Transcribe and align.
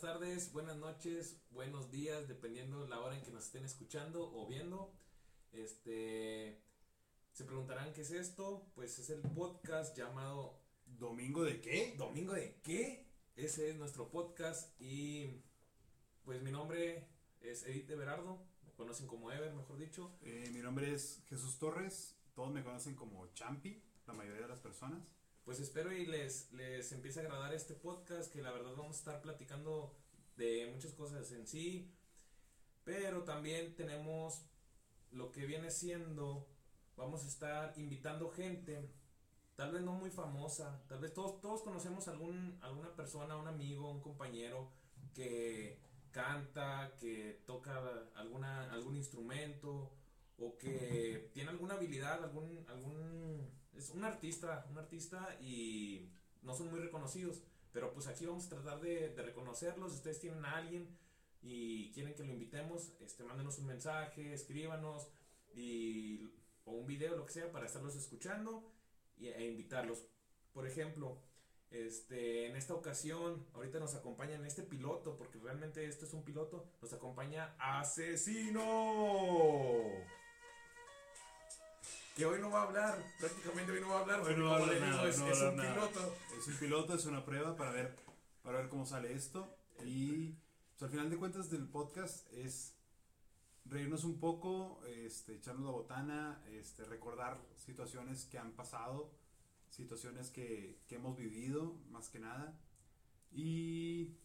buenas 0.00 0.20
tardes, 0.20 0.52
buenas 0.52 0.76
noches, 0.76 1.40
buenos 1.50 1.90
días, 1.90 2.28
dependiendo 2.28 2.86
la 2.86 3.00
hora 3.00 3.16
en 3.16 3.24
que 3.24 3.32
nos 3.32 3.46
estén 3.46 3.64
escuchando 3.64 4.30
o 4.32 4.46
viendo. 4.46 4.92
Este, 5.50 6.62
se 7.32 7.44
preguntarán 7.44 7.92
qué 7.92 8.02
es 8.02 8.12
esto, 8.12 8.70
pues 8.76 8.96
es 9.00 9.10
el 9.10 9.22
podcast 9.22 9.96
llamado 9.96 10.60
¿Domingo 10.86 11.42
de 11.42 11.60
qué? 11.60 11.94
Domingo 11.98 12.32
de 12.32 12.60
qué. 12.62 13.08
Ese 13.34 13.70
es 13.70 13.76
nuestro 13.76 14.08
podcast 14.08 14.80
y 14.80 15.42
pues 16.24 16.42
mi 16.42 16.52
nombre 16.52 17.08
es 17.40 17.64
Edith 17.64 17.88
de 17.88 17.96
Berardo, 17.96 18.46
me 18.64 18.72
conocen 18.74 19.08
como 19.08 19.32
Ever, 19.32 19.52
mejor 19.52 19.78
dicho. 19.78 20.16
Eh, 20.22 20.48
mi 20.52 20.60
nombre 20.60 20.94
es 20.94 21.24
Jesús 21.28 21.58
Torres, 21.58 22.14
todos 22.36 22.52
me 22.52 22.62
conocen 22.62 22.94
como 22.94 23.26
Champi, 23.34 23.82
la 24.06 24.12
mayoría 24.12 24.42
de 24.42 24.48
las 24.48 24.60
personas. 24.60 25.02
Pues 25.48 25.60
espero 25.60 25.90
y 25.90 26.04
les, 26.04 26.52
les 26.52 26.92
empiece 26.92 27.20
a 27.20 27.22
agradar 27.22 27.54
este 27.54 27.72
podcast, 27.72 28.30
que 28.30 28.42
la 28.42 28.52
verdad 28.52 28.72
vamos 28.76 28.96
a 28.96 28.98
estar 28.98 29.22
platicando 29.22 29.94
de 30.36 30.70
muchas 30.74 30.92
cosas 30.92 31.32
en 31.32 31.46
sí, 31.46 31.90
pero 32.84 33.24
también 33.24 33.74
tenemos 33.74 34.42
lo 35.10 35.32
que 35.32 35.46
viene 35.46 35.70
siendo, 35.70 36.46
vamos 36.98 37.24
a 37.24 37.28
estar 37.28 37.72
invitando 37.78 38.28
gente, 38.28 38.90
tal 39.56 39.72
vez 39.72 39.80
no 39.80 39.92
muy 39.92 40.10
famosa, 40.10 40.82
tal 40.86 40.98
vez 40.98 41.14
todos, 41.14 41.40
todos 41.40 41.62
conocemos 41.62 42.08
algún, 42.08 42.58
alguna 42.60 42.94
persona, 42.94 43.34
un 43.38 43.48
amigo, 43.48 43.90
un 43.90 44.02
compañero 44.02 44.70
que 45.14 45.80
canta, 46.10 46.94
que 47.00 47.40
toca 47.46 47.82
alguna, 48.16 48.70
algún 48.70 48.98
instrumento 48.98 49.94
o 50.36 50.58
que 50.58 51.30
tiene 51.32 51.48
alguna 51.48 51.72
habilidad, 51.72 52.22
algún, 52.22 52.66
algún, 52.68 53.50
es 53.78 53.90
un 53.90 54.04
artista, 54.04 54.66
un 54.70 54.78
artista 54.78 55.36
y 55.40 56.10
no 56.42 56.54
son 56.54 56.70
muy 56.70 56.80
reconocidos, 56.80 57.42
pero 57.72 57.92
pues 57.92 58.06
aquí 58.08 58.26
vamos 58.26 58.46
a 58.46 58.50
tratar 58.50 58.80
de, 58.80 59.14
reconocerlos, 59.16 59.92
ustedes 59.92 60.18
tienen 60.20 60.44
a 60.44 60.56
alguien 60.56 60.88
y 61.42 61.92
quieren 61.92 62.14
que 62.14 62.24
lo 62.24 62.32
invitemos, 62.32 62.92
este, 63.00 63.22
mándenos 63.22 63.58
un 63.58 63.66
mensaje, 63.66 64.32
escríbanos 64.32 65.08
y, 65.54 66.32
o 66.64 66.72
un 66.72 66.86
video, 66.86 67.16
lo 67.16 67.24
que 67.24 67.32
sea, 67.32 67.52
para 67.52 67.66
estarlos 67.66 67.94
escuchando 67.94 68.72
e 69.20 69.46
invitarlos. 69.46 70.04
Por 70.52 70.66
ejemplo, 70.66 71.22
este, 71.70 72.46
en 72.46 72.56
esta 72.56 72.74
ocasión, 72.74 73.46
ahorita 73.54 73.78
nos 73.78 73.94
acompaña 73.94 74.34
en 74.34 74.44
este 74.44 74.62
piloto, 74.62 75.16
porque 75.16 75.38
realmente 75.38 75.86
esto 75.86 76.04
es 76.06 76.12
un 76.14 76.24
piloto, 76.24 76.72
nos 76.80 76.92
acompaña 76.92 77.54
Asesino 77.58 78.64
que 82.18 82.26
hoy 82.26 82.40
no 82.40 82.50
va 82.50 82.62
a 82.62 82.64
hablar, 82.64 83.14
prácticamente 83.20 83.70
hoy 83.70 83.80
no 83.80 83.90
va 83.90 83.98
a 83.98 84.00
hablar, 84.00 84.20
Hoy 84.22 84.34
no 84.36 84.46
va 84.46 84.56
a 84.56 84.58
hablar 84.58 84.80
nada, 84.80 85.08
es, 85.08 85.18
no 85.20 85.28
es 85.28 85.40
un 85.40 85.56
nada. 85.56 85.72
piloto. 85.72 86.16
Es 86.36 86.48
un 86.48 86.56
piloto, 86.56 86.94
es 86.94 87.06
una 87.06 87.24
prueba 87.24 87.54
para 87.54 87.70
ver, 87.70 87.94
para 88.42 88.58
ver 88.58 88.68
cómo 88.68 88.84
sale 88.84 89.12
esto. 89.12 89.56
Y 89.84 90.34
pues, 90.72 90.82
al 90.82 90.90
final 90.90 91.10
de 91.10 91.16
cuentas 91.16 91.48
del 91.48 91.68
podcast 91.68 92.26
es 92.32 92.74
reírnos 93.66 94.02
un 94.02 94.18
poco, 94.18 94.82
este, 94.84 95.36
echarnos 95.36 95.64
la 95.64 95.70
botana, 95.70 96.42
este, 96.50 96.84
recordar 96.86 97.40
situaciones 97.56 98.24
que 98.24 98.36
han 98.36 98.50
pasado, 98.50 99.12
situaciones 99.70 100.30
que, 100.30 100.80
que 100.88 100.96
hemos 100.96 101.16
vivido, 101.16 101.76
más 101.92 102.08
que 102.08 102.18
nada. 102.18 102.58
Y 103.30 104.16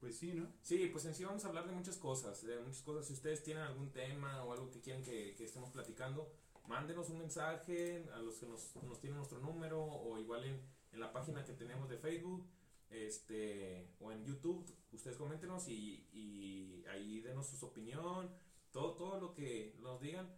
pues 0.00 0.18
sí, 0.18 0.32
¿no? 0.32 0.48
Sí, 0.62 0.88
pues 0.90 1.04
en 1.04 1.14
sí 1.14 1.24
vamos 1.24 1.44
a 1.44 1.48
hablar 1.48 1.68
de 1.68 1.74
muchas 1.74 1.96
cosas, 1.96 2.44
de 2.44 2.58
muchas 2.58 2.82
cosas. 2.82 3.06
Si 3.06 3.12
ustedes 3.12 3.44
tienen 3.44 3.62
algún 3.62 3.92
tema 3.92 4.42
o 4.42 4.52
algo 4.52 4.68
que 4.68 4.80
quieran 4.80 5.04
que, 5.04 5.36
que 5.36 5.44
estemos 5.44 5.70
platicando, 5.70 6.28
mándenos 6.68 7.08
un 7.10 7.18
mensaje 7.18 8.08
a 8.14 8.18
los 8.18 8.38
que 8.38 8.46
nos, 8.46 8.74
nos 8.82 9.00
tienen 9.00 9.16
nuestro 9.18 9.38
número 9.40 9.82
o 9.82 10.18
igual 10.18 10.44
en, 10.44 10.60
en 10.92 11.00
la 11.00 11.12
página 11.12 11.44
que 11.44 11.52
tenemos 11.52 11.88
de 11.88 11.98
Facebook 11.98 12.46
este 12.90 13.94
o 14.00 14.12
en 14.12 14.24
YouTube, 14.24 14.64
ustedes 14.92 15.16
coméntenos 15.16 15.68
y, 15.68 16.08
y 16.12 16.84
ahí 16.88 17.20
denos 17.20 17.48
su 17.48 17.66
opinión, 17.66 18.30
todo, 18.72 18.94
todo 18.94 19.20
lo 19.20 19.34
que 19.34 19.76
nos 19.80 20.00
digan, 20.00 20.28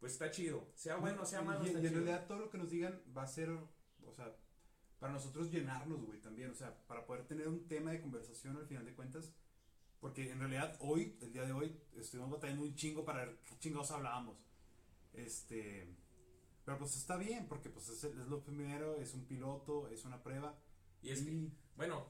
pues 0.00 0.14
está 0.14 0.30
chido, 0.30 0.68
sea 0.74 0.96
bueno, 0.96 1.24
sea 1.24 1.42
malo. 1.42 1.64
Y, 1.64 1.68
está 1.68 1.80
y 1.80 1.86
en 1.86 1.94
realidad 1.94 2.26
todo 2.26 2.38
lo 2.38 2.50
que 2.50 2.58
nos 2.58 2.70
digan 2.70 3.00
va 3.16 3.22
a 3.22 3.28
ser, 3.28 3.50
o 3.50 4.12
sea, 4.14 4.34
para 4.98 5.12
nosotros 5.12 5.50
llenarnos, 5.50 6.04
güey, 6.04 6.20
también, 6.20 6.50
o 6.50 6.54
sea, 6.54 6.76
para 6.86 7.06
poder 7.06 7.26
tener 7.26 7.48
un 7.48 7.66
tema 7.66 7.92
de 7.92 8.00
conversación 8.00 8.56
al 8.56 8.66
final 8.66 8.84
de 8.84 8.94
cuentas. 8.94 9.32
Porque 10.00 10.28
en 10.32 10.40
realidad 10.40 10.76
hoy, 10.80 11.16
el 11.20 11.32
día 11.32 11.44
de 11.44 11.52
hoy, 11.52 11.80
estuvimos 11.94 12.32
batallando 12.32 12.64
un 12.64 12.74
chingo 12.74 13.04
para 13.04 13.24
ver 13.24 13.38
qué 13.44 13.56
chingados 13.60 13.92
hablábamos. 13.92 14.36
Este, 15.12 15.86
pero 16.64 16.78
pues 16.78 16.96
está 16.96 17.16
bien, 17.16 17.46
porque 17.48 17.68
pues 17.70 17.88
es, 17.88 18.04
es 18.04 18.14
lo 18.28 18.42
primero, 18.42 18.96
es 18.96 19.14
un 19.14 19.24
piloto, 19.26 19.88
es 19.88 20.04
una 20.04 20.22
prueba. 20.22 20.58
Y 21.02 21.10
es 21.10 21.22
que, 21.22 21.48
bueno, 21.76 22.06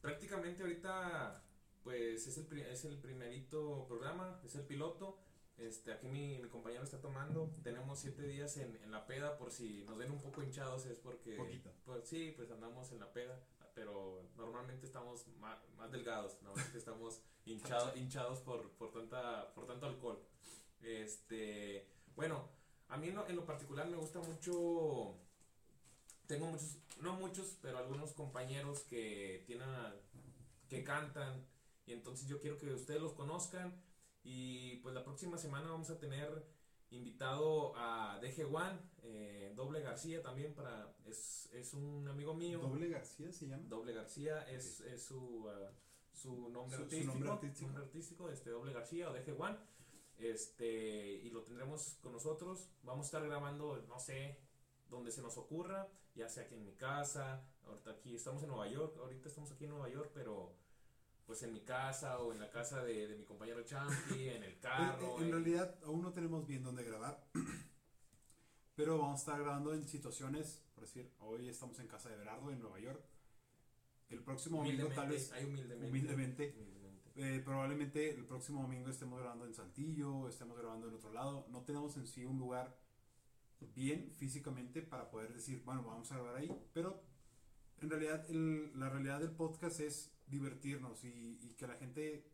prácticamente 0.00 0.62
ahorita, 0.62 1.42
pues 1.82 2.26
es 2.26 2.36
el, 2.38 2.58
es 2.60 2.84
el 2.84 2.98
primerito 2.98 3.86
programa, 3.88 4.40
es 4.44 4.54
el 4.54 4.64
piloto. 4.64 5.18
Este, 5.56 5.90
aquí 5.92 6.08
mi, 6.08 6.38
mi 6.38 6.48
compañero 6.50 6.84
está 6.84 7.00
tomando. 7.00 7.50
Tenemos 7.62 7.98
siete 7.98 8.22
días 8.26 8.58
en, 8.58 8.76
en 8.76 8.90
la 8.90 9.06
peda, 9.06 9.38
por 9.38 9.50
si 9.50 9.84
nos 9.84 9.96
ven 9.96 10.10
un 10.10 10.20
poco 10.20 10.42
hinchados, 10.42 10.84
es 10.84 10.98
porque. 10.98 11.34
Poquito. 11.36 11.72
Pues 11.86 12.06
sí, 12.06 12.32
pues 12.36 12.50
andamos 12.50 12.92
en 12.92 13.00
la 13.00 13.10
peda, 13.10 13.42
pero 13.74 14.28
normalmente 14.36 14.84
estamos 14.84 15.26
más, 15.40 15.58
más 15.78 15.90
delgados, 15.90 16.36
normalmente 16.42 16.76
estamos 16.76 17.22
hinchado- 17.46 17.96
hinchados 17.96 18.40
por, 18.40 18.70
por, 18.72 18.92
tanta, 18.92 19.54
por 19.54 19.64
tanto 19.66 19.86
alcohol. 19.86 20.22
Este, 20.82 21.88
bueno, 22.16 22.48
a 22.88 22.96
mí 22.96 23.08
en 23.08 23.14
lo, 23.16 23.28
en 23.28 23.36
lo 23.36 23.44
particular 23.44 23.86
me 23.88 23.96
gusta 23.96 24.20
mucho 24.20 25.16
tengo 26.26 26.46
muchos, 26.46 26.78
no 27.00 27.14
muchos, 27.14 27.56
pero 27.62 27.78
algunos 27.78 28.12
compañeros 28.12 28.80
que 28.80 29.44
tienen, 29.46 29.68
a- 29.68 29.94
que 30.68 30.82
cantan 30.82 31.46
y 31.86 31.92
entonces 31.92 32.26
yo 32.26 32.40
quiero 32.40 32.58
que 32.58 32.72
ustedes 32.72 33.00
los 33.00 33.12
conozcan 33.12 33.80
y 34.24 34.76
pues 34.78 34.92
la 34.94 35.04
próxima 35.04 35.38
semana 35.38 35.70
vamos 35.70 35.88
a 35.90 36.00
tener 36.00 36.44
invitado 36.90 37.74
a 37.76 38.18
DG 38.20 38.52
One, 38.52 38.78
eh, 39.02 39.52
Doble 39.54 39.80
García 39.82 40.20
también 40.22 40.52
para, 40.54 40.96
es, 41.04 41.48
es 41.52 41.74
un 41.74 42.08
amigo 42.08 42.34
mío. 42.34 42.58
Doble 42.58 42.88
García 42.88 43.32
se 43.32 43.46
llama. 43.46 43.62
Doble 43.68 43.92
García 43.92 44.42
es, 44.50 44.80
es 44.80 45.04
su, 45.04 45.48
ah, 45.48 45.70
su 46.12 46.48
nombre 46.48 46.76
Su- 46.76 46.82
su 46.82 46.82
artístico. 46.84 47.12
nombre 47.12 47.30
artístico. 47.30 47.66
nombre 47.66 47.84
artístico, 47.84 48.30
este 48.30 48.50
Doble 48.50 48.72
García 48.72 49.10
o 49.10 49.12
DG 49.12 49.40
One. 49.40 49.56
Este, 50.18 51.12
y 51.22 51.30
lo 51.30 51.42
tendremos 51.42 51.98
con 52.02 52.12
nosotros. 52.12 52.68
Vamos 52.82 53.06
a 53.06 53.08
estar 53.08 53.26
grabando, 53.26 53.84
no 53.88 53.98
sé, 53.98 54.38
donde 54.88 55.10
se 55.10 55.22
nos 55.22 55.36
ocurra, 55.36 55.88
ya 56.14 56.28
sea 56.28 56.44
aquí 56.44 56.54
en 56.54 56.64
mi 56.64 56.74
casa, 56.74 57.44
ahorita 57.66 57.90
aquí 57.90 58.14
estamos 58.14 58.42
en 58.42 58.48
Nueva 58.48 58.68
York, 58.68 58.96
ahorita 58.98 59.28
estamos 59.28 59.50
aquí 59.50 59.64
en 59.64 59.70
Nueva 59.70 59.88
York, 59.88 60.10
pero 60.14 60.54
pues 61.26 61.42
en 61.42 61.52
mi 61.52 61.60
casa 61.60 62.18
o 62.20 62.32
en 62.32 62.38
la 62.38 62.50
casa 62.50 62.84
de, 62.84 63.08
de 63.08 63.16
mi 63.16 63.24
compañero 63.24 63.62
Champi, 63.64 64.28
en 64.28 64.44
el 64.44 64.58
carro. 64.60 65.18
En, 65.18 65.24
en 65.24 65.32
realidad 65.32 65.76
aún 65.84 66.02
no 66.02 66.12
tenemos 66.12 66.46
bien 66.46 66.62
dónde 66.62 66.84
grabar. 66.84 67.22
Pero 68.76 68.98
vamos 68.98 69.20
a 69.20 69.20
estar 69.20 69.40
grabando 69.40 69.72
en 69.72 69.88
situaciones, 69.88 70.62
por 70.74 70.84
decir, 70.84 71.10
hoy 71.20 71.48
estamos 71.48 71.78
en 71.78 71.88
casa 71.88 72.10
de 72.10 72.18
Berardo 72.18 72.50
en 72.50 72.60
Nueva 72.60 72.78
York. 72.78 73.02
El 74.10 74.22
próximo 74.22 74.58
domingo 74.58 74.88
tal 74.94 75.08
vez 75.08 75.32
ahí 75.32 75.44
humildemente, 75.44 75.88
humildemente. 75.88 76.50
humildemente. 76.50 76.75
Eh, 77.16 77.40
probablemente 77.44 78.10
el 78.14 78.24
próximo 78.26 78.62
domingo 78.62 78.88
estemos 78.90 79.18
grabando 79.18 79.46
en 79.46 79.54
Saltillo, 79.54 80.28
estemos 80.28 80.56
grabando 80.58 80.88
en 80.88 80.94
otro 80.94 81.12
lado. 81.12 81.46
No 81.50 81.62
tenemos 81.64 81.96
en 81.96 82.06
sí 82.06 82.24
un 82.24 82.38
lugar 82.38 82.76
bien 83.74 84.10
físicamente 84.12 84.82
para 84.82 85.10
poder 85.10 85.32
decir, 85.32 85.62
bueno, 85.64 85.82
vamos 85.82 86.10
a 86.12 86.16
grabar 86.16 86.36
ahí. 86.36 86.50
Pero 86.72 87.02
en 87.80 87.90
realidad 87.90 88.28
el- 88.30 88.78
la 88.78 88.88
realidad 88.90 89.20
del 89.20 89.30
podcast 89.32 89.80
es 89.80 90.12
divertirnos 90.26 91.04
y, 91.04 91.38
y 91.42 91.54
que 91.54 91.66
la 91.66 91.74
gente 91.76 92.26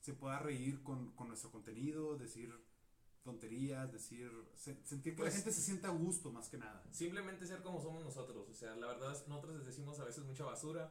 se 0.00 0.14
pueda 0.14 0.38
reír 0.38 0.82
con, 0.82 1.12
con 1.14 1.28
nuestro 1.28 1.50
contenido, 1.50 2.16
decir 2.16 2.52
tonterías, 3.22 3.92
decir, 3.92 4.30
se- 4.54 4.82
sentir 4.86 5.14
que 5.14 5.18
Pues- 5.22 5.34
la 5.34 5.36
gente 5.36 5.52
se 5.52 5.60
sienta 5.60 5.88
a 5.88 5.92
gusto 5.92 6.32
más 6.32 6.48
que 6.48 6.56
nada. 6.56 6.82
Simplemente 6.90 7.46
ser 7.46 7.62
como 7.62 7.80
somos 7.82 8.02
nosotros, 8.02 8.48
o 8.48 8.54
sea, 8.54 8.74
la 8.76 8.86
verdad 8.86 9.10
nosotros 9.26 9.56
les 9.56 9.66
decimos 9.66 10.00
a 10.00 10.04
veces 10.04 10.24
mucha 10.24 10.44
basura, 10.46 10.90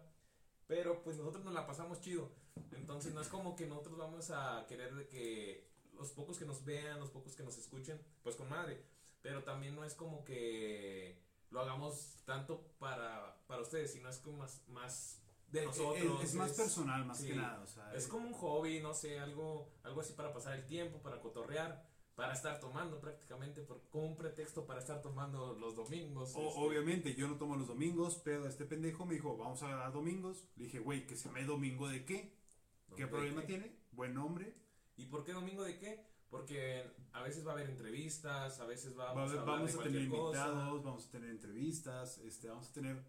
pero 0.67 1.01
pues 1.01 1.17
nosotros 1.17 1.43
nos 1.43 1.53
la 1.55 1.65
pasamos 1.65 1.99
chido. 2.01 2.31
Entonces 2.71 3.13
no 3.13 3.21
es 3.21 3.27
como 3.27 3.55
que 3.55 3.67
nosotros 3.67 3.97
vamos 3.97 4.31
a 4.31 4.65
querer 4.67 4.95
de 4.95 5.07
que 5.07 5.69
los 5.93 6.11
pocos 6.11 6.37
que 6.37 6.45
nos 6.45 6.63
vean, 6.65 6.99
los 6.99 7.09
pocos 7.09 7.35
que 7.35 7.43
nos 7.43 7.57
escuchen, 7.57 8.01
pues 8.23 8.35
con 8.35 8.49
madre. 8.49 8.83
Pero 9.21 9.43
también 9.43 9.75
no 9.75 9.83
es 9.83 9.93
como 9.93 10.23
que 10.23 11.21
lo 11.51 11.61
hagamos 11.61 12.21
tanto 12.25 12.61
para, 12.79 13.37
para 13.47 13.61
ustedes, 13.61 13.91
sino 13.91 14.09
es 14.09 14.17
como 14.19 14.37
más, 14.37 14.61
más 14.69 15.21
de 15.51 15.65
nosotros. 15.65 16.23
Es, 16.23 16.29
es 16.29 16.35
más 16.35 16.53
personal 16.53 17.05
más 17.05 17.19
sí, 17.19 17.27
que 17.27 17.35
nada. 17.35 17.61
O 17.61 17.67
sea, 17.67 17.93
es 17.93 18.07
como 18.07 18.27
un 18.27 18.33
hobby, 18.33 18.79
no 18.81 18.93
sé, 18.93 19.19
algo, 19.19 19.71
algo 19.83 20.01
así 20.01 20.13
para 20.13 20.33
pasar 20.33 20.55
el 20.55 20.65
tiempo, 20.65 20.99
para 21.01 21.19
cotorrear, 21.19 21.85
para 22.15 22.33
estar 22.33 22.59
tomando 22.59 22.99
prácticamente, 22.99 23.61
por, 23.61 23.81
como 23.89 24.07
un 24.07 24.15
pretexto 24.15 24.65
para 24.65 24.79
estar 24.79 25.01
tomando 25.01 25.53
los 25.53 25.75
domingos. 25.75 26.33
O- 26.35 26.47
este. 26.47 26.59
obviamente, 26.59 27.15
yo 27.15 27.27
no 27.27 27.37
tomo 27.37 27.55
los 27.55 27.67
domingos, 27.67 28.21
pero 28.23 28.47
este 28.47 28.65
pendejo 28.65 29.05
me 29.05 29.15
dijo, 29.15 29.35
vamos 29.37 29.61
a 29.63 29.67
grabar 29.67 29.91
domingos. 29.91 30.45
Le 30.55 30.65
dije, 30.65 30.79
güey, 30.79 31.07
que 31.07 31.15
se 31.15 31.27
llame 31.27 31.43
domingo 31.45 31.87
de 31.89 32.05
qué? 32.05 32.38
¿Qué 32.95 33.03
¿De 33.03 33.07
problema 33.07 33.43
tiene? 33.45 33.75
Buen 33.91 34.13
nombre. 34.13 34.53
¿Y 34.97 35.05
por 35.05 35.23
qué 35.23 35.33
domingo 35.33 35.63
de 35.63 35.77
qué? 35.77 36.05
Porque 36.29 36.83
a 37.13 37.23
veces 37.23 37.45
va 37.45 37.51
a 37.51 37.53
haber 37.55 37.69
entrevistas, 37.69 38.59
a 38.59 38.65
veces 38.65 38.97
Va 38.97 39.11
a 39.11 39.13
vamos 39.13 39.29
a, 39.29 39.33
haber- 39.33 39.39
hablar 39.39 39.55
vamos 39.59 39.75
a 39.75 39.83
tener 39.83 40.09
cosa. 40.09 40.37
invitados, 40.47 40.83
vamos 40.83 41.07
a 41.07 41.11
tener 41.11 41.29
entrevistas, 41.29 42.17
este, 42.19 42.49
vamos 42.49 42.69
a 42.69 42.73
tener 42.73 43.03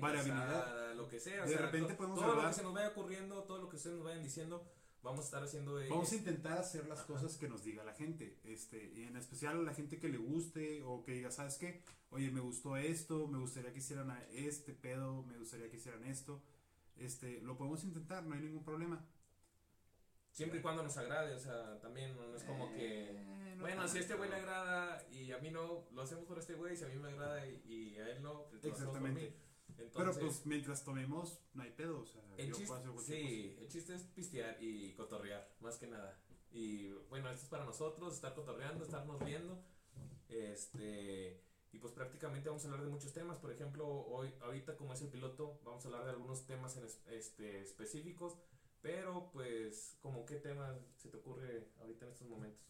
variabilidad. 0.00 0.94
lo 0.94 1.08
que 1.08 1.20
sea. 1.20 1.42
o 1.44 1.46
De 1.46 1.52
sea, 1.54 1.66
repente 1.66 1.92
to- 1.92 1.96
podemos 1.98 2.18
todo 2.18 2.26
lo 2.28 2.32
hablar- 2.34 2.50
que 2.50 2.56
se 2.56 2.62
nos 2.62 2.74
vaya 2.74 2.88
ocurriendo, 2.88 3.42
todo 3.44 3.58
lo 3.58 3.68
que 3.68 3.76
ustedes 3.76 3.96
nos 3.96 4.04
vayan 4.04 4.22
diciendo, 4.22 4.66
vamos 5.02 5.20
a 5.20 5.24
estar 5.24 5.42
haciendo. 5.44 5.76
de- 5.76 5.88
Vamos 5.88 6.10
a 6.10 6.16
intentar 6.16 6.58
hacer 6.58 6.86
las 6.88 7.02
cosas 7.02 7.36
que 7.36 7.48
nos 7.48 7.62
diga 7.62 7.84
la 7.84 7.92
gente, 7.94 8.40
este, 8.44 8.90
y 8.94 9.04
en 9.04 9.16
especial 9.16 9.58
a 9.58 9.62
la 9.62 9.74
gente 9.74 9.98
que 10.00 10.08
le 10.08 10.18
guste 10.18 10.82
o 10.82 11.04
que 11.04 11.12
diga, 11.12 11.30
¿sabes 11.30 11.56
qué? 11.58 11.82
Oye, 12.10 12.30
me 12.30 12.40
gustó 12.40 12.76
esto, 12.76 13.26
me 13.28 13.38
gustaría 13.38 13.72
que 13.72 13.78
hicieran 13.78 14.10
a 14.10 14.20
este 14.30 14.72
pedo, 14.72 15.22
me 15.24 15.38
gustaría 15.38 15.70
que 15.70 15.76
hicieran 15.76 16.04
esto. 16.04 16.42
Este, 16.98 17.40
lo 17.42 17.56
podemos 17.56 17.84
intentar, 17.84 18.24
no 18.24 18.34
hay 18.34 18.40
ningún 18.40 18.64
problema. 18.64 19.04
Siempre 20.32 20.58
y 20.58 20.62
cuando 20.62 20.82
nos 20.82 20.96
agrade, 20.96 21.34
o 21.34 21.38
sea, 21.38 21.80
también 21.80 22.14
no 22.14 22.34
es 22.34 22.44
como 22.44 22.70
que. 22.72 23.10
Eh, 23.10 23.54
no 23.56 23.62
Bueno, 23.62 23.88
si 23.88 23.98
a 23.98 24.00
este 24.02 24.14
güey 24.14 24.28
le 24.28 24.36
agrada 24.36 25.06
y 25.10 25.32
a 25.32 25.38
mí 25.38 25.50
no, 25.50 25.86
lo 25.92 26.02
hacemos 26.02 26.26
por 26.26 26.38
este 26.38 26.54
güey, 26.54 26.76
si 26.76 26.84
a 26.84 26.88
mí 26.88 26.96
me 26.96 27.08
agrada 27.08 27.46
y, 27.46 27.62
y 27.64 27.98
a 27.98 28.10
él 28.10 28.22
no, 28.22 28.46
pues. 28.48 28.64
Exactamente. 28.64 29.34
Pero 29.76 29.88
Entonces, 29.88 30.22
pues 30.22 30.46
mientras 30.46 30.84
tomemos, 30.84 31.40
no 31.52 31.62
hay 31.62 31.70
pedo, 31.70 32.00
o 32.00 32.06
sea, 32.06 32.22
el 32.38 32.48
yo 32.48 32.54
chiste, 32.54 32.66
puedo 32.66 32.80
hacer 32.80 32.92
cualquier 32.92 33.18
sí, 33.18 33.56
el 33.60 33.68
chiste 33.68 33.94
es 33.94 34.02
pistear 34.04 34.56
y 34.62 34.92
cotorrear, 34.94 35.54
más 35.60 35.76
que 35.76 35.86
nada. 35.86 36.18
Y 36.50 36.88
bueno, 37.10 37.30
esto 37.30 37.44
es 37.44 37.48
para 37.50 37.64
nosotros, 37.64 38.14
estar 38.14 38.34
cotorreando, 38.34 38.84
estarnos 38.84 39.22
viendo. 39.22 39.62
Este, 40.28 41.42
y 41.72 41.78
pues 41.78 41.92
prácticamente 41.92 42.48
vamos 42.48 42.64
a 42.64 42.68
hablar 42.68 42.84
de 42.84 42.90
muchos 42.90 43.12
temas. 43.12 43.38
Por 43.38 43.52
ejemplo, 43.52 43.86
hoy, 43.86 44.32
ahorita 44.42 44.76
como 44.76 44.92
es 44.94 45.02
el 45.02 45.08
piloto, 45.08 45.60
vamos 45.64 45.84
a 45.84 45.88
hablar 45.88 46.04
de 46.04 46.10
algunos 46.10 46.46
temas 46.46 46.76
en 46.76 46.84
es- 46.84 47.00
este, 47.08 47.60
específicos. 47.62 48.36
Pero 48.82 49.30
pues, 49.32 49.96
como 50.00 50.24
qué 50.24 50.36
tema 50.36 50.78
se 50.96 51.08
te 51.08 51.16
ocurre 51.16 51.68
ahorita 51.80 52.06
en 52.06 52.12
estos 52.12 52.28
momentos? 52.28 52.62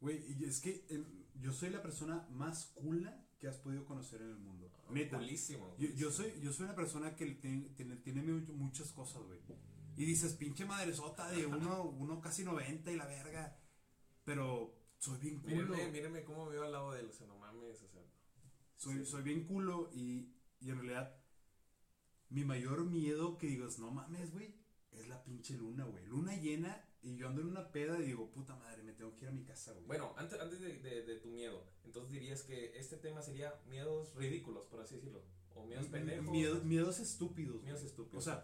Güey, 0.00 0.22
y 0.38 0.44
es 0.44 0.60
que 0.60 0.84
eh, 0.90 1.04
yo 1.40 1.52
soy 1.52 1.70
la 1.70 1.80
persona 1.80 2.26
más 2.30 2.66
cula 2.74 3.24
que 3.40 3.48
has 3.48 3.56
podido 3.56 3.84
conocer 3.86 4.20
en 4.20 4.28
el 4.30 4.36
mundo. 4.36 4.70
Neta. 4.90 5.16
Culísimo. 5.16 5.74
Yo, 5.78 5.88
yo 5.90 6.10
soy, 6.10 6.38
yo 6.40 6.52
soy 6.52 6.66
una 6.66 6.74
persona 6.74 7.16
que 7.16 7.26
tiene, 7.36 7.96
tiene 7.96 8.22
mu- 8.22 8.52
muchas 8.54 8.92
cosas, 8.92 9.22
güey. 9.22 9.40
Y 9.96 10.04
dices, 10.04 10.34
pinche 10.34 10.66
madresota 10.66 11.30
de 11.30 11.46
uno, 11.46 11.82
uno 11.98 12.20
casi 12.20 12.44
90 12.44 12.90
y 12.92 12.96
la 12.96 13.06
verga. 13.06 13.56
Pero 14.24 14.74
soy 14.98 15.18
bien 15.18 15.38
culo. 15.40 15.54
Mírenme, 15.74 15.90
mírenme 15.92 16.24
cómo 16.24 16.46
veo 16.46 16.64
al 16.64 16.72
lado 16.72 16.92
de 16.92 17.00
él, 17.00 17.06
o 17.08 17.12
sea, 17.12 17.26
no 17.26 17.38
mames, 17.38 17.82
o 17.82 17.88
sea. 17.88 18.02
Soy, 18.76 18.98
sí. 18.98 19.06
soy 19.06 19.22
bien 19.22 19.44
culo 19.46 19.90
y, 19.92 20.32
y 20.60 20.70
en 20.70 20.76
realidad 20.76 21.16
mi 22.30 22.44
mayor 22.44 22.84
miedo 22.84 23.38
que 23.38 23.46
digo 23.46 23.66
es, 23.66 23.78
no 23.78 23.90
mames, 23.90 24.32
güey, 24.32 24.54
es 24.92 25.08
la 25.08 25.22
pinche 25.24 25.56
luna, 25.56 25.84
güey. 25.84 26.04
Luna 26.06 26.34
llena 26.36 26.84
y 27.02 27.16
yo 27.16 27.28
ando 27.28 27.42
en 27.42 27.48
una 27.48 27.70
peda 27.70 27.98
y 28.00 28.06
digo, 28.06 28.30
puta 28.30 28.56
madre, 28.56 28.82
me 28.82 28.92
tengo 28.92 29.14
que 29.14 29.24
ir 29.24 29.28
a 29.28 29.32
mi 29.32 29.44
casa, 29.44 29.72
güey. 29.72 29.84
Bueno, 29.86 30.14
antes, 30.16 30.40
antes 30.40 30.60
de, 30.60 30.78
de- 30.78 31.02
de 31.04 31.16
tu 31.20 31.28
miedo, 31.28 31.64
entonces 31.84 32.12
dirías 32.12 32.42
que 32.42 32.76
este 32.78 32.96
tema 32.96 33.22
sería 33.22 33.54
miedos 33.68 34.14
ridículos, 34.14 34.66
por 34.66 34.80
así 34.80 34.96
decirlo. 34.96 35.22
O 35.54 35.64
miedos 35.66 35.86
pendejos. 35.86 36.30
Miedo- 36.30 36.64
miedos 36.64 36.98
estúpidos. 36.98 37.62
Miedos 37.62 37.82
estúpidos. 37.82 38.26
O 38.26 38.30
sea. 38.30 38.42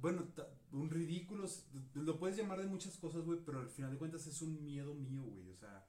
Bueno, 0.00 0.28
un 0.70 0.88
ridículo, 0.90 1.48
lo 1.94 2.18
puedes 2.20 2.36
llamar 2.36 2.60
de 2.60 2.68
muchas 2.68 2.96
cosas, 2.98 3.24
güey, 3.24 3.40
pero 3.44 3.58
al 3.58 3.68
final 3.68 3.90
de 3.90 3.98
cuentas 3.98 4.26
es 4.28 4.40
un 4.42 4.62
miedo 4.64 4.94
mío, 4.94 5.24
güey, 5.24 5.50
o 5.50 5.56
sea, 5.56 5.87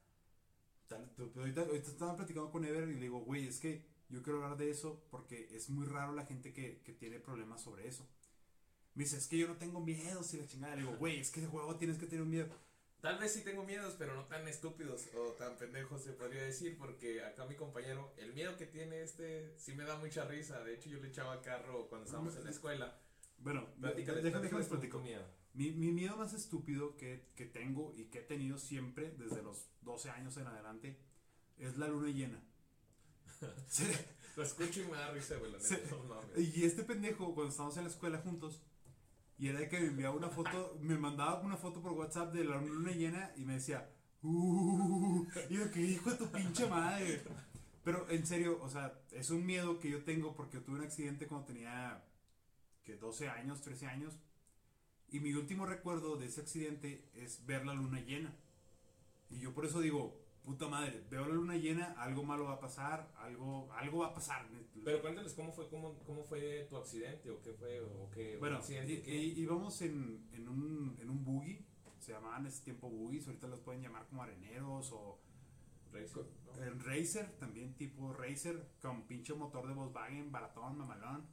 ahorita, 0.95 1.61
ahorita 1.61 1.89
estaba 1.89 2.15
platicando 2.15 2.51
con 2.51 2.65
Ever 2.65 2.89
y 2.89 2.95
le 2.95 3.01
digo, 3.01 3.19
güey, 3.19 3.47
es 3.47 3.59
que 3.59 3.85
yo 4.09 4.23
quiero 4.23 4.43
hablar 4.43 4.57
de 4.57 4.69
eso 4.69 5.03
porque 5.11 5.49
es 5.51 5.69
muy 5.69 5.85
raro 5.85 6.13
la 6.13 6.25
gente 6.25 6.53
que, 6.53 6.81
que 6.81 6.93
tiene 6.93 7.19
problemas 7.19 7.61
sobre 7.61 7.87
eso. 7.87 8.07
Me 8.95 9.03
dice, 9.03 9.17
es 9.17 9.27
que 9.27 9.37
yo 9.37 9.47
no 9.47 9.57
tengo 9.57 9.79
miedo, 9.79 10.23
si 10.23 10.37
la 10.37 10.47
chingada, 10.47 10.75
le 10.75 10.81
digo, 10.81 10.97
güey, 10.97 11.19
es 11.19 11.31
que 11.31 11.41
de 11.41 11.47
juego 11.47 11.75
tienes 11.75 11.97
que 11.97 12.05
tener 12.05 12.23
un 12.23 12.29
miedo. 12.31 12.49
Tal 13.01 13.17
vez 13.17 13.31
sí 13.31 13.43
tengo 13.45 13.63
miedos, 13.63 13.95
pero 13.97 14.13
no 14.13 14.25
tan 14.25 14.45
estúpidos 14.47 15.07
o 15.15 15.31
tan 15.33 15.55
pendejos 15.57 16.03
se 16.03 16.11
podría 16.11 16.43
decir, 16.43 16.77
porque 16.77 17.23
acá 17.23 17.45
mi 17.45 17.55
compañero, 17.55 18.13
el 18.17 18.33
miedo 18.33 18.57
que 18.57 18.65
tiene 18.65 19.01
este, 19.01 19.57
sí 19.57 19.73
me 19.73 19.85
da 19.85 19.97
mucha 19.97 20.25
risa. 20.25 20.61
De 20.65 20.75
hecho, 20.75 20.89
yo 20.89 20.99
le 20.99 21.07
echaba 21.07 21.41
carro 21.41 21.87
cuando 21.87 22.05
estábamos 22.05 22.35
en 22.35 22.43
la 22.43 22.49
escuela. 22.49 22.99
Bueno, 23.37 23.69
déjame, 23.77 24.21
déjame 24.21 24.49
platico. 24.49 24.99
miedo. 24.99 25.23
Mi, 25.53 25.71
mi 25.71 25.91
miedo 25.91 26.15
más 26.15 26.33
estúpido 26.33 26.95
que, 26.95 27.25
que 27.35 27.45
tengo 27.45 27.93
y 27.97 28.05
que 28.05 28.19
he 28.19 28.23
tenido 28.23 28.57
siempre 28.57 29.11
desde 29.11 29.41
los 29.41 29.67
12 29.81 30.09
años 30.11 30.37
en 30.37 30.47
adelante 30.47 30.97
es 31.57 31.77
la 31.77 31.87
luna 31.87 32.09
llena. 32.09 32.41
Lo 34.35 34.43
escucho 34.43 34.81
y 34.81 34.85
me 34.85 34.97
da 34.97 35.11
risa, 35.11 35.35
güey. 35.37 35.51
Y 36.37 36.63
este 36.63 36.83
pendejo, 36.83 37.33
cuando 37.33 37.51
estábamos 37.51 37.77
en 37.77 37.83
la 37.83 37.89
escuela 37.89 38.19
juntos, 38.19 38.61
y 39.37 39.47
era 39.47 39.59
de 39.59 39.69
que 39.69 39.79
me 39.79 39.87
enviaba 39.87 40.15
una 40.15 40.29
foto, 40.29 40.77
me 40.81 40.97
mandaba 40.97 41.41
una 41.41 41.57
foto 41.57 41.81
por 41.81 41.93
WhatsApp 41.93 42.33
de 42.33 42.43
la 42.43 42.57
luna 42.61 42.91
llena 42.91 43.31
y 43.37 43.45
me 43.45 43.53
decía, 43.53 43.89
uh, 44.21 45.25
y 45.49 45.53
yo, 45.53 45.71
que 45.71 45.81
hijo 45.81 46.11
de 46.11 46.17
tu 46.17 46.27
pinche 46.27 46.67
madre. 46.67 47.23
Pero 47.83 48.09
en 48.09 48.25
serio, 48.25 48.59
o 48.61 48.69
sea, 48.69 49.01
es 49.11 49.29
un 49.29 49.45
miedo 49.45 49.79
que 49.79 49.89
yo 49.89 50.03
tengo 50.03 50.35
porque 50.35 50.57
yo 50.57 50.63
tuve 50.63 50.79
un 50.79 50.85
accidente 50.85 51.27
cuando 51.27 51.47
tenía, 51.47 52.03
que 52.83 52.97
12 52.97 53.29
años, 53.29 53.61
13 53.61 53.87
años, 53.87 54.13
y 55.11 55.19
mi 55.19 55.33
último 55.33 55.65
recuerdo 55.65 56.17
de 56.17 56.25
ese 56.27 56.41
accidente 56.41 57.03
es 57.15 57.45
ver 57.45 57.65
la 57.65 57.73
luna 57.73 57.99
llena. 58.01 58.33
Y 59.29 59.39
yo 59.39 59.53
por 59.53 59.65
eso 59.65 59.79
digo, 59.81 60.19
puta 60.43 60.67
madre, 60.67 61.03
veo 61.09 61.27
la 61.27 61.35
luna 61.35 61.55
llena, 61.55 61.93
algo 61.97 62.23
malo 62.23 62.45
va 62.45 62.53
a 62.53 62.59
pasar, 62.59 63.11
algo, 63.17 63.71
algo 63.73 63.99
va 63.99 64.07
a 64.07 64.13
pasar. 64.13 64.47
Pero 64.83 65.01
cuéntales 65.01 65.33
cómo 65.33 65.51
fue, 65.51 65.67
cómo, 65.69 65.99
cómo 66.05 66.23
fue 66.23 66.65
tu 66.69 66.77
accidente 66.77 67.29
o 67.29 67.41
qué 67.41 67.53
fue, 67.53 67.79
o 67.81 68.09
qué 68.11 68.37
Bueno, 68.37 68.57
accidente 68.57 68.93
y- 68.93 69.01
que- 69.01 69.15
íbamos 69.15 69.81
en, 69.81 70.27
en, 70.33 70.47
un, 70.49 70.97
en 70.99 71.09
un 71.09 71.23
buggy, 71.23 71.65
se 71.99 72.13
llamaban 72.13 72.45
ese 72.47 72.63
tiempo 72.63 72.89
buggies, 72.89 73.27
ahorita 73.27 73.47
los 73.47 73.59
pueden 73.59 73.81
llamar 73.81 74.07
como 74.07 74.23
areneros 74.23 74.91
o 74.93 75.19
Racing, 75.91 76.21
¿no? 76.45 76.63
en 76.63 76.79
Racer, 76.79 77.31
también 77.39 77.73
tipo 77.75 78.13
Racer, 78.13 78.69
con 78.81 79.05
pinche 79.07 79.33
motor 79.33 79.67
de 79.67 79.73
Volkswagen, 79.73 80.31
baratón, 80.31 80.77
mamalón. 80.77 81.25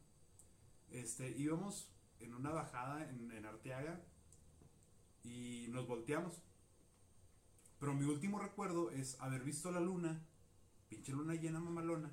Este, 0.90 1.30
íbamos 1.36 1.90
en 2.20 2.34
una 2.34 2.50
bajada 2.50 3.08
en, 3.08 3.30
en 3.32 3.44
Arteaga 3.46 4.00
y 5.24 5.66
nos 5.70 5.86
volteamos. 5.86 6.42
Pero 7.78 7.94
mi 7.94 8.04
último 8.04 8.38
recuerdo 8.38 8.90
es 8.90 9.20
haber 9.20 9.42
visto 9.42 9.70
la 9.70 9.80
luna, 9.80 10.24
pinche 10.88 11.12
luna 11.12 11.34
llena 11.34 11.60
mamalona. 11.60 12.10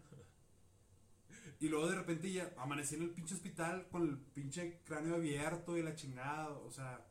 Y 1.59 1.69
luego 1.69 1.87
de 1.89 1.95
repente 1.95 2.31
ya 2.31 2.53
amanecí 2.57 2.95
en 2.95 3.03
el 3.03 3.11
pinche 3.11 3.35
hospital 3.35 3.87
con 3.89 4.07
el 4.09 4.17
pinche 4.17 4.81
cráneo 4.83 5.15
abierto 5.15 5.77
y 5.77 5.83
la 5.83 5.95
chingada. 5.95 6.49
O 6.49 6.69
sea, 6.71 7.05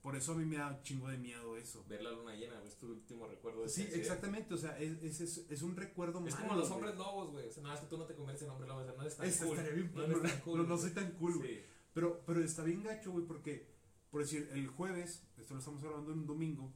por 0.00 0.14
eso 0.14 0.32
a 0.32 0.34
mí 0.36 0.44
me 0.44 0.56
da 0.56 0.68
un 0.68 0.82
chingo 0.82 1.08
de 1.08 1.18
miedo 1.18 1.56
eso. 1.56 1.84
Ver 1.88 2.02
la 2.02 2.12
luna 2.12 2.34
llena, 2.34 2.62
es 2.64 2.76
tu 2.78 2.90
último 2.92 3.26
recuerdo 3.26 3.62
de 3.62 3.68
Sí, 3.68 3.82
exactamente. 3.92 4.54
O 4.54 4.58
sea, 4.58 4.78
es, 4.78 5.02
es, 5.02 5.20
es, 5.20 5.46
es 5.50 5.62
un 5.62 5.74
recuerdo 5.74 6.24
Es 6.26 6.34
malo, 6.34 6.46
como 6.46 6.60
los 6.60 6.70
hombres 6.70 6.96
lobos, 6.96 7.30
güey. 7.32 7.48
O 7.48 7.50
sea, 7.52 7.62
nada, 7.64 7.74
es 7.74 7.80
que 7.80 7.86
tú 7.88 7.98
no 7.98 8.06
te 8.06 8.14
conviertes 8.14 8.44
en 8.44 8.50
hombre 8.50 8.68
lobo, 8.68 8.80
o 8.80 8.84
sea, 8.84 8.94
no 8.94 9.00
eres 9.02 9.16
tan 9.16 9.26
Este 9.26 9.46
cool. 9.46 9.56
bien- 9.58 9.92
no, 9.94 10.06
no, 10.06 10.44
cool, 10.44 10.58
no, 10.58 10.64
no 10.64 10.78
soy 10.78 10.90
tan 10.92 11.10
cool, 11.12 11.38
güey. 11.38 11.56
Sí. 11.56 11.64
Pero, 11.94 12.22
pero 12.26 12.42
está 12.42 12.62
bien 12.64 12.82
gacho, 12.82 13.12
güey, 13.12 13.24
porque, 13.26 13.66
por 14.10 14.22
decir, 14.22 14.48
el 14.52 14.66
jueves, 14.68 15.22
esto 15.38 15.54
lo 15.54 15.60
estamos 15.60 15.82
grabando 15.82 16.12
en 16.12 16.20
un 16.20 16.26
domingo, 16.26 16.72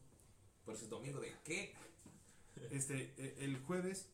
Por 0.65 0.75
eso 0.75 0.85
es 0.85 0.91
domingo 0.91 1.21
de 1.21 1.33
qué? 1.45 1.75
este, 2.71 3.15
e- 3.17 3.45
el 3.45 3.59
jueves 3.61 4.09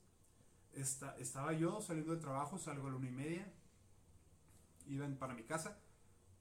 esta, 0.75 1.17
estaba 1.19 1.53
yo 1.53 1.81
saliendo 1.81 2.12
del 2.12 2.21
trabajo, 2.21 2.59
salgo 2.59 2.87
a 2.87 2.91
la 2.91 2.97
una 2.97 3.09
y 3.09 3.12
media, 3.12 3.53
iba 4.87 5.09
para 5.19 5.35
mi 5.35 5.45
casa, 5.45 5.79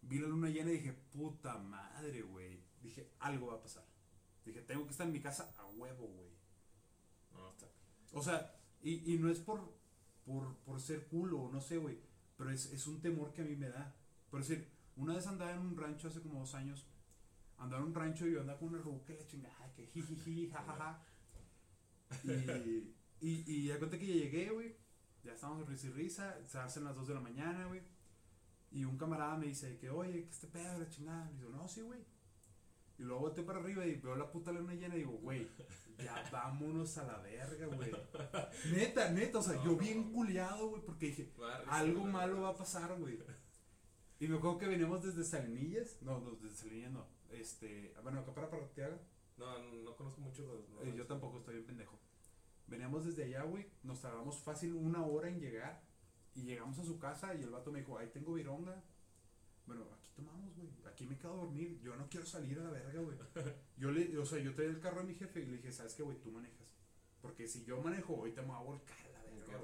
vi 0.01 0.19
la 0.19 0.27
luna 0.27 0.50
llena 0.50 0.71
y 0.71 0.75
dije, 0.75 0.93
puta 1.13 1.57
madre, 1.57 2.21
güey. 2.21 2.59
Dije, 2.81 3.12
algo 3.19 3.47
va 3.47 3.55
a 3.55 3.62
pasar. 3.62 3.86
Dije, 4.45 4.62
tengo 4.62 4.86
que 4.86 4.91
estar 4.91 5.05
en 5.05 5.13
mi 5.13 5.21
casa 5.21 5.53
a 5.59 5.65
huevo, 5.67 6.07
güey. 6.07 6.29
No, 7.33 7.51
está. 7.51 7.67
O 8.13 8.21
sea, 8.24 8.55
y, 8.81 9.13
y 9.13 9.17
no 9.19 9.29
es 9.29 9.39
por, 9.39 9.62
por, 10.25 10.55
por 10.65 10.81
ser 10.81 11.07
culo, 11.07 11.50
no 11.51 11.62
sé, 11.62 11.77
güey. 11.77 12.00
Pero 12.38 12.50
es, 12.50 12.65
es 12.71 12.88
un 12.88 13.00
temor 13.01 13.33
que 13.33 13.41
a 13.41 13.45
mí 13.45 13.55
me 13.55 13.69
da. 13.69 13.95
Por 14.31 14.39
decir, 14.39 14.67
una 14.95 15.15
vez 15.15 15.27
andaba 15.27 15.51
en 15.51 15.59
un 15.59 15.77
rancho 15.77 16.07
hace 16.07 16.21
como 16.21 16.39
dos 16.39 16.55
años. 16.55 16.88
Andaba 17.57 17.83
en 17.83 17.89
un 17.89 17.93
rancho 17.93 18.25
y 18.25 18.33
yo 18.33 18.41
andaba 18.41 18.57
con 18.57 18.69
una 18.69 18.79
ruca 18.79 19.13
la 19.13 19.27
chingada, 19.27 19.71
que 19.75 19.85
jijiji, 19.85 20.50
jajaja. 20.51 21.03
Y, 22.23 22.95
y, 23.19 23.43
y 23.45 23.67
ya 23.67 23.77
cuenta 23.77 24.00
que 24.00 24.07
ya 24.07 24.15
llegué, 24.15 24.50
güey. 24.50 24.75
Ya 25.23 25.33
estábamos 25.33 25.67
risa 25.67 25.88
y 25.88 25.91
risa. 25.91 26.45
Se 26.45 26.57
hacen 26.57 26.83
las 26.85 26.95
dos 26.95 27.07
de 27.07 27.13
la 27.13 27.19
mañana, 27.19 27.67
güey. 27.67 27.81
Y 28.71 28.85
un 28.85 28.97
camarada 28.97 29.38
me 29.38 29.47
dice 29.47 29.77
que, 29.77 29.89
oye, 29.89 30.23
que 30.23 30.29
este 30.29 30.47
pedo, 30.47 30.79
la 30.79 30.89
chingada. 30.89 31.29
Le 31.29 31.38
digo, 31.38 31.50
no, 31.51 31.67
sí, 31.67 31.81
güey. 31.81 32.00
Y 32.97 33.03
luego 33.03 33.21
volteé 33.21 33.43
para 33.43 33.59
arriba 33.59 33.85
y 33.85 33.95
veo 33.95 34.15
la 34.15 34.31
puta 34.31 34.51
luna 34.51 34.73
llena 34.75 34.95
y 34.95 35.00
digo, 35.00 35.13
güey, 35.13 35.47
ya 35.97 36.23
vámonos 36.31 36.97
a 37.00 37.03
la 37.03 37.17
verga, 37.17 37.65
güey. 37.65 37.91
Neta, 38.71 39.09
neta, 39.09 39.39
o 39.39 39.41
sea, 39.41 39.55
No, 39.55 39.65
yo 39.65 39.75
bien 39.75 40.11
culiado, 40.11 40.69
güey, 40.69 40.83
porque 40.83 41.07
dije, 41.07 41.33
algo 41.67 42.05
malo 42.05 42.41
va 42.41 42.50
a 42.50 42.55
pasar, 42.55 42.95
güey. 42.97 43.19
Y 44.21 44.27
me 44.27 44.37
acuerdo 44.37 44.57
que 44.59 44.67
veníamos 44.67 45.03
desde 45.03 45.23
Salinillas, 45.23 45.97
no, 46.01 46.19
no, 46.19 46.31
desde 46.35 46.55
Salinillas 46.55 46.91
no, 46.91 47.05
este, 47.31 47.93
bueno, 48.03 48.19
acá 48.19 48.33
para 48.33 48.49
Parteaga, 48.49 48.97
No, 49.37 49.57
no, 49.57 49.71
no 49.83 49.95
conozco 49.95 50.21
mucho 50.21 50.43
los. 50.45 50.69
los- 50.69 50.83
eh, 50.87 50.93
yo 50.95 51.07
tampoco 51.07 51.39
estoy 51.39 51.55
bien 51.55 51.65
pendejo. 51.65 51.97
Veníamos 52.67 53.03
desde 53.05 53.23
allá, 53.23 53.41
güey, 53.43 53.65
nos 53.83 53.99
tardamos 53.99 54.37
fácil 54.43 54.73
una 54.75 55.03
hora 55.05 55.27
en 55.27 55.39
llegar 55.39 55.81
y 56.35 56.43
llegamos 56.43 56.77
a 56.79 56.83
su 56.85 56.99
casa 56.99 57.33
y 57.33 57.41
el 57.41 57.49
vato 57.49 57.71
me 57.71 57.79
dijo, 57.79 57.97
ahí 57.97 58.09
tengo 58.13 58.33
vironga. 58.33 58.81
Bueno, 59.65 59.85
aquí 59.99 60.11
tomamos, 60.15 60.55
güey, 60.55 60.69
aquí 60.85 61.07
me 61.07 61.17
quedo 61.17 61.33
a 61.33 61.37
dormir, 61.37 61.79
yo 61.81 61.95
no 61.95 62.07
quiero 62.07 62.25
salir 62.27 62.59
a 62.59 62.63
la 62.63 62.69
verga, 62.71 63.01
güey. 63.01 63.17
Yo 63.77 63.89
le, 63.91 64.15
o 64.19 64.25
sea, 64.25 64.37
yo 64.39 64.53
traía 64.53 64.69
el 64.69 64.79
carro 64.79 65.01
a 65.01 65.03
mi 65.03 65.15
jefe 65.15 65.41
y 65.41 65.45
le 65.47 65.57
dije, 65.57 65.71
¿sabes 65.71 65.95
qué, 65.95 66.03
güey? 66.03 66.17
Tú 66.21 66.31
manejas. 66.31 66.67
Porque 67.19 67.47
si 67.47 67.63
yo 67.65 67.81
manejo, 67.81 68.15
ahorita 68.15 68.41
me 68.43 68.49
voy 68.49 68.57
a 68.57 68.61
volcar 68.61 68.97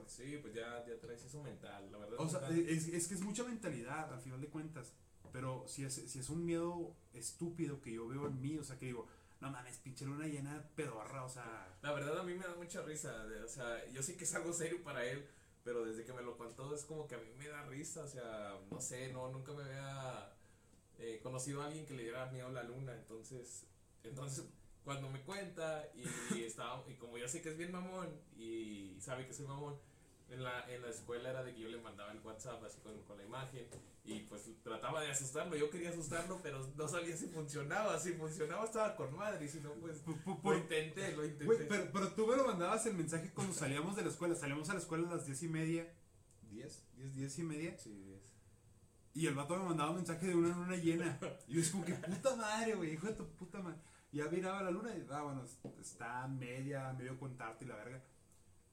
Sí, 0.07 0.37
pues 0.41 0.53
ya, 0.53 0.85
ya 0.85 0.99
traes 0.99 1.23
eso 1.23 1.41
mental, 1.43 1.91
la 1.91 1.97
verdad. 1.97 2.19
O 2.19 2.27
sea, 2.29 2.47
es, 2.49 2.87
es 2.87 3.07
que 3.07 3.13
es 3.15 3.21
mucha 3.21 3.43
mentalidad 3.43 4.13
al 4.13 4.21
final 4.21 4.41
de 4.41 4.47
cuentas. 4.47 4.93
Pero 5.31 5.65
si 5.67 5.83
es, 5.83 5.93
si 5.93 6.19
es 6.19 6.29
un 6.29 6.45
miedo 6.45 6.95
estúpido 7.13 7.81
que 7.81 7.91
yo 7.93 8.07
veo 8.07 8.27
en 8.27 8.39
mí, 8.41 8.57
o 8.57 8.63
sea, 8.63 8.77
que 8.79 8.85
digo, 8.87 9.07
no 9.41 9.51
mames, 9.51 9.77
pinche 9.77 10.05
luna 10.05 10.25
llena 10.25 10.63
pedorra, 10.75 11.23
o 11.25 11.29
sea. 11.29 11.77
La 11.81 11.91
verdad 11.91 12.17
a 12.19 12.23
mí 12.23 12.33
me 12.33 12.45
da 12.45 12.55
mucha 12.55 12.81
risa, 12.81 13.25
de- 13.25 13.43
o 13.43 13.47
sea, 13.47 13.85
yo 13.91 14.01
sé 14.01 14.15
que 14.15 14.23
es 14.23 14.33
algo 14.35 14.53
serio 14.53 14.81
para 14.83 15.05
él, 15.05 15.27
pero 15.63 15.83
desde 15.85 16.05
que 16.05 16.13
me 16.13 16.21
lo 16.21 16.37
contó 16.37 16.73
es 16.73 16.85
como 16.85 17.07
que 17.07 17.15
a 17.15 17.19
mí 17.19 17.27
me 17.37 17.47
da 17.49 17.63
risa, 17.65 18.03
o 18.03 18.07
sea, 18.07 18.57
no 18.71 18.79
sé, 18.79 19.11
no, 19.11 19.29
nunca 19.29 19.51
me 19.53 19.63
había 19.63 20.33
eh, 20.97 21.19
conocido 21.21 21.61
a 21.61 21.65
alguien 21.65 21.85
que 21.85 21.93
le 21.93 22.03
diera 22.03 22.25
miedo 22.31 22.47
a 22.47 22.51
la 22.51 22.63
luna, 22.63 22.95
entonces, 22.95 23.65
entonces 24.03 24.45
cuando 24.87 25.09
me 25.09 25.21
cuenta 25.23 25.85
y, 26.33 26.43
estaba, 26.43 26.81
y 26.87 26.93
como 26.95 27.17
yo 27.17 27.27
sé 27.27 27.41
que 27.41 27.49
es 27.49 27.57
bien 27.57 27.73
mamón 27.73 28.07
y 28.37 28.95
sabe 29.01 29.27
que 29.27 29.33
soy 29.33 29.45
mamón, 29.45 29.75
en 30.29 30.41
la, 30.43 30.69
en 30.73 30.81
la 30.81 30.89
escuela 30.89 31.29
era 31.29 31.43
de 31.43 31.53
que 31.53 31.59
yo 31.61 31.67
le 31.67 31.81
mandaba 31.81 32.11
el 32.13 32.19
WhatsApp 32.21 32.63
así 32.63 32.79
con, 32.79 33.01
con 33.03 33.17
la 33.17 33.23
imagen 33.25 33.67
y 34.05 34.19
pues 34.21 34.43
trataba 34.63 35.01
de 35.01 35.11
asustarlo, 35.11 35.57
yo 35.57 35.69
quería 35.69 35.89
asustarlo, 35.89 36.39
pero 36.41 36.65
no 36.77 36.87
sabía 36.87 37.17
si 37.17 37.27
funcionaba, 37.27 37.99
si 37.99 38.13
funcionaba 38.13 38.63
estaba 38.63 38.95
con 38.95 39.13
madre, 39.13 39.45
y 39.45 39.49
si 39.49 39.59
no 39.59 39.73
pues 39.73 40.05
pu- 40.05 40.17
pu- 40.23 40.39
lo 40.43 40.57
intenté, 40.57 41.15
lo 41.17 41.25
intenté. 41.25 41.65
Pero, 41.65 41.89
pero 41.91 42.11
tú 42.13 42.25
me 42.27 42.37
lo 42.37 42.45
mandabas 42.45 42.85
el 42.85 42.93
mensaje 42.95 43.29
cuando 43.33 43.53
salíamos 43.53 43.97
de 43.97 44.03
la 44.03 44.09
escuela. 44.09 44.35
Salíamos 44.35 44.69
a 44.69 44.73
la 44.73 44.79
escuela 44.79 45.09
a 45.09 45.15
las 45.15 45.25
diez 45.25 45.43
y 45.43 45.49
media. 45.49 45.93
¿Diez? 46.49 46.85
¿Diez, 46.95 47.13
diez 47.15 47.39
y 47.39 47.43
media? 47.43 47.77
Sí, 47.77 48.13
es. 48.15 48.33
Y 49.13 49.27
el 49.27 49.33
vato 49.35 49.57
me 49.57 49.65
mandaba 49.65 49.89
un 49.89 49.97
mensaje 49.97 50.27
de 50.27 50.35
una 50.35 50.49
luna 50.55 50.75
llena. 50.77 51.19
Y 51.49 51.55
yo 51.55 51.59
es 51.61 51.69
como 51.71 51.83
que 51.83 51.93
puta 51.93 52.35
madre, 52.37 52.75
güey, 52.75 52.93
hijo 52.93 53.07
de 53.07 53.13
tu 53.13 53.27
puta 53.31 53.59
madre. 53.61 53.79
Y 54.11 54.17
ya 54.17 54.25
miraba 54.29 54.63
la 54.63 54.71
luna 54.71 54.95
y, 54.95 55.05
ah, 55.11 55.21
bueno, 55.23 55.43
está 55.81 56.27
media, 56.27 56.93
medio 56.93 57.17
contarte 57.19 57.65
y 57.65 57.67
la 57.67 57.75
verga. 57.75 58.01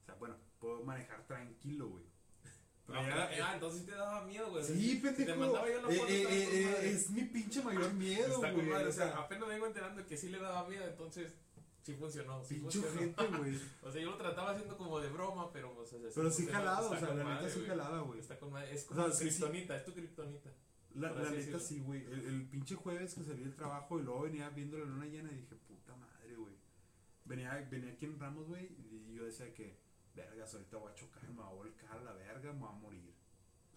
O 0.01 0.05
sea, 0.05 0.15
bueno, 0.15 0.35
puedo 0.59 0.83
manejar 0.83 1.25
tranquilo, 1.27 1.89
güey. 1.89 2.05
Pero 2.87 3.01
No, 3.01 3.13
ah, 3.13 3.51
entonces 3.53 3.81
sí 3.81 3.85
te 3.87 3.95
daba 3.95 4.23
miedo, 4.25 4.49
güey. 4.51 4.63
Sí, 4.63 4.95
pendejo. 5.03 5.31
Te 5.31 5.37
mandaba 5.37 5.67
yo 5.69 5.81
la 5.81 5.87
foto, 5.89 6.07
eh, 6.07 6.23
eh, 6.29 6.49
eh, 6.83 6.89
es 6.91 7.09
mi 7.09 7.23
pinche 7.23 7.61
mayor 7.63 7.93
miedo, 7.95 8.35
Está 8.35 8.51
güey. 8.51 8.67
madre, 8.67 8.85
O 8.85 8.89
o 8.89 8.93
sea, 8.93 9.09
apenas 9.17 9.47
vengo 9.49 9.65
enterando 9.67 10.05
que 10.05 10.17
sí 10.17 10.29
le 10.29 10.39
daba 10.39 10.67
miedo, 10.69 10.85
entonces 10.85 11.33
sí 11.83 11.93
funcionó. 11.95 12.43
Sí 12.45 12.55
pinche 12.55 12.79
funcionó. 12.79 12.99
gente, 13.17 13.27
güey. 13.37 13.59
O 13.83 13.91
sea, 13.91 14.01
yo 14.01 14.11
lo 14.11 14.17
trataba 14.17 14.51
haciendo 14.51 14.77
como 14.77 14.99
de 15.01 15.09
broma, 15.09 15.51
pero 15.51 15.75
o 15.77 15.85
sea, 15.85 15.99
Pero 16.13 16.31
sí 16.31 16.47
jalaba, 16.47 16.87
o 16.87 16.97
sea, 16.97 17.13
la 17.13 17.23
neta 17.23 17.49
sí 17.49 17.55
güey. 17.59 17.67
jalaba, 17.69 17.99
güey. 18.01 18.19
Está 18.19 18.39
con 18.39 18.51
madre. 18.51 18.73
Es 18.73 18.85
O 18.85 18.87
como 18.89 19.01
sea, 19.01 19.11
tu 19.11 19.17
sí, 19.17 19.23
sí. 19.31 19.39
kriptonita, 19.41 19.75
es 19.75 19.85
tu 19.85 19.93
kriptonita. 19.93 20.49
La, 20.95 21.11
la 21.11 21.29
neta 21.29 21.59
sí, 21.59 21.79
güey. 21.81 22.05
El, 22.05 22.25
el 22.25 22.47
pinche 22.47 22.75
jueves 22.75 23.13
que 23.15 23.23
salí 23.23 23.43
del 23.43 23.55
trabajo 23.55 23.99
y 23.99 24.03
luego 24.03 24.21
venía 24.23 24.49
viendo 24.49 24.77
la 24.77 24.85
luna 24.85 25.05
llena 25.05 25.31
y 25.31 25.35
dije, 25.35 25.55
puta 25.55 25.95
madre, 25.95 26.35
güey. 26.35 26.55
Venía, 27.25 27.67
venía 27.69 27.91
aquí 27.91 28.05
en 28.05 28.19
Ramos, 28.19 28.47
güey, 28.47 28.65
y 28.77 29.13
yo 29.13 29.25
decía 29.25 29.53
que, 29.53 29.77
vergas, 30.15 30.53
ahorita 30.53 30.77
voy 30.77 30.91
a 30.91 30.95
chocar, 30.95 31.23
me 31.29 31.35
voy 31.35 31.45
a 31.45 31.49
volcar 31.49 31.97
a 31.97 32.03
la 32.03 32.13
verga, 32.13 32.53
me 32.53 32.59
voy 32.59 32.69
a 32.69 32.71
morir. 32.73 33.13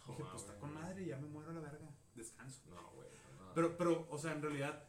Dije, 0.06 0.22
pues 0.30 0.42
está 0.42 0.58
con 0.58 0.72
madre, 0.72 1.04
ya 1.04 1.16
me 1.18 1.26
muero 1.26 1.50
a 1.50 1.54
la 1.54 1.60
verga, 1.60 1.90
descanso. 2.14 2.62
No, 2.70 2.90
güey. 2.92 3.08
no. 3.38 3.52
Pero, 3.54 3.76
pero, 3.76 4.06
o 4.10 4.18
sea, 4.18 4.32
en 4.32 4.42
realidad, 4.42 4.88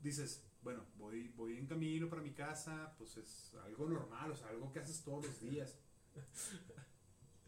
dices, 0.00 0.46
bueno, 0.62 0.84
voy, 0.96 1.28
voy 1.28 1.56
en 1.56 1.66
camino 1.66 2.08
para 2.08 2.22
mi 2.22 2.32
casa, 2.32 2.94
pues 2.96 3.16
es 3.16 3.54
algo 3.64 3.88
normal, 3.88 4.30
o 4.30 4.36
sea, 4.36 4.48
algo 4.48 4.72
que 4.72 4.78
haces 4.78 5.02
todos 5.02 5.26
los 5.26 5.40
días. 5.40 5.78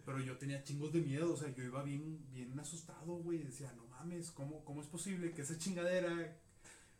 Pero 0.08 0.24
yo 0.24 0.38
tenía 0.38 0.64
chingos 0.64 0.90
de 0.92 1.00
miedo, 1.02 1.34
o 1.34 1.36
sea, 1.36 1.54
yo 1.54 1.62
iba 1.64 1.82
bien, 1.82 2.24
bien 2.30 2.58
asustado, 2.58 3.16
güey. 3.16 3.42
Decía, 3.42 3.70
no 3.76 3.84
mames, 3.88 4.30
¿cómo, 4.30 4.64
¿cómo 4.64 4.80
es 4.80 4.86
posible 4.86 5.32
que 5.34 5.42
esa 5.42 5.58
chingadera 5.58 6.34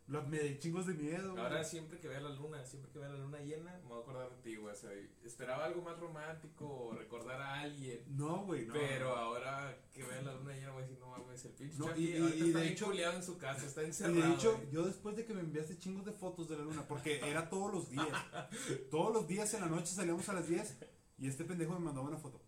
lo- 0.09 0.25
me 0.27 0.39
dé 0.39 0.59
chingos 0.59 0.87
de 0.87 0.93
miedo? 0.93 1.33
güey?" 1.33 1.43
Ahora 1.43 1.65
siempre 1.65 1.99
que 2.01 2.09
vea 2.09 2.21
la 2.21 2.29
luna, 2.31 2.63
siempre 2.67 2.91
que 2.93 2.99
vea 2.99 3.09
la 3.09 3.17
luna 3.19 3.39
llena, 3.41 3.73
me 3.83 3.89
voy 3.89 3.99
a 3.99 4.03
acordar 4.03 4.31
de 4.31 4.43
ti, 4.43 4.57
güey. 4.57 4.75
O 4.75 4.77
sea, 4.77 4.91
esperaba 5.25 5.65
algo 5.65 5.81
más 5.81 5.99
romántico 5.99 6.67
o 6.69 6.93
recordar 6.93 7.41
a 7.41 7.61
alguien. 7.61 8.05
No, 8.15 8.45
güey, 8.45 8.67
no. 8.67 8.75
pero 8.75 9.17
ahora 9.17 9.75
que 9.95 10.03
vea 10.05 10.21
la 10.21 10.35
luna 10.35 10.53
llena 10.55 10.73
voy 10.73 10.83
a 10.83 10.87
decir, 10.87 10.99
no 11.01 11.09
mames, 11.09 11.45
el 11.47 11.53
pinche 11.53 11.79
No, 11.79 11.97
y- 11.97 12.01
y- 12.05 12.11
y 12.17 12.47
está 12.49 12.59
de 12.61 12.69
hecho- 12.69 12.93
en 12.93 13.23
su 13.23 13.39
casa, 13.39 13.65
está 13.65 13.83
Y 13.83 13.87
encerrado. 13.87 14.17
de 14.21 14.35
hecho, 14.35 14.55
güey. 14.57 14.71
yo 14.71 14.85
después 14.85 15.17
de 15.17 15.25
que 15.25 15.33
me 15.33 15.41
enviaste 15.41 15.79
chingos 15.79 16.05
de 16.05 16.13
fotos 16.13 16.47
de 16.49 16.59
la 16.59 16.65
luna, 16.65 16.87
porque 16.87 17.21
era 17.21 17.49
todos 17.49 17.73
los 17.73 17.89
días, 17.89 18.07
todos 18.91 19.15
los 19.15 19.27
días 19.27 19.53
en 19.55 19.61
la 19.63 19.67
noche 19.69 19.95
salíamos 19.95 20.29
a 20.29 20.35
las 20.35 20.47
10 20.47 20.77
y 21.17 21.27
este 21.27 21.45
pendejo 21.45 21.73
me 21.73 21.81
mandaba 21.87 22.07
una 22.07 22.19
foto. 22.19 22.43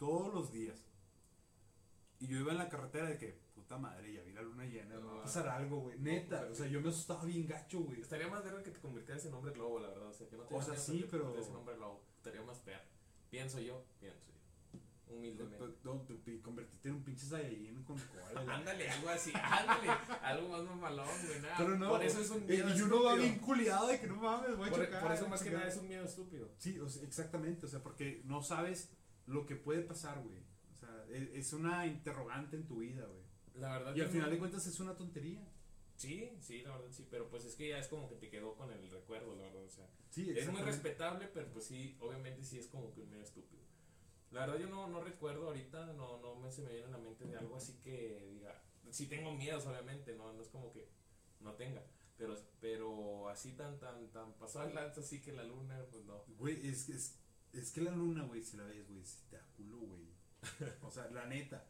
Todos 0.00 0.32
los 0.34 0.50
días. 0.50 0.82
Y 2.20 2.26
yo 2.26 2.38
iba 2.40 2.52
en 2.52 2.58
la 2.58 2.68
carretera 2.70 3.06
de 3.06 3.18
que, 3.18 3.38
puta 3.54 3.76
madre, 3.78 4.12
ya 4.14 4.22
vi 4.22 4.32
la 4.32 4.40
luna 4.42 4.64
llena, 4.64 4.96
me 4.98 5.04
va 5.06 5.18
a 5.20 5.22
pasar 5.22 5.46
algo, 5.48 5.80
güey. 5.80 5.98
Neta, 5.98 6.48
o 6.50 6.54
sea, 6.54 6.66
yo 6.66 6.80
me 6.80 6.88
asustaba 6.88 7.24
bien 7.24 7.46
gacho, 7.46 7.80
güey. 7.80 8.00
Estaría 8.00 8.26
más 8.28 8.42
verga 8.42 8.62
que 8.62 8.70
te 8.70 8.80
convirtieras 8.80 9.24
en 9.26 9.34
hombre 9.34 9.54
lobo, 9.54 9.78
la 9.78 9.88
verdad. 9.90 10.08
O 10.08 10.12
sea, 10.14 10.26
que 10.26 10.36
no 10.36 10.44
te 10.44 10.54
O 10.54 10.62
sea, 10.62 10.74
sí, 10.76 11.06
pero- 11.10 11.36
en 11.36 11.54
hombre 11.54 11.76
lobo. 11.76 12.02
Estaría 12.16 12.42
más 12.42 12.58
peor. 12.60 12.80
Pienso 13.30 13.60
yo, 13.60 13.84
pienso 14.00 14.18
yo. 14.26 15.14
Humildemente. 15.14 15.64
No, 15.84 16.06
convertiste 16.42 16.88
en 16.88 16.94
un 16.94 17.04
pinche 17.04 17.26
Saiyajin 17.26 17.82
con 17.84 17.98
cola. 17.98 18.42
la- 18.44 18.54
Ándale, 18.56 18.88
algo 18.88 19.08
así, 19.10 19.32
ándale, 19.34 19.88
algo 20.22 20.48
más 20.48 20.62
mamalón, 20.62 21.08
güey, 21.26 21.40
nada. 21.42 21.54
Pero 21.58 21.76
no, 21.78 21.88
por 21.90 22.02
eso 22.02 22.20
es 22.20 22.30
un 22.30 22.42
eh, 22.44 22.46
miedo 22.46 22.74
y 22.76 22.80
uno 22.82 23.02
va 23.02 23.14
bien 23.16 23.38
culiado 23.38 23.86
de 23.88 24.00
que 24.00 24.06
no 24.06 24.16
mames, 24.16 24.56
voy 24.56 24.68
a 24.68 24.70
Por, 24.72 24.84
chocar. 24.84 25.02
por 25.02 25.12
eso 25.12 25.28
más 25.28 25.42
que 25.42 25.50
nada 25.50 25.66
es 25.68 25.76
un 25.76 25.88
miedo 25.88 26.04
estúpido. 26.04 26.48
Sí, 26.58 26.78
o 26.78 26.88
sea, 26.88 27.02
exactamente, 27.02 27.66
o 27.66 27.68
sea, 27.68 27.82
porque 27.82 28.22
no 28.24 28.40
sabes 28.42 28.88
lo 29.26 29.46
que 29.46 29.56
puede 29.56 29.82
pasar, 29.82 30.22
güey. 30.22 30.38
O 30.74 30.78
sea, 30.78 31.06
e- 31.10 31.38
es 31.38 31.52
una 31.52 31.86
interrogante 31.86 32.56
en 32.56 32.66
tu 32.66 32.78
vida, 32.78 33.04
güey. 33.06 33.22
La 33.54 33.72
verdad 33.78 33.94
Y 33.96 34.00
al 34.00 34.08
final 34.08 34.26
no- 34.28 34.32
de 34.32 34.38
cuentas 34.38 34.66
es 34.66 34.80
una 34.80 34.96
tontería. 34.96 35.46
Sí, 35.96 36.30
sí, 36.40 36.62
la 36.62 36.76
verdad 36.76 36.90
sí, 36.92 37.06
pero 37.10 37.28
pues 37.28 37.44
es 37.44 37.54
que 37.56 37.68
ya 37.68 37.78
es 37.78 37.88
como 37.88 38.08
que 38.08 38.14
te 38.16 38.30
quedó 38.30 38.54
con 38.56 38.72
el 38.72 38.90
recuerdo, 38.90 39.36
la 39.36 39.42
verdad, 39.42 39.64
o 39.64 39.68
sea. 39.68 39.86
Sí, 40.08 40.30
Es 40.34 40.50
muy 40.50 40.62
respetable, 40.62 41.28
pero 41.28 41.52
pues 41.52 41.66
sí, 41.66 41.96
obviamente 42.00 42.42
sí 42.42 42.58
es 42.58 42.68
como 42.68 42.90
que 42.94 43.02
un 43.02 43.10
medio 43.10 43.24
estúpido. 43.24 43.60
La 44.30 44.46
verdad 44.46 44.58
yo 44.60 44.68
no, 44.70 44.88
no 44.88 45.02
recuerdo 45.02 45.48
ahorita, 45.48 45.92
no, 45.92 46.18
no 46.20 46.36
me, 46.36 46.50
se 46.50 46.62
me 46.62 46.70
viene 46.70 46.86
a 46.86 46.90
la 46.90 46.98
mente 46.98 47.26
de 47.26 47.36
algo 47.36 47.56
así 47.56 47.74
que 47.82 48.28
diga, 48.30 48.62
sí 48.90 49.08
tengo 49.08 49.34
miedos 49.34 49.66
obviamente, 49.66 50.14
no, 50.14 50.32
no 50.32 50.40
es 50.40 50.48
como 50.48 50.72
que 50.72 50.88
no 51.40 51.54
tenga, 51.54 51.82
pero, 52.16 52.34
pero 52.60 53.28
así 53.28 53.52
tan, 53.52 53.78
tan, 53.80 54.08
tan 54.12 54.32
pasó 54.34 54.60
al 54.60 54.74
lanza 54.74 55.00
así 55.00 55.20
que 55.20 55.32
la 55.32 55.42
luna, 55.44 55.84
pues 55.90 56.04
no. 56.04 56.24
Güey, 56.38 56.66
es, 56.66 56.84
que- 56.84 56.92
es, 56.92 57.18
es 57.52 57.72
que 57.72 57.80
la 57.80 57.90
luna, 57.90 58.24
güey, 58.24 58.42
si 58.42 58.56
la 58.56 58.64
ves, 58.64 58.88
güey, 58.88 59.04
si 59.04 59.22
te 59.28 59.36
da 59.36 59.44
culo, 59.56 59.78
güey. 59.78 60.08
O 60.82 60.90
sea, 60.90 61.08
la 61.10 61.26
neta. 61.26 61.66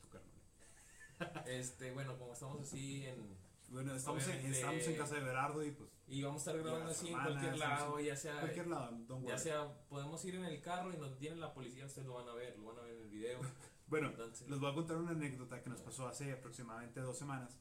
Tu 0.00 0.08
carnal. 0.08 1.46
Este, 1.46 1.92
bueno, 1.92 2.18
como 2.18 2.32
estamos 2.32 2.60
así 2.60 3.06
en, 3.06 3.36
Bueno, 3.68 3.94
estamos 3.94 4.26
en, 4.28 4.46
estamos 4.46 4.86
en 4.86 4.96
casa 4.96 5.14
de 5.16 5.20
Berardo 5.20 5.64
y 5.64 5.72
pues 5.72 5.90
y 6.10 6.22
vamos 6.22 6.44
a 6.44 6.50
estar 6.50 6.64
grabando 6.64 6.90
así 6.90 7.08
en 7.08 7.20
cualquier 7.20 7.56
lado, 7.56 8.00
ya 8.00 8.16
sea, 8.16 8.40
cualquier 8.40 8.66
lado, 8.66 8.90
don't 9.06 9.22
ya 9.22 9.34
worry. 9.34 9.38
sea, 9.38 9.72
podemos 9.88 10.24
ir 10.24 10.34
en 10.34 10.44
el 10.44 10.60
carro 10.60 10.92
y 10.92 10.96
nos 10.96 11.16
tiene 11.16 11.36
la 11.36 11.54
policía, 11.54 11.86
ustedes 11.86 12.08
lo 12.08 12.14
van 12.14 12.28
a 12.28 12.34
ver, 12.34 12.58
lo 12.58 12.64
van 12.64 12.78
a 12.78 12.82
ver 12.82 12.96
en 12.96 13.02
el 13.02 13.08
video. 13.08 13.40
Bueno, 13.86 14.10
Entonces, 14.10 14.48
les 14.48 14.60
voy 14.60 14.70
a 14.70 14.74
contar 14.74 14.98
una 14.98 15.10
anécdota 15.10 15.60
que 15.60 15.68
nos 15.68 15.80
pasó 15.80 16.06
hace 16.06 16.30
aproximadamente 16.30 17.00
dos 17.00 17.18
semanas. 17.18 17.58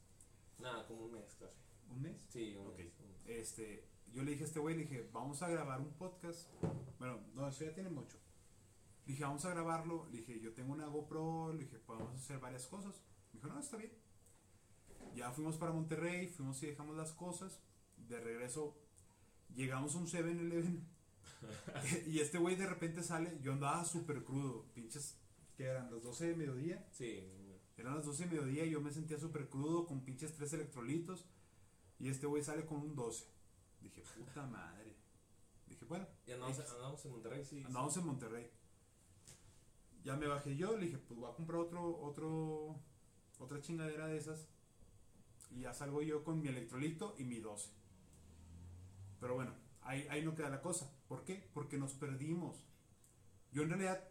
nada, 0.59 0.85
como 0.85 1.05
un 1.05 1.13
mes 1.13 1.35
casi. 1.39 1.57
¿Un 1.89 2.03
mes? 2.03 2.21
Sí, 2.29 2.55
un 2.55 2.75
mes, 2.75 2.99
un 2.99 3.09
mes. 3.09 3.21
Este, 3.25 3.87
yo 4.13 4.23
le 4.23 4.31
dije 4.31 4.43
a 4.43 4.47
este 4.47 4.59
güey, 4.59 4.75
le 4.75 4.83
dije, 4.83 5.09
vamos 5.13 5.41
a 5.41 5.49
grabar 5.49 5.79
un 5.79 5.93
podcast. 5.93 6.49
Bueno, 6.97 7.19
no, 7.35 7.47
eso 7.47 7.65
ya 7.65 7.73
tiene 7.73 7.89
mucho. 7.89 8.17
Le 9.05 9.13
dije, 9.13 9.23
vamos 9.23 9.45
a 9.45 9.49
grabarlo. 9.49 10.07
Le 10.11 10.17
dije, 10.17 10.39
yo 10.39 10.53
tengo 10.53 10.73
una 10.73 10.87
GoPro. 10.87 11.53
Le 11.53 11.65
dije, 11.65 11.79
podemos 11.79 12.13
hacer 12.15 12.39
varias 12.39 12.67
cosas. 12.67 13.01
Me 13.31 13.39
dijo, 13.39 13.47
no, 13.47 13.59
está 13.59 13.77
bien. 13.77 13.91
Ya 15.15 15.31
fuimos 15.31 15.57
para 15.57 15.71
Monterrey, 15.71 16.27
fuimos 16.27 16.61
y 16.63 16.67
dejamos 16.67 16.95
las 16.95 17.11
cosas. 17.13 17.59
De 17.97 18.19
regreso, 18.19 18.77
llegamos 19.55 19.95
a 19.95 19.99
un 19.99 20.07
7-Eleven. 20.07 20.87
y 22.07 22.19
este 22.19 22.37
güey 22.37 22.55
de 22.55 22.67
repente 22.67 23.03
sale. 23.03 23.37
Yo 23.41 23.53
andaba 23.53 23.85
súper 23.85 24.23
crudo. 24.23 24.65
Pinches, 24.73 25.17
que 25.55 25.65
eran 25.65 25.91
las 25.91 26.03
12 26.03 26.27
de 26.27 26.35
mediodía. 26.35 26.87
Sí, 26.91 27.23
Eran 27.77 27.95
las 27.95 28.05
12 28.05 28.25
de 28.25 28.29
mediodía 28.29 28.65
y 28.65 28.71
yo 28.71 28.81
me 28.81 28.91
sentía 28.91 29.17
súper 29.17 29.49
crudo 29.49 29.85
con 29.85 30.03
pinches 30.03 30.33
tres 30.33 30.53
electrolitos. 30.53 31.25
Y 31.99 32.09
este 32.09 32.27
güey 32.27 32.43
sale 32.43 32.65
con 32.65 32.79
un 32.79 32.95
12. 32.95 33.25
Dije, 33.81 34.03
puta 34.17 34.45
madre. 34.45 34.95
Dije, 35.67 35.85
bueno, 35.85 36.07
y 36.25 36.31
andamos, 36.31 36.59
andamos 36.59 37.05
en 37.05 37.11
Monterrey, 37.11 37.45
sí. 37.45 37.63
andamos 37.65 37.97
en 37.97 38.05
Monterrey. 38.05 38.51
Ya 40.03 40.15
me 40.15 40.27
bajé 40.27 40.55
yo, 40.55 40.77
le 40.77 40.85
dije, 40.85 40.97
pues 40.97 41.19
voy 41.19 41.29
a 41.31 41.35
comprar 41.35 41.59
otro, 41.59 41.99
otro, 42.01 42.79
otra 43.39 43.61
chingadera 43.61 44.07
de 44.07 44.17
esas. 44.17 44.47
Y 45.51 45.61
ya 45.61 45.73
salgo 45.73 46.01
yo 46.01 46.23
con 46.23 46.41
mi 46.41 46.47
electrolito 46.47 47.15
y 47.17 47.23
mi 47.23 47.39
12. 47.39 47.71
Pero 49.19 49.35
bueno, 49.35 49.53
ahí, 49.81 50.07
ahí 50.09 50.23
no 50.23 50.35
queda 50.35 50.49
la 50.49 50.61
cosa. 50.61 50.91
¿Por 51.07 51.25
qué? 51.25 51.49
Porque 51.53 51.77
nos 51.77 51.93
perdimos. 51.93 52.65
Yo 53.51 53.63
en 53.63 53.69
realidad 53.69 54.03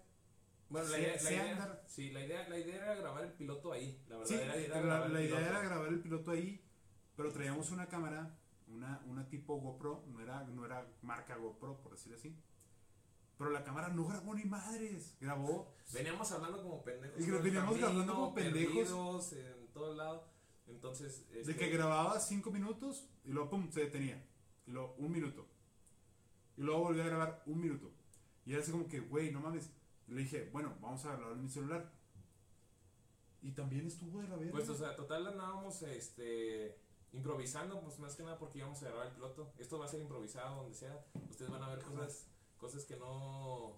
Bueno, 0.68 0.88
la 0.88 0.98
idea, 0.98 1.12
la 1.14 1.82
sí, 1.86 2.10
la 2.10 2.24
idea, 2.24 2.48
la 2.48 2.58
idea 2.58 2.76
era 2.76 2.94
grabar 2.96 3.24
el 3.24 3.32
piloto 3.32 3.72
ahí, 3.72 4.02
la 4.08 4.16
verdad. 4.18 4.28
Sí, 4.28 4.34
era, 4.34 4.56
era 4.56 4.80
la, 4.80 4.82
grabar 4.82 5.06
el 5.06 5.12
la 5.14 5.20
idea 5.22 5.36
piloto. 5.38 5.50
era 5.50 5.62
grabar 5.62 5.88
el 5.88 6.00
piloto 6.00 6.30
ahí, 6.32 6.64
pero 7.16 7.32
traíamos 7.32 7.70
una 7.70 7.86
cámara, 7.88 8.37
una, 8.70 9.02
una 9.06 9.28
tipo 9.28 9.56
GoPro, 9.56 10.04
no 10.08 10.20
era, 10.20 10.44
no 10.44 10.64
era 10.64 10.86
marca 11.02 11.36
GoPro, 11.36 11.80
por 11.80 11.92
decir 11.92 12.14
así. 12.14 12.36
Pero 13.36 13.50
la 13.50 13.62
cámara 13.62 13.88
no 13.88 14.06
grabó 14.06 14.34
ni 14.34 14.44
madres, 14.44 15.16
grabó. 15.20 15.72
Veníamos 15.92 16.30
hablando 16.32 16.60
como 16.62 16.82
pendejos. 16.82 17.20
Y 17.20 17.30
veníamos 17.30 17.82
hablando 17.82 18.14
como 18.14 18.34
pendejos. 18.34 19.32
en 19.32 19.68
todos 19.72 19.96
lados. 19.96 20.22
Entonces, 20.66 21.30
De 21.30 21.40
este, 21.40 21.56
que 21.56 21.70
grababa 21.70 22.20
cinco 22.20 22.50
minutos 22.50 23.08
y 23.24 23.30
luego 23.30 23.50
pum, 23.50 23.70
se 23.70 23.80
detenía. 23.80 24.22
Y 24.66 24.72
luego 24.72 24.94
un 24.98 25.12
minuto. 25.12 25.46
Y 26.56 26.62
luego 26.62 26.80
volví 26.80 27.00
a 27.00 27.04
grabar 27.04 27.42
un 27.46 27.60
minuto. 27.60 27.92
Y 28.44 28.52
era 28.52 28.62
así 28.62 28.72
como 28.72 28.88
que, 28.88 29.00
güey, 29.00 29.30
no 29.30 29.40
mames. 29.40 29.70
Y 30.08 30.12
le 30.14 30.22
dije, 30.22 30.50
bueno, 30.52 30.74
vamos 30.80 31.04
a 31.04 31.14
grabar 31.14 31.32
en 31.32 31.42
mi 31.42 31.48
celular. 31.48 31.92
Y 33.40 33.52
también 33.52 33.86
estuvo 33.86 34.20
de 34.20 34.28
la 34.28 34.36
verga. 34.36 34.50
Pues, 34.50 34.68
o 34.68 34.74
sea, 34.74 34.96
total 34.96 35.26
andábamos, 35.28 35.80
este, 35.82 36.76
improvisando, 37.12 37.80
pues 37.80 37.98
más 37.98 38.14
que 38.14 38.22
nada 38.22 38.38
porque 38.38 38.58
íbamos 38.58 38.82
a 38.82 38.86
grabar 38.86 39.06
el 39.06 39.12
piloto. 39.14 39.52
Esto 39.58 39.78
va 39.78 39.86
a 39.86 39.88
ser 39.88 40.00
improvisado, 40.00 40.56
donde 40.56 40.74
sea. 40.74 41.04
Ustedes 41.30 41.50
van 41.50 41.62
a 41.62 41.68
ver 41.68 41.82
cosas, 41.82 42.26
cosas 42.58 42.84
que 42.84 42.96
no, 42.96 43.76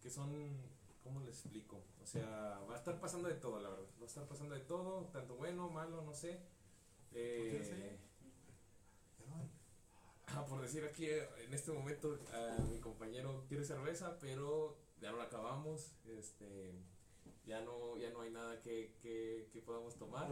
que 0.00 0.10
son, 0.10 0.60
¿cómo 1.02 1.20
les 1.20 1.40
explico? 1.40 1.82
O 2.02 2.06
sea, 2.06 2.60
va 2.68 2.74
a 2.74 2.78
estar 2.78 3.00
pasando 3.00 3.28
de 3.28 3.34
todo, 3.34 3.60
la 3.60 3.70
verdad. 3.70 3.86
Va 3.98 4.04
a 4.04 4.08
estar 4.08 4.26
pasando 4.26 4.54
de 4.54 4.62
todo, 4.62 5.06
tanto 5.12 5.36
bueno, 5.36 5.68
malo, 5.68 6.02
no 6.02 6.14
sé. 6.14 6.40
Eh, 7.12 7.98
ah, 10.28 10.44
por 10.46 10.60
decir 10.60 10.84
aquí 10.84 11.08
en 11.08 11.54
este 11.54 11.72
momento 11.72 12.18
a 12.32 12.60
mi 12.62 12.80
compañero 12.80 13.44
quiere 13.48 13.64
cerveza, 13.64 14.18
pero 14.18 14.76
ya 15.00 15.10
no 15.12 15.18
la 15.18 15.24
acabamos. 15.24 15.92
Este, 16.06 16.74
ya 17.46 17.60
no, 17.60 17.96
ya 17.98 18.10
no 18.10 18.22
hay 18.22 18.30
nada 18.30 18.60
que, 18.62 18.96
que, 19.00 19.48
que 19.52 19.60
podamos 19.60 19.96
tomar. 19.96 20.28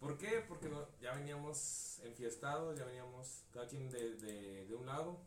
¿Por 0.00 0.18
qué? 0.18 0.44
Porque 0.46 0.68
no, 0.68 0.86
ya 1.00 1.14
veníamos 1.14 2.00
enfiestados, 2.04 2.78
ya 2.78 2.84
veníamos 2.84 3.44
cada 3.52 3.66
quien 3.66 3.90
de, 3.90 4.16
de, 4.16 4.66
de 4.66 4.74
un 4.74 4.86
lado. 4.86 5.18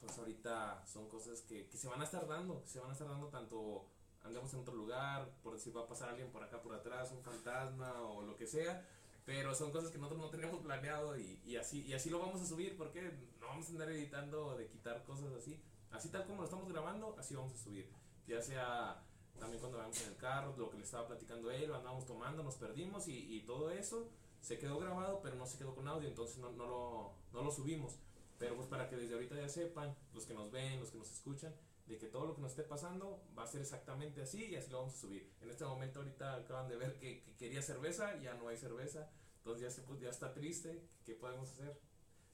Pues 0.00 0.16
ahorita 0.18 0.84
son 0.86 1.08
cosas 1.08 1.40
que, 1.42 1.66
que 1.68 1.76
se 1.76 1.88
van 1.88 2.00
a 2.00 2.04
estar 2.04 2.26
dando, 2.26 2.62
se 2.66 2.78
van 2.78 2.90
a 2.90 2.92
estar 2.92 3.08
dando 3.08 3.28
tanto 3.28 3.86
andemos 4.22 4.52
en 4.54 4.60
otro 4.60 4.74
lugar, 4.74 5.30
por 5.42 5.58
si 5.58 5.70
va 5.70 5.82
a 5.82 5.86
pasar 5.86 6.10
alguien 6.10 6.30
por 6.30 6.42
acá 6.42 6.60
por 6.60 6.74
atrás, 6.74 7.10
un 7.12 7.22
fantasma 7.22 8.02
o 8.02 8.22
lo 8.22 8.36
que 8.36 8.46
sea, 8.46 8.86
pero 9.24 9.54
son 9.54 9.72
cosas 9.72 9.90
que 9.90 9.98
nosotros 9.98 10.20
no 10.20 10.30
tenemos 10.30 10.60
planeado 10.60 11.18
y, 11.18 11.40
y 11.44 11.56
así 11.56 11.82
y 11.86 11.94
así 11.94 12.10
lo 12.10 12.18
vamos 12.18 12.40
a 12.40 12.46
subir 12.46 12.76
porque 12.76 13.02
no 13.40 13.46
vamos 13.46 13.66
a 13.68 13.70
andar 13.70 13.90
editando 13.90 14.56
de 14.56 14.68
quitar 14.68 15.04
cosas 15.04 15.32
así, 15.32 15.60
así 15.90 16.10
tal 16.10 16.26
como 16.26 16.42
lo 16.42 16.44
estamos 16.44 16.68
grabando, 16.68 17.16
así 17.18 17.34
vamos 17.34 17.54
a 17.54 17.58
subir, 17.58 17.90
ya 18.26 18.40
sea 18.40 19.02
también 19.38 19.60
cuando 19.60 19.78
vamos 19.78 20.00
en 20.02 20.08
el 20.08 20.16
carro, 20.16 20.54
lo 20.56 20.70
que 20.70 20.76
le 20.78 20.84
estaba 20.84 21.06
platicando 21.06 21.50
él, 21.50 21.72
andábamos 21.72 22.06
tomando, 22.06 22.42
nos 22.42 22.56
perdimos 22.56 23.08
y, 23.08 23.36
y 23.36 23.42
todo 23.42 23.70
eso 23.70 24.08
se 24.40 24.58
quedó 24.58 24.78
grabado, 24.78 25.20
pero 25.22 25.36
no 25.36 25.46
se 25.46 25.58
quedó 25.58 25.74
con 25.74 25.88
audio, 25.88 26.08
entonces 26.08 26.38
no, 26.38 26.50
no, 26.52 26.66
lo, 26.66 27.12
no 27.32 27.42
lo 27.42 27.50
subimos. 27.50 27.98
Pero 28.38 28.54
pues 28.54 28.68
para 28.68 28.88
que 28.88 28.96
desde 28.96 29.14
ahorita 29.14 29.34
ya 29.36 29.48
sepan, 29.48 29.96
los 30.14 30.24
que 30.26 30.34
nos 30.34 30.50
ven, 30.52 30.78
los 30.80 30.90
que 30.90 30.98
nos 30.98 31.10
escuchan, 31.10 31.52
de 31.86 31.98
que 31.98 32.06
todo 32.06 32.26
lo 32.26 32.34
que 32.34 32.42
nos 32.42 32.50
esté 32.50 32.62
pasando 32.62 33.22
va 33.36 33.44
a 33.44 33.46
ser 33.46 33.62
exactamente 33.62 34.20
así 34.22 34.44
y 34.44 34.56
así 34.56 34.70
lo 34.70 34.78
vamos 34.80 34.94
a 34.94 34.98
subir. 34.98 35.32
En 35.40 35.50
este 35.50 35.64
momento 35.64 36.00
ahorita 36.00 36.34
acaban 36.36 36.68
de 36.68 36.76
ver 36.76 36.98
que, 36.98 37.22
que 37.22 37.34
quería 37.36 37.62
cerveza, 37.62 38.16
ya 38.20 38.34
no 38.34 38.48
hay 38.48 38.56
cerveza, 38.58 39.10
entonces 39.38 39.62
ya, 39.62 39.70
se, 39.70 39.82
pues, 39.82 39.98
ya 40.00 40.10
está 40.10 40.32
triste, 40.34 40.86
¿qué 41.04 41.14
podemos 41.14 41.50
hacer? 41.50 41.80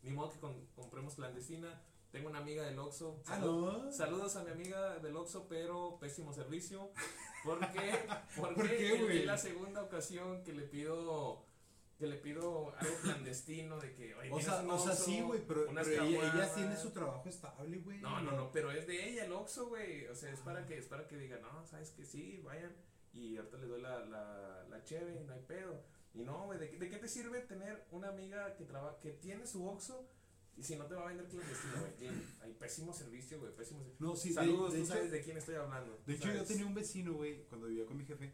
Ni 0.02 0.10
modo 0.10 0.32
que 0.32 0.40
con- 0.40 0.66
compremos 0.74 1.14
clandestina. 1.14 1.80
Tengo 2.14 2.28
una 2.30 2.38
amiga 2.38 2.62
del 2.64 2.78
Oxxo. 2.78 3.20
Ah, 3.26 3.38
Salud- 3.40 3.82
no. 3.84 3.92
Saludos 3.92 4.36
a 4.36 4.44
mi 4.44 4.52
amiga 4.52 4.98
del 5.00 5.16
Oxxo, 5.16 5.48
pero 5.48 5.98
pésimo 5.98 6.32
servicio. 6.32 6.92
¿Por 7.44 7.58
qué? 7.72 7.90
Porque 8.36 8.54
¿Por 8.54 8.68
qué, 8.70 9.02
güey? 9.02 9.18
es 9.18 9.26
la 9.26 9.36
segunda 9.36 9.82
ocasión 9.82 10.44
que 10.44 10.52
le 10.52 10.62
pido 10.62 11.44
que 11.98 12.06
le 12.06 12.16
pido 12.16 12.72
algo 12.76 12.94
clandestino 13.02 13.78
de 13.80 13.94
que, 13.94 14.14
oye, 14.14 14.30
O 14.30 14.36
¿tienes 14.36 14.44
sea, 14.46 14.62
un 14.62 14.70
o 14.70 14.78
sea, 14.78 14.94
sí, 14.94 15.20
güey, 15.22 15.40
pero, 15.46 15.66
pero 15.66 15.80
ella, 16.04 16.34
ella 16.34 16.54
tiene 16.54 16.76
su 16.76 16.90
trabajo 16.92 17.28
estable, 17.28 17.78
güey. 17.78 17.98
No, 18.00 18.20
no, 18.20 18.32
no, 18.32 18.50
pero 18.52 18.70
es 18.72 18.86
de 18.86 19.08
ella 19.10 19.24
el 19.24 19.32
Oxxo, 19.32 19.68
güey. 19.68 20.06
O 20.06 20.14
sea, 20.14 20.30
es 20.32 20.40
para 20.40 20.66
que, 20.66 20.78
es 20.78 20.86
para 20.86 21.06
que 21.08 21.16
diga, 21.16 21.38
no, 21.38 21.64
sabes 21.66 21.90
que 21.90 22.04
sí, 22.04 22.40
vayan. 22.44 22.74
Y 23.12 23.36
ahorita 23.36 23.58
le 23.58 23.66
doy 23.66 23.80
la, 23.82 24.00
la, 24.06 24.64
la 24.68 24.82
cheve, 24.84 25.20
no 25.26 25.32
hay 25.34 25.42
pedo. 25.42 25.82
Y 26.14 26.22
no, 26.22 26.44
güey, 26.46 26.58
¿de, 26.60 26.70
qué- 26.70 26.78
¿de 26.78 26.88
qué 26.90 26.96
te 26.96 27.08
sirve 27.08 27.40
tener 27.42 27.86
una 27.92 28.08
amiga 28.08 28.54
que 28.56 28.64
trabaja, 28.64 28.98
que 29.00 29.10
tiene 29.12 29.46
su 29.46 29.64
Oxxo? 29.66 30.08
Y 30.56 30.62
si 30.62 30.76
no 30.76 30.86
te 30.86 30.94
va 30.94 31.02
a 31.02 31.06
vender 31.08 31.26
clandestino, 31.28 31.74
güey. 31.80 32.10
Hay 32.42 32.52
pésimo 32.54 32.92
servicio, 32.92 33.40
güey, 33.40 33.54
pésimo 33.56 33.80
servicio. 33.82 34.06
No, 34.06 34.14
sí, 34.14 34.28
de- 34.28 34.34
Saludos, 34.36 34.72
de 34.72 34.78
tú 34.78 34.84
hecho- 34.84 34.94
sabes 34.94 35.10
de 35.10 35.22
quién 35.22 35.36
estoy 35.36 35.56
hablando. 35.56 36.00
De 36.06 36.14
hecho, 36.14 36.32
yo 36.32 36.44
tenía 36.44 36.66
un 36.66 36.74
vecino, 36.74 37.14
güey, 37.14 37.44
cuando 37.48 37.66
vivía 37.66 37.86
con 37.86 37.96
mi 37.96 38.04
jefe. 38.04 38.32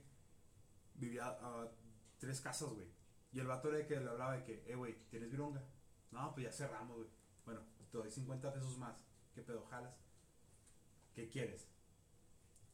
Vivía 0.95 1.27
a 1.29 1.71
tres 2.19 2.41
casas, 2.41 2.69
güey. 2.71 2.87
Y 3.33 3.41
el 3.41 3.47
vato 3.47 3.69
era 3.69 3.79
el 3.79 3.87
que 3.87 3.99
le 3.99 4.09
hablaba 4.09 4.37
de 4.37 4.45
que, 4.45 4.65
eh, 4.71 4.75
güey, 4.75 4.97
¿tienes 5.09 5.31
vironga? 5.31 5.63
No, 6.11 6.33
pues 6.35 6.45
ya 6.45 6.53
cerramos, 6.53 6.97
güey. 6.99 7.09
Bueno, 7.45 7.63
te 7.91 7.97
doy 7.99 8.11
50 8.11 8.53
pesos 8.53 8.77
más. 8.79 9.03
¿Qué 9.35 9.41
pedo, 9.43 9.65
jalas? 9.67 9.95
¿Qué 11.15 11.29
quieres? 11.31 11.69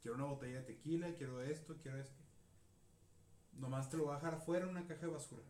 Quiero 0.01 0.17
una 0.17 0.25
botella 0.25 0.61
de 0.61 0.65
tequila, 0.67 1.15
quiero 1.15 1.41
esto, 1.43 1.77
quiero 1.83 1.99
esto. 1.99 2.21
Nomás 3.53 3.89
te 3.91 3.97
lo 3.97 4.05
voy 4.05 4.13
a 4.13 4.17
dejar 4.17 4.35
afuera 4.35 4.65
en 4.65 4.71
una 4.71 4.87
caja 4.87 5.03
de 5.07 5.13
basura. 5.13 5.43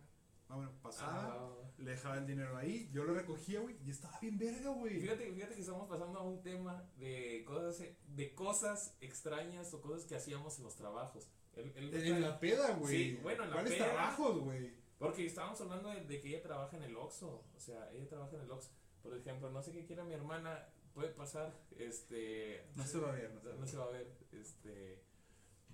Ah, 0.49 0.55
bueno, 0.57 0.71
pasaba, 0.81 1.35
Ah, 1.35 1.71
le 1.79 1.91
dejaba 1.91 2.19
el 2.19 2.27
dinero 2.27 2.57
ahí, 2.57 2.89
yo 2.93 3.03
lo 3.05 3.15
recogía, 3.15 3.61
güey, 3.61 3.77
y 3.85 3.91
estaba 3.91 4.19
bien 4.21 4.39
verga, 4.39 4.71
güey. 4.71 5.01
Fíjate, 5.01 5.33
fíjate 5.33 5.55
que 5.55 5.61
estamos 5.61 5.89
pasando 5.89 6.19
a 6.21 6.23
un 6.23 6.41
tema 6.43 6.85
de 6.99 7.45
cosas, 7.47 7.83
de 8.15 8.35
cosas 8.35 8.97
extrañas 9.01 9.75
o 9.75 9.81
cosas 9.83 10.05
que 10.05 10.15
hacíamos 10.15 10.57
en 10.59 10.65
los 10.65 10.77
trabajos. 10.77 11.29
El- 11.57 11.73
el- 11.77 11.95
En 11.95 12.21
la 12.21 12.39
peda, 12.39 12.75
güey. 12.77 12.97
Sí, 12.97 13.19
bueno, 13.23 13.43
en 13.45 13.51
la 13.51 13.57
¿Cuáles 13.57 13.73
peda. 13.75 13.87
trabajos, 13.87 14.39
güey? 14.41 14.73
Porque 14.99 15.27
estábamos 15.27 15.61
hablando 15.61 15.91
de, 15.91 16.05
de 16.05 16.21
que 16.21 16.29
ella 16.29 16.43
trabaja 16.43 16.77
en 16.77 16.85
el 16.85 16.97
Oxxo. 16.97 17.45
O 17.55 17.61
sea, 17.61 17.91
ella 17.93 18.09
trabaja 18.09 18.37
en 18.37 18.43
el 18.43 18.51
Oxxo. 18.51 18.71
Por 19.03 19.15
ejemplo, 19.17 19.51
no 19.51 19.63
sé 19.63 19.73
qué 19.73 19.85
quiera 19.85 20.05
mi 20.05 20.15
hermana. 20.15 20.69
Puede 20.95 21.09
pasar, 21.11 21.53
este... 21.77 22.65
No 22.75 22.87
se 22.87 22.99
va 22.99 23.11
a 23.11 23.13
ver, 23.13 23.31
no 23.35 23.41
se 23.41 23.49
va 23.49 23.53
a 23.53 23.57
No 23.57 23.61
ver. 23.63 23.69
se 23.71 23.77
va 23.77 23.85
a 23.85 23.91
ver, 23.91 24.07
este... 24.33 25.03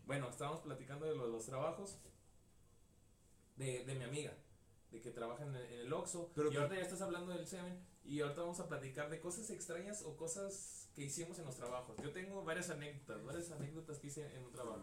Bueno, 0.06 0.28
estábamos 0.30 0.62
platicando 0.62 1.06
de 1.06 1.14
lo 1.14 1.26
de 1.26 1.32
los 1.32 1.46
trabajos 1.46 2.00
de, 3.56 3.85
de 3.85 3.94
mi 3.94 4.04
amiga. 4.04 4.32
De 4.92 5.00
que 5.00 5.11
trabaja 5.11 5.44
en 5.44 5.55
el, 5.57 5.92
Oxxo. 5.92 6.31
Pero 6.35 6.48
y 6.48 6.52
que- 6.52 6.59
ahorita 6.59 6.76
ya 6.76 6.83
estás 6.83 7.00
hablando 7.00 7.33
del 7.33 7.46
Seven. 7.46 7.81
Y 8.05 8.20
ahorita 8.20 8.40
vamos 8.42 8.61
a 8.61 8.68
platicar 8.68 9.11
de 9.11 9.20
cosas 9.20 9.48
extrañas 9.50 10.02
o 10.02 10.16
cosas 10.16 10.90
que 10.94 11.05
hicimos 11.05 11.38
en 11.38 11.46
los 11.46 11.57
trabajos. 11.57 11.96
Yo 12.02 12.11
tengo 12.12 12.44
varias 12.44 12.68
anécdotas, 12.70 13.24
varias 13.24 13.50
anécdotas 13.50 13.98
que 13.98 14.09
hice 14.09 14.37
en 14.37 14.44
un 14.44 14.52
trabajo. 14.52 14.81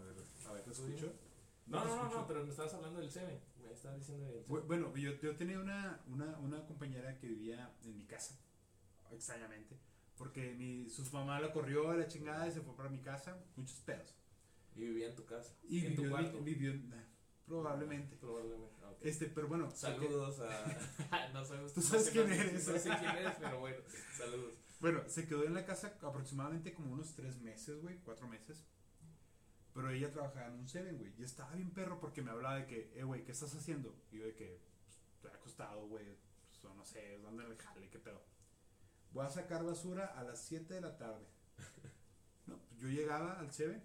A 0.48 0.52
ver, 0.54 0.63
¿Te 0.63 0.72
escucho? 0.72 1.13
No, 1.67 1.86
no, 1.86 2.10
no, 2.10 2.28
pero 2.28 2.43
me 2.43 2.50
estabas 2.50 2.74
hablando 2.74 3.00
del 3.00 3.12
Seven. 3.12 3.39
Me 3.62 3.72
estabas 3.72 4.00
diciendo 4.00 4.26
del 4.26 4.43
Seven. 4.43 4.67
Bueno, 4.67 4.95
yo, 4.95 5.12
yo 5.22 5.36
tenía 5.38 5.60
una, 5.60 6.02
una, 6.08 6.38
una 6.39 6.65
compañera 6.65 7.17
que 7.19 7.28
vivía 7.28 7.72
en 7.84 7.95
mi 7.95 8.06
casa, 8.06 8.39
extrañamente, 9.12 9.78
porque 10.17 10.54
mi, 10.56 10.89
su 10.89 11.04
mamá 11.12 11.39
la 11.39 11.52
corrió 11.54 11.91
a 11.91 11.95
la 11.95 12.08
chingada 12.08 12.48
y 12.48 12.52
se 12.52 12.62
fue 12.62 12.76
para 12.76 12.89
mi 12.89 13.00
casa, 13.02 13.38
muchos 13.56 13.80
pedos. 13.82 14.15
Y 14.76 14.82
vivía 14.82 15.10
en 15.10 15.15
tu 15.15 15.26
casa. 15.26 15.54
Y 15.67 15.86
en 15.86 15.95
tu 15.95 16.02
vivió, 16.04 16.17
cuarto. 16.17 16.39
vivió- 16.41 16.74
probablemente. 17.50 18.16
Probablemente. 18.16 18.76
Ah, 18.84 18.92
ok. 18.92 18.98
Este, 19.02 19.26
pero 19.26 19.48
bueno, 19.50 19.70
Saludos 19.72 20.40
a. 20.40 21.30
no 21.34 21.44
sabemos. 21.44 21.74
Tú 21.74 21.82
no 21.82 21.86
sabes 21.88 22.06
sé- 22.06 22.12
quién 22.14 22.30
no 22.30 22.36
sé- 22.36 22.42
eres. 22.42 22.68
No 22.68 22.80
sé 22.80 22.90
quién 23.00 23.16
eres, 23.18 23.34
pero 23.40 23.60
bueno, 23.60 23.78
saludos. 24.18 24.54
bueno, 24.80 25.02
se 25.08 25.28
quedó 25.28 25.44
en 25.44 25.54
la 25.56 25.66
casa 25.66 25.98
aproximadamente 26.02 26.74
como 26.74 26.94
unos 26.94 27.14
tres 27.16 27.38
meses, 27.42 27.82
güey, 27.82 27.98
cuatro 28.06 28.28
meses. 28.28 28.64
Pero 29.74 29.90
ella 29.90 30.12
trabajaba 30.12 30.48
en 30.48 30.54
un 30.54 30.68
Seven, 30.70 30.98
güey. 30.98 31.14
Y 31.18 31.24
estaba 31.24 31.52
bien 31.56 31.72
perro 31.72 32.00
porque 32.00 32.22
me 32.22 32.32
hablaba 32.32 32.56
de 32.56 32.66
que, 32.66 32.92
eh, 32.96 33.04
güey, 33.04 33.24
¿qué 33.26 33.32
estás 33.32 33.54
haciendo? 33.56 33.96
Y 34.12 34.18
yo 34.20 34.26
de 34.26 34.36
que, 34.36 34.62
pues, 34.84 35.00
estoy 35.16 35.32
acostado, 35.32 35.88
güey. 35.88 36.06
Pues, 36.50 36.64
o 36.66 36.74
no 36.74 36.86
sé, 36.86 37.18
¿dónde 37.20 37.46
el 37.46 37.58
jale? 37.58 37.90
¿Qué 37.90 38.00
pedo? 38.00 38.22
Voy 39.12 39.26
a 39.26 39.30
sacar 39.30 39.64
basura 39.64 40.06
a 40.20 40.24
las 40.24 40.40
7 40.42 40.74
de 40.76 40.82
la 40.82 40.98
tarde. 40.98 41.26
No, 42.48 42.58
pues 42.68 42.80
yo 42.82 42.88
llegaba 42.88 43.40
al 43.40 43.52
Seven, 43.54 43.80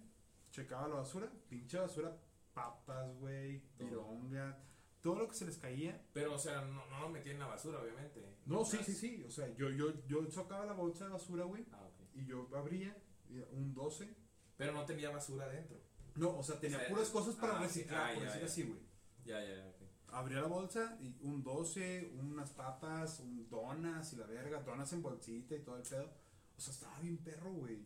checaba 0.49 0.87
la 0.87 0.95
basura, 0.95 1.31
pinche 1.49 1.77
basura, 1.77 2.17
papas, 2.55 3.13
güey, 3.19 3.59
Todo. 3.77 3.87
pironga, 3.87 4.57
todo 5.01 5.19
lo 5.19 5.27
que 5.27 5.35
se 5.35 5.45
les 5.45 5.57
caía. 5.59 6.03
Pero, 6.13 6.33
o 6.33 6.39
sea, 6.39 6.61
no, 6.61 6.87
no 6.87 6.99
lo 7.01 7.09
metí 7.09 7.29
en 7.29 7.37
la 7.37 7.45
basura, 7.45 7.79
obviamente. 7.79 8.25
No, 8.47 8.65
sí, 8.65 8.79
sí, 8.83 8.93
sí. 8.93 9.23
O 9.23 9.29
sea, 9.29 9.47
yo, 9.55 9.69
yo, 9.69 9.93
yo 10.07 10.25
sacaba 10.31 10.65
la 10.65 10.73
bolsa 10.73 11.05
de 11.05 11.11
basura, 11.11 11.43
güey, 11.43 11.63
Ah, 11.73 11.85
ok. 11.85 12.01
y 12.15 12.25
yo 12.25 12.49
abría 12.55 12.97
un 13.51 13.75
12. 13.75 14.15
Pero 14.57 14.71
no 14.73 14.85
tenía 14.85 15.11
basura 15.11 15.45
adentro. 15.45 15.77
No, 16.15 16.37
o 16.37 16.43
sea, 16.43 16.59
tenía 16.59 16.77
O 16.77 16.79
sea, 16.79 16.89
puras 16.89 17.09
cosas 17.09 17.35
para 17.35 17.57
ah, 17.57 17.61
reciclar, 17.61 18.11
ah, 18.11 18.13
por 18.15 18.23
ya, 18.23 18.27
decir 18.29 18.41
ya. 18.41 18.47
así, 18.47 18.63
güey. 18.63 18.79
Ya, 19.25 19.43
ya, 19.43 19.55
ya, 19.57 19.67
ok. 19.67 19.81
Abría 20.13 20.39
la 20.41 20.47
bolsa 20.47 20.97
y 21.01 21.13
un 21.21 21.43
12, 21.43 22.13
unas 22.17 22.51
papas, 22.51 23.19
un 23.19 23.49
donas 23.49 24.13
y 24.13 24.15
la 24.15 24.25
verga, 24.25 24.61
donas 24.63 24.91
en 24.93 25.01
bolsita 25.01 25.55
y 25.55 25.59
todo 25.59 25.75
el 25.77 25.83
pedo. 25.83 26.09
O 26.57 26.61
sea, 26.61 26.73
estaba 26.73 26.97
bien 27.01 27.17
perro, 27.17 27.51
güey. 27.51 27.85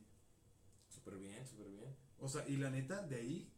Súper 0.88 1.16
bien, 1.18 1.46
súper 1.48 1.70
bien. 1.70 1.96
O 2.20 2.28
sea, 2.30 2.48
y 2.48 2.58
la 2.58 2.70
neta, 2.70 3.02
de 3.02 3.16
ahí, 3.16 3.52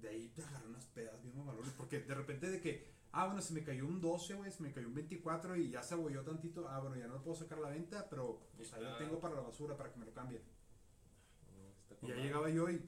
de 0.00 0.08
ahí 0.08 0.28
te 0.28 0.42
agarré 0.42 0.68
unas 0.68 0.86
pedas 0.86 1.22
bien 1.22 1.44
valores. 1.46 1.72
Porque 1.76 2.00
de 2.00 2.14
repente 2.14 2.50
de 2.50 2.60
que, 2.60 2.88
ah, 3.12 3.26
bueno, 3.26 3.40
se 3.40 3.52
me 3.52 3.64
cayó 3.64 3.86
un 3.86 4.00
12, 4.00 4.34
güey, 4.34 4.50
se 4.50 4.62
me 4.62 4.72
cayó 4.72 4.88
un 4.88 4.94
24 4.94 5.56
y 5.56 5.70
ya 5.70 5.82
se 5.82 5.94
abolló 5.94 6.22
tantito. 6.22 6.68
Ah, 6.68 6.80
bueno, 6.80 6.96
ya 6.96 7.06
no 7.06 7.14
lo 7.14 7.22
puedo 7.22 7.36
sacar 7.36 7.58
a 7.58 7.62
la 7.62 7.70
venta, 7.70 8.08
pero 8.08 8.40
pues 8.56 8.72
ahí 8.72 8.82
lo 8.82 8.96
tengo 8.96 9.20
para 9.20 9.36
la 9.36 9.40
basura, 9.42 9.76
para 9.76 9.92
que 9.92 9.98
me 9.98 10.06
lo 10.06 10.12
cambien. 10.12 10.42
No, 12.00 12.08
Y 12.08 12.10
ya 12.10 12.16
llegaba 12.16 12.48
yo 12.50 12.70
y, 12.70 12.84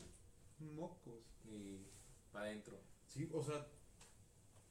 mocos. 0.58 1.24
Y 1.44 1.86
para 2.32 2.46
adentro. 2.46 2.78
Sí, 3.06 3.28
o 3.32 3.42
sea, 3.42 3.66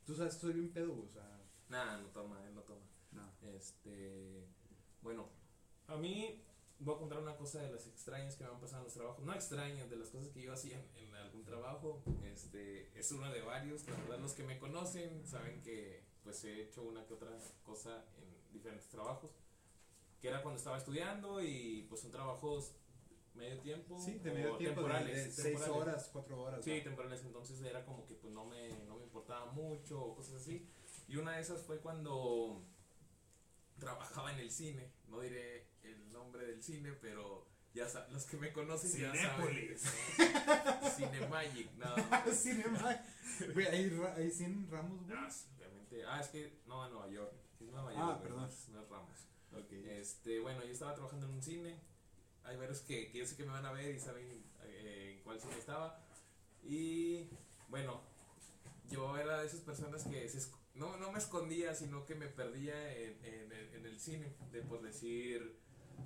tú 0.05 0.15
sabes 0.15 0.35
que 0.35 0.41
soy 0.41 0.53
bien 0.53 0.71
pedo, 0.71 0.93
güey, 0.93 1.07
o 1.07 1.11
sea, 1.11 1.35
Nah, 1.69 1.97
no 1.99 2.07
toma, 2.07 2.43
él 2.47 2.55
no 2.55 2.61
toma. 2.61 2.81
no. 3.11 3.31
Este. 3.55 4.47
Bueno, 5.01 5.29
a 5.87 5.95
mí 5.97 6.43
voy 6.79 6.95
a 6.95 6.97
contar 6.97 7.19
una 7.19 7.35
cosa 7.35 7.61
de 7.61 7.71
las 7.71 7.87
extrañas 7.87 8.35
que 8.35 8.43
me 8.43 8.49
han 8.49 8.59
pasado 8.59 8.79
en 8.79 8.85
los 8.85 8.93
trabajos. 8.93 9.23
No 9.25 9.33
extrañas, 9.33 9.89
de 9.89 9.97
las 9.97 10.09
cosas 10.09 10.29
que 10.29 10.41
yo 10.41 10.53
hacía 10.53 10.77
en, 10.77 11.07
en 11.07 11.15
algún 11.15 11.43
trabajo. 11.43 12.01
Este, 12.23 12.97
es 12.97 13.11
uno 13.11 13.29
de 13.31 13.41
varios. 13.41 13.87
La 13.87 13.95
verdad, 13.97 14.19
los 14.19 14.33
que 14.33 14.43
me 14.43 14.57
conocen 14.57 15.25
saben 15.27 15.61
que 15.61 16.03
pues 16.23 16.43
he 16.43 16.61
hecho 16.61 16.83
una 16.83 17.05
que 17.05 17.13
otra 17.13 17.37
cosa 17.63 18.05
en 18.17 18.53
diferentes 18.53 18.87
trabajos. 18.89 19.31
que 20.21 20.27
era 20.27 20.41
cuando 20.41 20.57
estaba 20.57 20.77
estudiando 20.77 21.41
y 21.41 21.85
pues 21.89 22.01
son 22.01 22.11
trabajos 22.11 22.75
medio 23.33 23.59
tiempo. 23.59 23.99
Sí, 23.99 24.19
de 24.19 24.31
medio 24.31 24.55
o 24.55 24.57
tiempo, 24.57 24.81
de, 24.81 24.87
temporales. 24.87 25.15
de 25.15 25.31
seis 25.31 25.55
temporales. 25.55 25.81
horas, 25.81 26.09
cuatro 26.11 26.41
horas. 26.41 26.63
Sí, 26.63 26.77
¿no? 26.77 26.83
temporales, 26.83 27.23
entonces 27.23 27.61
era 27.61 27.85
como 27.85 28.05
que 28.05 28.15
pues 28.15 28.33
no 28.33 28.45
me, 28.45 28.69
no 28.85 28.97
me 28.97 29.03
importaba 29.03 29.51
mucho 29.51 30.01
o 30.01 30.15
cosas 30.15 30.35
así. 30.35 30.67
Y 31.07 31.15
una 31.15 31.35
de 31.35 31.41
esas 31.41 31.63
fue 31.63 31.79
cuando 31.79 32.63
trabajaba 33.79 34.33
en 34.33 34.39
el 34.39 34.51
cine, 34.51 34.91
no 35.07 35.21
diré 35.21 35.68
nombre 36.29 36.45
del 36.45 36.61
cine, 36.61 36.93
pero 37.01 37.47
ya 37.73 37.87
los 38.11 38.25
que 38.25 38.37
me 38.37 38.53
conocen 38.53 38.91
ya 39.01 39.15
saben. 39.15 39.47
Cinépolis. 39.47 39.81
Cinemagic, 40.95 41.71
no. 41.73 42.33
Cinema. 42.33 43.03
Güey, 43.53 43.65
hay, 43.65 43.99
hay 44.15 44.31
100 44.31 44.69
ramos, 44.69 45.03
güey. 45.05 45.17
Ah, 45.17 45.29
obviamente. 45.57 46.05
Ah, 46.05 46.21
es 46.21 46.27
que 46.27 46.59
no, 46.67 46.85
en 46.85 46.91
Nueva 46.91 47.09
York. 47.09 47.33
Es 47.59 47.67
Nueva 47.67 47.93
York. 47.93 48.05
Ah, 48.05 48.19
perdón. 48.21 48.41
No 48.41 48.47
es, 48.47 48.89
Ramos. 48.89 49.27
Ok. 49.53 49.71
Este, 49.71 50.39
bueno, 50.39 50.63
yo 50.63 50.71
estaba 50.71 50.93
trabajando 50.93 51.25
en 51.25 51.33
un 51.33 51.41
cine. 51.41 51.79
Hay 52.43 52.57
varios 52.57 52.81
que, 52.81 53.11
que 53.11 53.17
yo 53.17 53.25
sé 53.25 53.35
que 53.35 53.43
me 53.43 53.51
van 53.51 53.65
a 53.65 53.71
ver 53.71 53.95
y 53.95 53.99
saben 53.99 54.43
eh, 54.63 55.15
en 55.15 55.23
cuál 55.23 55.41
cine 55.41 55.57
estaba. 55.57 55.99
Y 56.63 57.27
bueno, 57.69 58.01
yo 58.89 59.17
era 59.17 59.41
de 59.41 59.47
esas 59.47 59.61
personas 59.61 60.03
que 60.03 60.29
se 60.29 60.39
no, 60.75 60.95
no 60.97 61.11
me 61.11 61.17
escondía, 61.17 61.73
sino 61.75 62.05
que 62.05 62.15
me 62.15 62.27
perdía 62.27 62.95
en, 62.95 63.25
en 63.25 63.51
en 63.79 63.85
el 63.85 63.99
cine. 63.99 64.33
De 64.51 64.61
por 64.61 64.81
decir, 64.81 65.59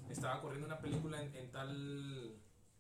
estaba 0.10 0.42
corriendo 0.42 0.68
una 0.68 0.80
película 0.80 1.22
en, 1.22 1.36
en 1.36 1.52
tal 1.52 2.40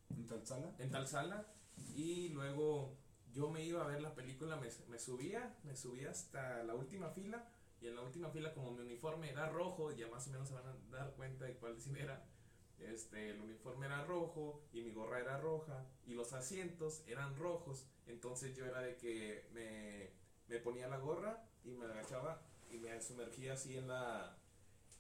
¿En 0.09 0.27
tal 0.27 0.45
sala? 0.45 0.75
en 0.79 0.91
tal 0.91 1.07
sala 1.07 1.47
y 1.95 2.29
luego 2.29 2.97
yo 3.33 3.49
me 3.49 3.63
iba 3.63 3.83
a 3.83 3.87
ver 3.87 4.01
la 4.01 4.13
película, 4.13 4.57
me, 4.57 4.69
me 4.89 4.99
subía, 4.99 5.57
me 5.63 5.75
subía 5.75 6.11
hasta 6.11 6.63
la 6.63 6.75
última 6.75 7.09
fila 7.09 7.47
y 7.81 7.87
en 7.87 7.95
la 7.95 8.01
última 8.01 8.29
fila 8.29 8.53
como 8.53 8.71
mi 8.71 8.81
uniforme 8.81 9.29
era 9.29 9.49
rojo, 9.49 9.91
ya 9.91 10.07
más 10.07 10.27
o 10.27 10.31
menos 10.31 10.47
se 10.47 10.53
van 10.53 10.67
a 10.67 10.75
dar 10.91 11.13
cuenta 11.15 11.45
de 11.45 11.55
cuál 11.57 11.81
cine 11.81 12.01
era, 12.01 12.23
este, 12.79 13.31
el 13.31 13.41
uniforme 13.41 13.87
era 13.87 14.05
rojo 14.05 14.61
y 14.71 14.81
mi 14.81 14.91
gorra 14.93 15.19
era 15.19 15.37
roja 15.39 15.85
y 16.05 16.13
los 16.13 16.33
asientos 16.33 17.03
eran 17.07 17.35
rojos, 17.35 17.87
entonces 18.07 18.55
yo 18.55 18.65
era 18.65 18.81
de 18.81 18.95
que 18.97 19.49
me, 19.53 20.11
me 20.47 20.61
ponía 20.61 20.87
la 20.87 20.97
gorra 20.97 21.43
y 21.63 21.71
me 21.71 21.85
agachaba 21.85 22.41
y 22.69 22.77
me 22.77 23.01
sumergía 23.01 23.53
así 23.53 23.77
en 23.77 23.87
la 23.87 24.37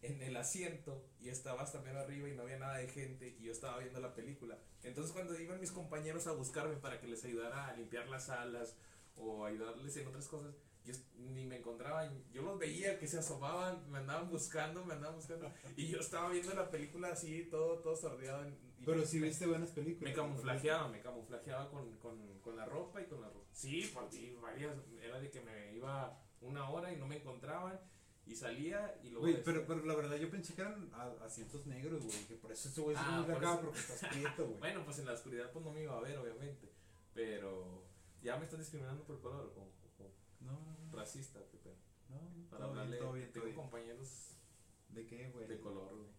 en 0.03 0.21
el 0.21 0.35
asiento 0.37 1.03
y 1.19 1.29
estaba 1.29 1.61
hasta 1.63 1.81
medio 1.81 1.99
arriba 1.99 2.29
y 2.29 2.35
no 2.35 2.43
había 2.43 2.59
nada 2.59 2.77
de 2.77 2.87
gente 2.87 3.35
y 3.39 3.43
yo 3.43 3.51
estaba 3.51 3.79
viendo 3.79 3.99
la 3.99 4.13
película. 4.13 4.57
Entonces 4.83 5.11
cuando 5.13 5.39
iban 5.39 5.59
mis 5.59 5.71
compañeros 5.71 6.27
a 6.27 6.33
buscarme 6.33 6.75
para 6.75 6.99
que 6.99 7.07
les 7.07 7.23
ayudara 7.25 7.67
a 7.67 7.73
limpiar 7.75 8.07
las 8.09 8.25
salas 8.27 8.75
o 9.15 9.45
ayudarles 9.45 9.95
en 9.97 10.07
otras 10.07 10.27
cosas, 10.27 10.53
yo 10.85 10.93
ni 11.15 11.45
me 11.45 11.57
encontraban, 11.57 12.21
yo 12.33 12.41
los 12.41 12.59
veía 12.59 12.99
que 12.99 13.07
se 13.07 13.17
asomaban, 13.19 13.89
me 13.89 13.99
andaban 13.99 14.29
buscando, 14.29 14.83
me 14.83 14.93
andaban 14.95 15.15
buscando 15.15 15.49
y 15.77 15.87
yo 15.87 15.99
estaba 15.99 16.29
viendo 16.29 16.53
la 16.53 16.69
película 16.69 17.09
así, 17.09 17.43
todo, 17.49 17.79
todo 17.79 17.95
sordeado. 17.95 18.45
Pero 18.85 18.97
me- 18.97 19.05
si 19.05 19.19
viste 19.21 19.47
buenas 19.47 19.69
películas. 19.71 20.11
me 20.11 20.13
camuflajeaba, 20.13 20.89
me 20.89 20.99
camuflajeaba 20.99 21.69
con, 21.69 21.89
con, 21.99 22.39
con 22.39 22.57
la 22.57 22.65
ropa 22.65 23.01
y 23.01 23.05
con 23.05 23.21
la 23.21 23.29
ropa. 23.29 23.47
Sí, 23.53 23.89
por 23.93 24.09
varias, 24.41 24.75
era 25.01 25.19
de 25.21 25.29
que 25.31 25.39
me 25.39 25.73
iba 25.73 26.19
una 26.41 26.69
hora 26.69 26.91
y 26.91 26.97
no 26.97 27.07
me 27.07 27.15
encontraban 27.15 27.79
y 28.25 28.35
salía 28.35 28.97
y 29.03 29.09
luego... 29.09 29.21
Güey, 29.27 29.43
pero, 29.43 29.65
pero 29.67 29.85
la 29.85 29.95
verdad 29.95 30.15
yo 30.15 30.29
pensé 30.29 30.53
que 30.55 30.61
eran 30.61 30.89
asientos 31.25 31.65
negros, 31.65 32.03
güey. 32.03 32.25
Que 32.27 32.35
por 32.35 32.51
eso 32.51 32.69
este 32.69 32.81
güey 32.81 32.95
Ah, 32.99 33.17
muy 33.25 33.25
por 33.35 33.35
acá 33.43 33.53
eso. 33.53 33.61
porque 33.61 33.79
estás 33.79 34.09
prieto, 34.11 34.45
güey. 34.47 34.59
Bueno, 34.59 34.85
pues 34.85 34.99
en 34.99 35.05
la 35.05 35.13
oscuridad 35.13 35.51
pues 35.51 35.65
no 35.65 35.71
me 35.71 35.83
iba 35.83 35.97
a 35.97 36.01
ver, 36.01 36.17
obviamente. 36.17 36.71
Pero 37.13 37.83
ya 38.21 38.37
me 38.37 38.45
estás 38.45 38.59
discriminando 38.59 39.03
por 39.03 39.19
color, 39.21 39.53
o, 39.57 39.61
o- 40.03 40.11
No, 40.39 40.51
no, 40.53 40.77
no. 40.91 40.97
racista, 40.97 41.39
qué 41.51 41.57
pedo. 41.57 41.75
No, 42.09 42.15
no, 42.21 42.49
Para 42.49 42.63
todo 42.65 42.71
bien, 42.73 42.79
hablarle, 42.83 42.97
todo 42.97 43.13
bien, 43.13 43.25
todo 43.27 43.33
tengo 43.33 43.45
bien. 43.45 43.55
compañeros 43.57 44.29
¿De 44.89 45.05
qué, 45.07 45.29
güey? 45.31 45.47
de 45.47 45.59
color, 45.59 45.95
güey. 45.95 46.09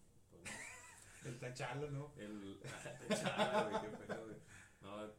El 1.25 1.39
tachalo, 1.39 1.89
¿no? 1.89 2.13
El. 2.17 2.59
Techala, 3.07 3.67
güey, 3.69 3.81
qué 3.81 3.97
pedo, 3.97 4.25
güey. 4.25 4.37
No, 4.81 5.07
no, 5.07 5.13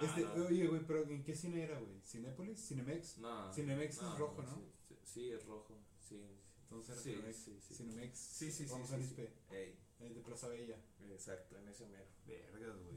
este, 0.00 0.20
no. 0.22 0.46
Oye, 0.46 0.66
güey, 0.66 0.80
pero 0.84 1.04
¿en 1.04 1.22
qué 1.22 1.34
cine 1.34 1.62
era, 1.62 1.78
güey? 1.78 2.00
¿Cinépolis? 2.02 2.66
¿Cinemex? 2.66 3.18
No, 3.18 3.52
Cinemex 3.52 4.02
no, 4.02 4.12
es 4.12 4.18
rojo, 4.18 4.42
¿no? 4.42 4.62
Sí, 4.88 4.98
sí, 5.04 5.30
es 5.30 5.46
rojo. 5.46 5.78
Sí, 6.08 6.20
Entonces 6.62 7.06
era 7.06 7.32
Sí, 7.32 7.32
Cinemex. 7.32 7.36
sí, 7.36 7.60
sí. 7.60 7.74
Cinemex. 7.74 8.18
sí, 8.18 8.52
sí. 8.52 8.64
sí, 8.66 8.72
Vamos 8.72 8.88
sí, 8.88 8.94
a 8.94 8.96
sí. 8.98 9.02
Lispe. 9.02 9.32
Ey, 9.50 9.78
El 10.00 10.14
de 10.14 10.20
Plaza 10.20 10.48
Bella. 10.48 10.76
exacto, 11.10 11.58
en 11.58 11.68
ese 11.68 11.86
mero. 11.86 12.04
Vergas, 12.26 12.76
güey. 12.82 12.94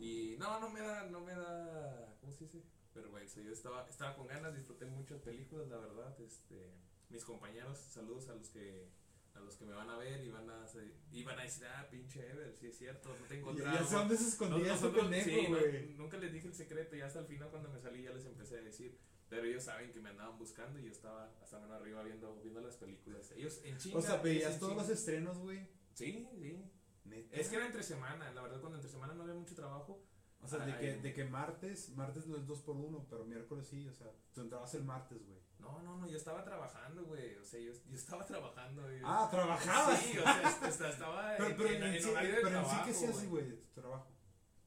Y 0.00 0.36
no, 0.38 0.60
no 0.60 0.70
me 0.70 0.80
da, 0.80 1.04
no 1.10 1.20
me 1.20 1.34
da, 1.34 2.16
¿cómo 2.20 2.32
se 2.32 2.44
dice? 2.44 2.62
Vergüenza. 2.94 3.40
Yo 3.40 3.52
estaba, 3.52 3.86
estaba 3.88 4.14
con 4.16 4.26
ganas, 4.26 4.54
disfruté 4.54 4.86
muchas 4.86 5.20
películas, 5.20 5.68
la 5.68 5.78
verdad. 5.78 6.18
Este, 6.20 6.72
mis 7.10 7.24
compañeros, 7.24 7.78
saludos 7.78 8.28
a 8.28 8.34
los 8.34 8.48
que, 8.48 8.88
a 9.34 9.40
los 9.40 9.56
que 9.56 9.64
me 9.66 9.72
van 9.74 9.90
a 9.90 9.98
ver 9.98 10.24
y 10.24 10.30
van 10.30 10.48
a, 10.48 10.66
y 11.12 11.22
van 11.24 11.38
a 11.38 11.42
decir, 11.42 11.66
ah, 11.66 11.86
pinche 11.90 12.26
Ever, 12.30 12.54
sí 12.56 12.68
es 12.68 12.78
cierto, 12.78 13.14
no 13.18 13.26
tengo 13.26 13.52
Ya, 13.52 13.62
trauma. 13.64 13.80
ya 13.80 13.86
sé 13.86 13.94
dónde 13.96 14.16
se 14.16 14.28
escondía 14.28 14.58
No, 14.58 14.64
ese 14.64 14.72
nosotros- 14.74 15.02
pendejo, 15.02 15.28
sí, 15.30 15.42
no, 15.50 15.58
güey. 15.58 15.88
nunca 15.94 16.16
les 16.18 16.32
dije 16.32 16.46
el 16.48 16.54
secreto 16.54 16.96
y 16.96 17.00
hasta 17.02 17.18
el 17.20 17.26
final 17.26 17.50
cuando 17.50 17.68
me 17.70 17.78
salí 17.78 18.02
ya 18.02 18.12
les 18.12 18.24
empecé 18.24 18.58
a 18.58 18.62
decir. 18.62 18.98
Pero 19.28 19.44
ellos 19.44 19.64
saben 19.64 19.90
que 19.90 20.00
me 20.00 20.10
andaban 20.10 20.38
buscando 20.38 20.78
y 20.78 20.84
yo 20.84 20.90
estaba 20.92 21.30
hasta 21.42 21.58
menos 21.58 21.80
arriba 21.80 22.02
viendo, 22.02 22.36
viendo 22.42 22.60
las 22.60 22.76
películas. 22.76 23.30
Ellos 23.32 23.60
en 23.64 23.76
chinga. 23.78 23.98
O 23.98 24.02
sea, 24.02 24.16
veías 24.22 24.58
todos 24.58 24.72
chinga. 24.72 24.82
los 24.84 24.90
estrenos, 24.92 25.38
güey. 25.38 25.66
Sí, 25.94 26.28
sí. 26.38 26.62
Neta. 27.04 27.36
Es 27.36 27.48
que 27.48 27.56
era 27.56 27.66
entre 27.66 27.82
semana, 27.82 28.32
la 28.32 28.42
verdad 28.42 28.60
cuando 28.60 28.76
entre 28.78 28.90
semana 28.90 29.14
no 29.14 29.22
había 29.22 29.34
mucho 29.34 29.54
trabajo. 29.54 30.02
O 30.42 30.48
sea, 30.48 30.64
de 30.64 30.72
Ay. 30.72 30.78
que, 30.80 30.96
de 30.98 31.12
que 31.14 31.24
martes, 31.24 31.90
martes 31.96 32.26
no 32.26 32.36
es 32.36 32.46
dos 32.46 32.60
por 32.62 32.76
uno, 32.76 33.04
pero 33.08 33.24
miércoles 33.24 33.66
sí, 33.66 33.88
o 33.88 33.92
sea, 33.94 34.12
tú 34.32 34.42
entrabas 34.42 34.72
el 34.74 34.84
martes, 34.84 35.24
güey. 35.26 35.40
No, 35.58 35.80
no, 35.82 35.96
no, 35.96 36.06
yo 36.08 36.16
estaba 36.16 36.44
trabajando, 36.44 37.04
güey. 37.04 37.34
O 37.36 37.44
sea, 37.44 37.58
yo, 37.58 37.72
yo 37.72 37.96
estaba 37.96 38.24
trabajando. 38.26 38.82
güey. 38.82 39.00
Ah, 39.02 39.26
trabajabas. 39.30 40.00
Sí, 40.02 40.18
o 40.18 40.22
sea, 40.22 40.42
est- 40.42 40.62
est- 40.62 40.80
estaba 40.82 41.34
pero, 41.38 41.48
en, 41.50 41.56
pero 41.56 41.68
en- 41.70 41.82
en, 41.82 41.94
en 41.94 42.02
sí, 42.02 42.10
horario 42.10 42.30
de 42.30 42.36
pero 42.42 42.48
en 42.48 42.54
sí, 42.64 42.68
trabajo, 42.70 42.84
¿qué 42.84 42.90
hacías, 42.92 43.28
güey. 43.28 43.60
tu 43.60 43.80
trabajo? 43.80 44.06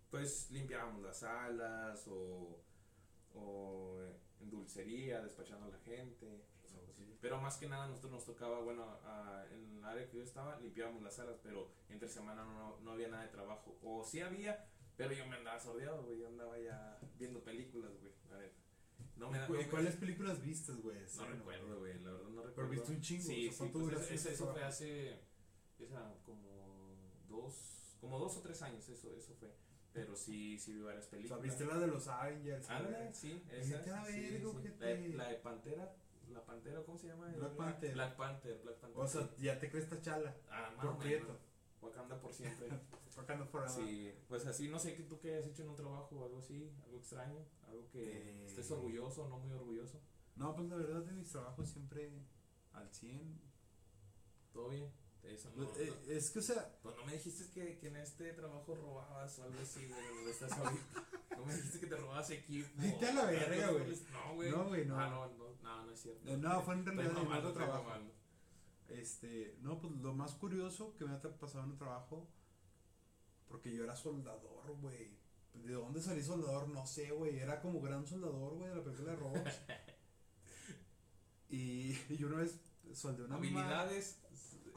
Pues 0.10 0.52
limpiábamos 0.52 1.02
las 1.04 1.20
salas 1.20 2.08
o, 2.08 2.62
o 3.36 4.02
eh, 4.02 4.18
en 4.40 4.50
dulcería, 4.50 5.22
despachando 5.22 5.66
a 5.66 5.70
la 5.70 5.80
gente. 5.80 6.46
Pero 7.22 7.42
más 7.42 7.58
que 7.58 7.68
nada, 7.68 7.88
nosotros 7.88 8.12
nos 8.14 8.26
tocaba, 8.26 8.60
bueno, 8.62 8.84
a- 9.04 9.46
en 9.52 9.78
el 9.78 9.84
área 9.84 10.08
que 10.10 10.18
yo 10.18 10.24
estaba, 10.24 10.58
limpiábamos 10.62 11.04
las 11.04 11.16
salas, 11.16 11.38
pero 11.44 11.70
entre 11.90 12.08
semana 12.08 12.46
no, 12.46 12.80
no 12.80 12.92
había 12.92 13.10
nada 13.10 13.24
de 13.24 13.30
trabajo. 13.30 13.78
O 13.84 14.06
sí 14.06 14.22
había, 14.22 14.66
pero 14.96 15.12
yo 15.12 15.26
me 15.28 15.36
andaba 15.36 15.60
sordeado, 15.60 16.04
güey. 16.06 16.20
Yo 16.20 16.28
andaba 16.30 16.58
ya 16.60 16.98
viendo 17.18 17.44
películas, 17.44 17.92
güey. 18.00 18.14
la 18.30 18.38
neta. 18.40 18.56
No 19.18 19.30
me 19.30 19.38
da. 19.38 19.50
no 19.50 19.70
¿Cuáles 19.70 19.98
películas 19.98 20.42
vistes, 20.42 20.82
güey? 20.82 20.98
No 21.18 21.26
recuerdo, 21.28 21.80
güey, 21.80 22.00
la 22.00 22.12
verdad 22.14 22.30
no 22.30 22.42
recuerdo. 22.44 22.70
viste 22.72 22.92
un 22.94 23.02
chingo, 23.02 23.24
Sí, 23.24 23.48
o 23.48 23.52
sea, 23.52 23.52
sí, 23.52 23.58
¿cuánto 23.74 23.80
pues 23.80 24.12
eso 24.12 24.30
ese 24.30 24.46
fue 24.46 24.64
hace, 24.64 25.20
esa, 25.80 26.14
como 26.26 27.12
dos, 27.28 27.98
como 28.00 28.18
dos 28.18 28.38
o 28.38 28.42
tres 28.42 28.62
años, 28.62 28.88
eso, 28.88 29.14
eso 29.14 29.36
fue. 29.36 29.50
Pero 30.02 30.16
sí, 30.16 30.58
sí 30.60 30.74
vi 30.74 30.82
varias 30.82 31.08
O 31.08 31.10
películas. 31.12 31.40
sea, 31.42 31.50
viste 31.50 31.66
la 31.66 31.80
de 31.80 31.88
los 31.88 32.08
Avengers. 32.08 32.70
Ándale, 32.70 32.98
güey? 32.98 33.14
sí, 33.14 33.44
esa. 33.52 33.62
sí, 33.64 33.84
sí. 33.84 33.90
La, 34.80 34.88
de- 34.88 35.10
la 35.10 35.30
de 35.30 35.36
Pantera, 35.36 35.96
la 36.32 36.46
Pantera, 36.46 36.84
¿cómo 36.84 36.98
se 36.98 37.08
llama? 37.08 37.28
Black 37.28 37.40
La- 37.52 37.56
Panther. 37.58 37.94
Black 37.94 38.16
Panther, 38.16 38.62
Black 38.64 38.76
Panther. 38.78 39.02
O 39.02 39.08
sea, 39.08 39.22
sí. 39.24 39.44
ya 39.44 39.60
te 39.60 39.70
crees 39.70 39.90
tachala. 39.90 40.36
ah, 40.50 40.72
más 40.78 40.86
por 40.86 40.96
o 40.96 41.00
prieto. 41.00 41.38
Wakanda 41.82 42.20
por 42.20 42.34
siempre. 42.34 42.68
Wakanda 43.18 43.46
Forever. 43.46 43.72
Sí, 43.72 44.14
pues 44.28 44.46
así, 44.46 44.68
no 44.70 44.80
sé 44.80 44.92
tú 45.08 45.20
qué 45.20 45.38
has 45.38 45.46
hecho 45.46 45.64
en 45.64 45.70
un 45.70 45.76
trabajo 45.76 46.16
o 46.16 46.26
algo 46.26 46.40
así, 46.40 46.72
algo 46.86 46.98
extraño, 46.98 47.38
algo 47.68 47.90
que 47.90 48.02
Eh. 48.44 48.46
estés 48.46 48.70
orgulloso, 48.72 49.28
no 49.28 49.40
muy 49.40 49.52
orgulloso. 49.54 50.00
No, 50.36 50.56
pues 50.56 50.70
la 50.70 50.76
verdad 50.78 51.02
de 51.02 51.12
mis 51.14 51.30
trabajos 51.30 51.68
siempre 51.70 52.12
al 52.74 52.90
100. 52.94 53.42
¿Todo 54.54 54.70
bien? 54.70 54.90
Eso 55.24 55.52
no, 55.56 55.64
Eh, 55.76 55.94
no. 56.08 56.12
es 56.14 56.32
que, 56.32 56.40
o 56.40 56.42
sea, 56.42 56.80
Pues 56.82 56.96
no 56.96 57.06
me 57.06 57.14
dijiste 57.14 57.50
que, 57.54 57.78
que 57.78 57.88
en 57.88 57.98
este 57.98 58.34
trabajo 58.34 58.74
robabas 58.76 59.38
o 59.40 59.44
algo 59.44 59.60
así, 59.62 59.86
güey, 59.88 60.08
donde 60.16 60.32
estás 60.32 60.52
ahorita. 60.54 61.06
No 61.38 61.46
me 61.46 61.56
dijiste 61.56 61.80
que 61.82 61.88
te 61.88 61.96
robabas 61.96 62.30
equipo. 62.32 62.68
Vete 62.76 63.06
a 63.08 63.14
la 63.14 63.26
verga, 63.26 63.72
güey. 63.72 63.96
No, 64.12 64.36
güey. 64.36 64.52
No, 64.52 64.66
güey, 64.68 64.86
no. 64.86 65.00
Ah, 65.00 65.10
no, 65.10 65.28
no, 65.38 65.54
no, 65.62 65.86
no 65.86 65.92
es 65.92 66.00
cierto. 66.02 66.28
Eh, 66.30 66.38
no, 66.38 66.62
fue 66.64 66.74
en 66.76 66.86
realidad 66.86 67.12
en 67.22 67.32
otro 67.32 67.54
trabajo. 67.54 67.84
mamando. 67.84 68.14
Este, 68.88 69.56
no, 69.62 69.80
pues 69.80 69.94
lo 69.98 70.14
más 70.14 70.34
curioso 70.34 70.96
que 70.98 71.06
me 71.06 71.14
ha 71.14 71.22
pasado 71.22 71.64
en 71.64 71.72
un 71.72 71.78
trabajo, 71.78 72.28
porque 73.48 73.72
yo 73.74 73.84
era 73.84 73.96
soldador, 73.96 74.76
güey. 74.82 75.18
¿De 75.54 75.74
dónde 75.74 76.02
salí 76.02 76.24
soldador? 76.24 76.68
No 76.70 76.86
sé, 76.88 77.12
güey. 77.12 77.38
Era 77.38 77.62
como 77.62 77.82
gran 77.82 78.06
soldador, 78.08 78.56
güey, 78.56 78.70
de 78.70 78.76
la 78.78 78.84
película 78.84 79.12
de 79.12 79.18
robots. 79.18 79.60
y, 81.50 81.92
y 82.10 82.18
yo 82.18 82.28
una 82.28 82.38
vez 82.38 82.60
soldé 82.94 83.24
una 83.24 83.38
mamá- 83.38 83.48
Habilidades. 83.62 84.18
eh, 84.24 84.28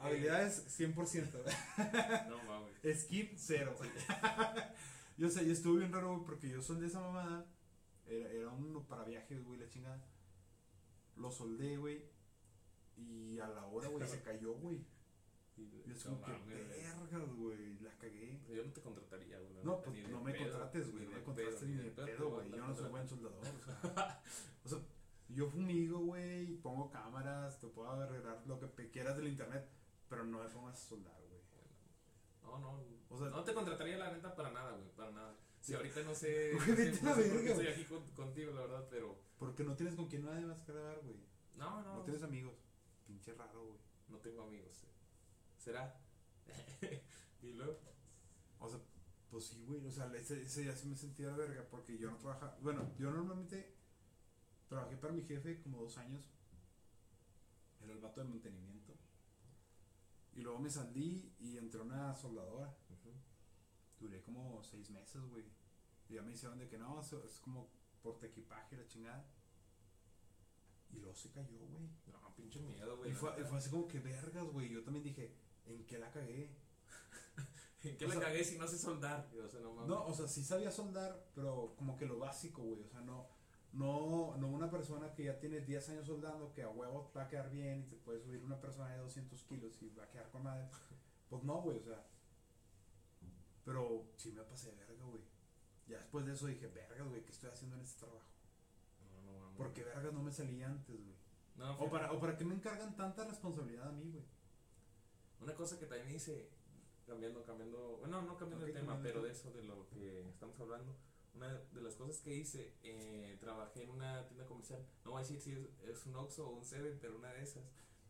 Habilidades 0.07 0.79
100%. 0.79 2.29
no 2.29 2.43
mames. 2.43 3.01
Skip 3.01 3.33
cero. 3.37 3.75
yo 5.17 5.29
sé, 5.29 5.45
yo 5.45 5.53
estuve 5.53 5.79
bien 5.79 5.93
raro, 5.93 6.13
güey, 6.15 6.25
porque 6.25 6.49
yo 6.49 6.61
soldé 6.61 6.87
esa 6.87 6.99
mamada. 7.01 7.45
Era, 8.05 8.29
era 8.31 8.49
uno 8.49 8.85
para 8.87 9.05
viajes, 9.05 9.43
güey, 9.43 9.59
la 9.59 9.69
chingada. 9.69 10.03
Lo 11.15 11.31
soldé, 11.31 11.77
güey. 11.77 12.03
Y 12.97 13.39
a 13.39 13.47
la 13.47 13.65
hora, 13.65 13.87
güey, 13.89 14.07
se 14.07 14.21
cayó, 14.21 14.53
güey. 14.53 14.85
Y- 15.55 15.83
Yo 15.85 15.93
es 15.93 16.05
no 16.05 16.13
como 16.19 16.25
que 16.25 16.31
vergas, 16.53 17.35
güey, 17.37 17.79
la 17.79 17.91
cagué. 17.97 18.41
Yo 18.49 18.63
no 18.65 18.71
te 18.73 18.81
contrataría, 18.81 19.39
güey. 19.39 19.53
No, 19.63 19.81
pues 19.81 20.09
no 20.09 20.21
me 20.21 20.31
pedo, 20.33 20.43
contrates, 20.51 20.91
güey, 20.91 21.05
no 21.05 21.11
me 21.11 21.23
contrates 21.23 21.63
ni 21.63 21.75
de 21.75 21.91
pedo 21.91 22.29
güey. 22.31 22.49
Yo 22.51 22.67
no 22.67 22.75
soy 22.75 22.89
buen 22.89 23.07
soldador, 23.07 23.47
o 23.47 23.63
sea. 23.63 24.21
O 24.65 24.69
sea, 24.69 24.79
yo 25.27 25.49
fumigo, 25.49 25.99
güey, 25.99 26.53
y 26.53 26.55
pongo 26.57 26.89
cámaras, 26.89 27.59
te 27.59 27.67
puedo 27.67 27.91
arreglar 27.91 28.41
lo 28.45 28.59
que 28.59 28.89
quieras 28.89 29.17
del 29.17 29.27
internet, 29.27 29.67
pero 30.09 30.23
no 30.25 30.39
me 30.43 30.49
pongas 30.49 30.75
a 30.75 30.87
soldar, 30.89 31.19
güey. 31.29 31.41
No, 32.43 32.59
no. 32.59 32.83
O 33.09 33.17
sea- 33.17 33.29
no 33.29 33.43
te 33.43 33.53
contrataría 33.53 33.97
la 33.97 34.11
neta 34.11 34.35
para 34.35 34.51
nada, 34.51 34.71
güey, 34.77 34.89
para 34.95 35.11
nada. 35.11 35.35
Si 35.61 35.73
ahorita 35.73 36.01
no 36.03 36.13
sé, 36.13 36.51
Güey, 36.67 36.91
no 37.01 37.15
sé, 37.15 37.23
sé 37.23 37.29
verga, 37.33 37.51
estoy 37.51 37.67
aquí 37.67 37.85
con- 37.85 38.07
contigo, 38.11 38.51
la 38.53 38.61
verdad, 38.61 38.87
pero 38.89 39.17
Porque 39.39 39.63
no 39.63 39.75
tienes 39.75 39.95
con 39.95 40.07
quién 40.07 40.25
nadie 40.25 40.45
más 40.45 40.59
que 40.61 40.73
grabar, 40.73 40.99
güey. 41.03 41.15
no, 41.55 41.81
no, 41.83 41.95
No 41.97 42.03
tienes 42.03 42.21
amigos. 42.23 42.53
Pinche 43.07 43.33
raro, 43.33 43.65
güey. 43.65 43.79
no 44.09 44.17
tengo 44.19 44.43
amigos. 44.43 44.83
eh. 44.83 44.87
¿Será? 45.57 45.95
y 47.41 47.53
luego, 47.53 47.79
O 48.59 48.67
sea, 48.69 48.79
pues 49.29 49.45
sí, 49.45 49.63
güey. 49.65 49.85
O 49.87 49.91
sea, 49.91 50.11
ese, 50.15 50.41
ese 50.41 50.63
día 50.63 50.75
sí 50.75 50.87
me 50.87 50.97
sentía 50.97 51.29
de 51.29 51.37
verga 51.37 51.65
porque 51.71 51.97
yo 51.97 52.11
no 52.11 52.17
trabajaba. 52.17 52.57
Bueno, 52.61 52.91
yo 52.97 53.09
normalmente 53.11 53.73
trabajé 54.67 54.97
para 54.97 55.13
mi 55.13 55.21
jefe 55.23 55.61
como 55.61 55.79
dos 55.81 55.97
años. 55.97 56.29
Era 57.81 57.93
el 57.93 57.99
vato 57.99 58.19
de 58.21 58.27
mantenimiento. 58.27 58.82
Y 60.35 60.41
luego 60.41 60.59
me 60.59 60.69
salí 60.69 61.31
y 61.39 61.57
entré 61.57 61.79
a 61.79 61.83
una 61.83 62.15
soldadora. 62.15 62.75
ujú. 62.89 63.11
Duré 63.99 64.21
como 64.21 64.61
seis 64.63 64.89
meses, 64.89 65.21
güey. 65.29 65.45
Y 66.09 66.15
ya 66.15 66.21
me 66.21 66.31
hicieron 66.33 66.57
de 66.59 66.67
que 66.67 66.77
no, 66.77 66.99
es 67.01 67.39
como 67.39 67.69
porte 68.01 68.27
equipaje, 68.27 68.75
la 68.77 68.87
chingada. 68.87 69.25
Y 70.91 70.97
luego 70.99 71.15
se 71.15 71.29
cayó, 71.31 71.59
güey. 71.67 71.87
no, 72.11 72.35
pinche 72.35 72.59
miedo, 72.61 72.97
güey. 72.97 73.11
Y 73.11 73.13
fue, 73.15 73.31
así 73.57 73.69
como 73.69 73.87
que 73.87 73.99
vergas, 73.99 74.45
güey. 74.47 74.69
Yo 74.69 74.83
también 74.83 75.03
dije, 75.03 75.33
¿en 75.65 75.85
qué 75.85 75.97
la 75.97 76.11
cagué? 76.11 76.55
¿En 77.83 77.97
qué 77.97 78.05
o 78.05 78.07
la 78.09 78.13
sea- 78.15 78.23
cagué 78.23 78.43
si 78.43 78.57
no 78.57 78.67
sé 78.67 78.77
soldar? 78.77 79.29
O 79.43 79.47
sea, 79.49 79.59
no 79.61 79.73
mames. 79.73 79.89
No, 79.89 80.05
o 80.05 80.13
sea, 80.13 80.27
sí 80.27 80.43
sabía 80.43 80.71
soldar, 80.71 81.29
pero 81.33 81.75
como 81.77 81.95
que 81.97 82.05
lo 82.05 82.19
básico, 82.19 82.61
güey. 82.61 82.81
O 82.83 82.87
sea, 82.87 83.01
no, 83.01 83.27
no, 83.73 84.37
no 84.37 84.47
una 84.47 84.69
persona 84.69 85.13
que 85.13 85.25
ya 85.25 85.39
tiene 85.39 85.59
10 85.59 85.89
años 85.89 86.05
soldando, 86.05 86.53
que 86.53 86.61
a 86.61 86.69
huevo 86.69 87.11
va 87.15 87.23
a 87.23 87.27
quedar 87.27 87.49
bien 87.49 87.81
y 87.81 87.89
te 87.89 87.95
puede 87.95 88.19
subir 88.19 88.43
una 88.43 88.61
persona 88.61 88.89
de 88.89 88.99
200 88.99 89.43
kilos 89.43 89.81
y 89.81 89.89
va 89.89 90.03
a 90.03 90.09
quedar 90.09 90.29
con 90.29 90.43
madre. 90.43 90.69
Pues 91.29 91.43
no, 91.43 91.61
güey, 91.61 91.79
o 91.79 91.83
sea. 91.83 92.05
Pero 93.65 94.05
sí 94.17 94.31
me 94.31 94.43
pasé 94.43 94.69
de 94.71 94.75
verga, 94.75 95.03
güey. 95.05 95.23
Ya 95.87 95.97
después 95.97 96.25
de 96.25 96.33
eso 96.33 96.45
dije, 96.45 96.67
vergas, 96.67 97.07
güey, 97.07 97.23
¿qué 97.23 97.31
estoy 97.31 97.49
haciendo 97.49 97.75
en 97.75 97.81
este 97.81 98.05
trabajo? 98.05 98.27
No, 99.01 99.31
no 99.31 99.39
mames. 99.39 99.57
Porque 99.57 99.83
vergas 99.83 100.13
no 100.13 100.21
me 100.21 100.31
salía 100.31 100.67
antes, 100.67 100.95
güey. 100.95 101.15
No, 101.55 101.79
O 101.79 101.89
para, 101.89 102.11
o 102.11 102.19
para 102.19 102.37
qué 102.37 102.45
me 102.45 102.53
encargan 102.53 102.95
tanta 102.95 103.25
responsabilidad 103.25 103.87
a 103.87 103.91
mí, 103.91 104.11
güey. 104.11 104.23
Una 105.41 105.55
cosa 105.55 105.79
que 105.79 105.87
también 105.87 106.15
hice, 106.15 106.49
cambiando, 107.07 107.43
cambiando, 107.43 107.97
bueno, 107.97 108.21
no 108.21 108.37
cambiando 108.37 108.65
el 108.65 108.73
tema, 108.73 108.93
cambiando 108.93 109.21
pero 109.21 109.25
de 109.25 109.31
eso, 109.31 109.51
de 109.51 109.63
lo 109.63 109.87
que 109.89 110.29
estamos 110.29 110.59
hablando, 110.59 110.95
una 111.35 111.47
de 111.53 111.81
las 111.81 111.95
cosas 111.95 112.19
que 112.21 112.33
hice, 112.35 112.73
eh, 112.83 113.37
trabajé 113.39 113.83
en 113.83 113.89
una 113.91 114.25
tienda 114.27 114.45
comercial, 114.45 114.85
no 115.03 115.11
voy 115.11 115.19
a 115.19 115.23
decir 115.23 115.41
si 115.41 115.51
es, 115.51 115.59
es 115.89 116.05
un 116.05 116.15
Oxxo 116.15 116.47
o 116.47 116.55
un 116.57 116.63
Seven, 116.65 116.97
pero 117.01 117.15
una 117.17 117.33
de 117.33 117.43
esas, 117.43 117.63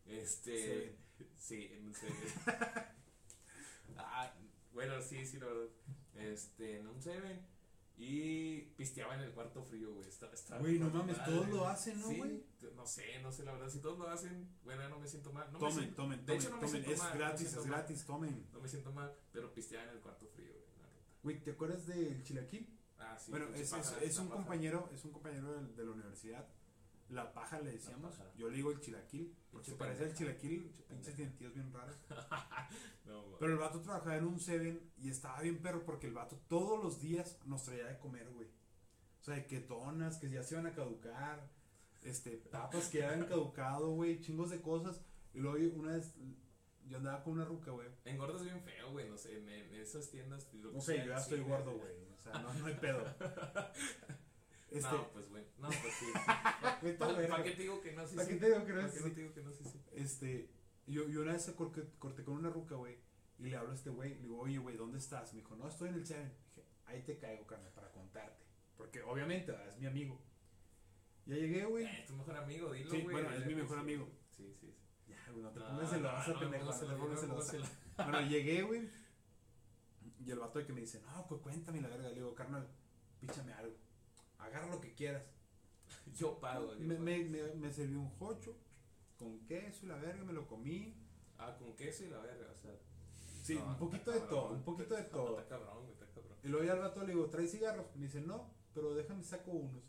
este, 0.06 0.96
sí, 1.36 1.68
en 1.72 1.86
un 1.86 1.94
Seven. 1.94 2.14
ah, 3.96 4.32
bueno, 4.72 5.00
sí, 5.00 5.24
sí, 5.26 5.38
la 5.38 5.46
verdad, 5.46 5.68
este, 6.16 6.78
en 6.80 6.86
un 6.86 7.00
Seven, 7.00 7.40
y 7.96 8.60
pisteaba 8.76 9.14
en 9.14 9.20
el 9.20 9.32
cuarto 9.32 9.62
frío, 9.62 9.94
güey, 9.94 10.08
estaba, 10.08 10.34
estaba 10.34 10.60
Güey, 10.60 10.78
no 10.80 10.90
mames, 10.90 11.16
madre, 11.16 11.32
todos 11.32 11.48
lo 11.48 11.66
hacen, 11.68 12.00
¿no, 12.00 12.08
Sí, 12.08 12.16
güey? 12.18 12.44
no 12.74 12.86
sé, 12.86 13.20
no 13.22 13.30
sé, 13.32 13.44
la 13.44 13.52
verdad, 13.52 13.68
si 13.70 13.78
todos 13.78 13.98
lo 13.98 14.08
hacen, 14.08 14.48
bueno, 14.64 14.88
no 14.88 14.98
me 14.98 15.06
siento 15.06 15.32
mal, 15.32 15.46
no 15.52 15.58
me 15.58 15.58
Tomen, 15.60 15.74
siento- 15.78 15.96
tomen, 15.96 16.18
de 16.18 16.24
tomen, 16.26 16.40
hecho, 16.40 16.50
no 16.50 16.56
me 16.56 16.60
tomen. 16.66 16.70
siento 16.84 16.90
Es 16.92 16.98
mal, 16.98 17.08
no 17.08 17.14
me 17.14 17.20
gratis, 17.20 17.40
siento 17.40 17.60
es 17.60 17.66
mal. 17.66 17.78
gratis, 17.78 18.04
tomen. 18.04 18.46
no 18.52 18.60
me 18.60 18.68
siento 18.68 18.92
mal, 18.92 19.16
pero 19.32 19.54
pisteaba 19.54 19.84
en 19.84 19.90
el 19.96 20.00
cuarto 20.00 20.26
frío, 20.26 20.52
güey, 20.52 20.64
la 20.80 20.86
neta. 20.88 21.06
Güey, 21.22 21.40
¿te 21.44 21.50
acuerdas 21.52 21.86
del 21.86 22.22
chilaquil? 22.24 22.68
Ah, 23.04 23.18
sí. 23.18 23.30
bueno, 23.30 23.46
pinche 23.46 23.62
es, 23.62 23.72
es, 24.02 24.18
un 24.18 24.28
paja. 24.28 24.40
compañero, 24.40 24.88
es 24.92 25.04
un 25.04 25.12
compañero 25.12 25.62
de, 25.62 25.84
la 25.84 25.90
universidad. 25.92 26.46
La 27.10 27.32
paja 27.32 27.60
le 27.60 27.72
decíamos. 27.72 28.16
paja. 28.16 28.30
Yo 28.36 28.48
le 28.48 28.56
digo 28.56 28.70
el 28.70 28.80
chilaquil. 28.80 29.36
Porque 29.52 29.70
se 29.70 29.76
parece 29.76 30.04
al 30.04 30.14
chilaquil. 30.14 30.62
pinche 30.62 30.84
Pinches 30.88 31.14
pendeja. 31.14 31.16
dientillos 31.16 31.54
bien 31.54 31.72
raros. 31.72 31.96
No. 33.04 33.36
Pero 33.38 33.52
el 33.52 33.58
vato 33.58 33.82
trabajaba 33.82 34.16
en 34.16 34.24
un 34.24 34.40
Seven 34.40 34.80
y 34.96 35.10
estaba 35.10 35.42
bien 35.42 35.60
perro 35.60 35.84
porque 35.84 36.06
el 36.06 36.14
vato 36.14 36.40
todos 36.48 36.82
los 36.82 37.02
días 37.02 37.38
nos 37.44 37.62
traía 37.62 37.84
de 37.84 37.98
comer, 37.98 38.30
güey. 38.30 38.48
O 39.20 39.24
sea, 39.24 39.34
de 39.34 39.46
que 39.46 39.60
donas 39.60 40.16
que 40.16 40.30
ya 40.30 40.42
se 40.42 40.54
iban 40.54 40.66
a 40.66 40.72
caducar. 40.72 41.46
Este, 42.02 42.38
papas 42.50 42.88
que 42.88 43.00
ya 43.00 43.10
habían 43.10 43.26
caducado, 43.26 43.90
güey. 43.90 44.22
Chingos 44.22 44.48
de 44.48 44.62
cosas. 44.62 45.02
Y 45.34 45.40
luego 45.40 45.76
una 45.80 45.96
vez 45.96 46.14
yo 46.86 46.98
andaba 46.98 47.22
con 47.22 47.34
una 47.34 47.44
ruca, 47.44 47.70
güey. 47.70 47.88
Engordas 48.04 48.42
bien 48.44 48.60
feo, 48.62 48.90
güey, 48.92 49.08
no 49.08 49.16
sé, 49.16 49.38
en, 49.38 49.48
en 49.48 49.74
esas 49.74 50.10
tiendas. 50.10 50.52
lo 50.54 50.70
que 50.70 50.76
No 50.76 50.80
sé, 50.80 50.94
sea, 50.96 51.04
yo 51.04 51.10
ya 51.12 51.18
sí, 51.18 51.34
estoy 51.34 51.48
gordo, 51.48 51.72
güey. 51.72 51.92
O 52.12 52.18
sea, 52.22 52.32
no, 52.40 52.54
no 52.54 52.66
hay 52.66 52.74
pedo. 52.74 53.04
Este, 54.70 54.90
No, 54.90 55.08
pues, 55.12 55.28
güey, 55.28 55.44
no, 55.58 55.68
pues 55.68 55.94
sí. 56.00 56.06
¿Para 56.98 57.42
qué 57.44 57.50
te 57.52 57.62
digo 57.62 57.80
que 57.80 57.92
no? 57.92 58.06
Sí, 58.08 58.16
¿Para 58.16 58.26
sí. 58.26 58.34
qué 58.34 58.40
te 58.40 58.46
digo 58.46 58.64
que 58.64 58.72
no 58.72 58.76
¿Para 58.80 58.88
es 58.88 58.94
qué 58.94 59.00
no 59.08 59.14
te 59.14 59.20
digo 59.20 59.32
que 59.34 59.42
no? 59.42 59.52
Sí, 59.52 59.64
sí. 59.64 59.80
Este, 59.92 60.50
yo, 60.88 61.08
yo 61.08 61.22
una 61.22 61.32
vez 61.34 61.48
corté, 61.56 61.84
corté 62.00 62.24
con 62.24 62.34
una 62.34 62.50
ruca, 62.50 62.74
güey, 62.74 62.98
y 63.38 63.44
le 63.44 63.56
hablo 63.56 63.70
a 63.70 63.74
este 63.74 63.90
güey, 63.90 64.14
le 64.16 64.22
digo, 64.22 64.40
oye, 64.40 64.58
güey, 64.58 64.76
¿dónde 64.76 64.98
estás? 64.98 65.32
Me 65.32 65.42
dijo, 65.42 65.54
no, 65.54 65.68
estoy 65.68 65.90
en 65.90 65.94
el 65.94 66.06
Seven. 66.06 66.32
Dije, 66.48 66.66
ahí 66.86 67.02
te 67.02 67.18
caigo, 67.18 67.46
carnal, 67.46 67.70
para 67.72 67.92
contarte. 67.92 68.44
Porque 68.76 69.00
obviamente 69.02 69.54
es 69.68 69.78
mi 69.78 69.86
amigo. 69.86 70.20
Ya 71.26 71.36
llegué, 71.36 71.64
güey. 71.66 71.84
Eh, 71.86 72.04
tu 72.08 72.14
mejor 72.16 72.36
amigo, 72.36 72.72
dilo, 72.72 72.90
Sí, 72.90 73.02
güey. 73.02 73.14
bueno, 73.14 73.30
es 73.32 73.46
mi 73.46 73.54
mejor 73.54 73.78
amigo. 73.78 74.08
Sí, 74.36 74.52
sí, 74.60 74.72
sí. 74.72 74.83
Ya, 75.08 75.30
güey, 75.30 75.42
no 75.42 75.50
te 75.50 75.60
No, 75.60 75.66
pongas 75.68 75.90
celosa, 75.90 76.32
no, 76.32 76.38
pendejo, 76.40 76.64
no, 76.64 76.72
no 76.72 77.08
no, 77.08 77.16
celosa. 77.16 77.56
Bueno, 77.96 78.20
llegué, 78.28 78.62
güey, 78.62 78.88
y 80.24 80.30
el 80.30 80.38
vato 80.38 80.58
de 80.58 80.66
que 80.66 80.72
me 80.72 80.80
dice, 80.80 81.00
no, 81.02 81.26
pues 81.26 81.40
cuéntame 81.40 81.80
la 81.80 81.88
verga. 81.88 82.08
Le 82.08 82.14
digo, 82.14 82.34
carnal, 82.34 82.66
píchame 83.20 83.52
algo. 83.52 83.76
Agarra 84.38 84.68
lo 84.68 84.80
que 84.80 84.94
quieras. 84.94 85.22
Yo 86.14 86.38
pago. 86.40 86.74
Me, 86.78 86.94
pago. 86.94 87.04
me, 87.04 87.24
me, 87.24 87.42
me 87.54 87.72
serví 87.72 87.94
un 87.94 88.08
jocho 88.10 88.56
con 89.18 89.38
queso 89.46 89.84
y 89.84 89.88
la 89.88 89.96
verga, 89.96 90.24
me 90.24 90.32
lo 90.32 90.46
comí. 90.46 90.94
Ah, 91.38 91.56
con 91.58 91.74
queso 91.76 92.04
y 92.04 92.08
la 92.08 92.18
verga, 92.18 92.50
o 92.52 92.56
sea. 92.56 92.70
Sí, 93.42 93.54
un 93.56 93.76
poquito 93.76 94.10
de 94.10 94.20
todo, 94.20 94.52
un 94.52 94.62
poquito 94.62 94.94
de 94.94 95.02
todo. 95.04 95.38
Está 95.40 95.58
cabrón, 95.58 95.90
está 95.90 96.06
cabrón. 96.06 96.38
Y 96.42 96.48
luego 96.48 96.64
ya 96.64 96.72
al 96.72 96.78
vato 96.78 97.02
le 97.02 97.12
digo, 97.12 97.28
¿traes 97.28 97.50
cigarros? 97.50 97.84
Me 97.94 98.06
dice, 98.06 98.20
no, 98.20 98.50
pero 98.72 98.94
déjame 98.94 99.22
saco 99.22 99.50
unos. 99.50 99.82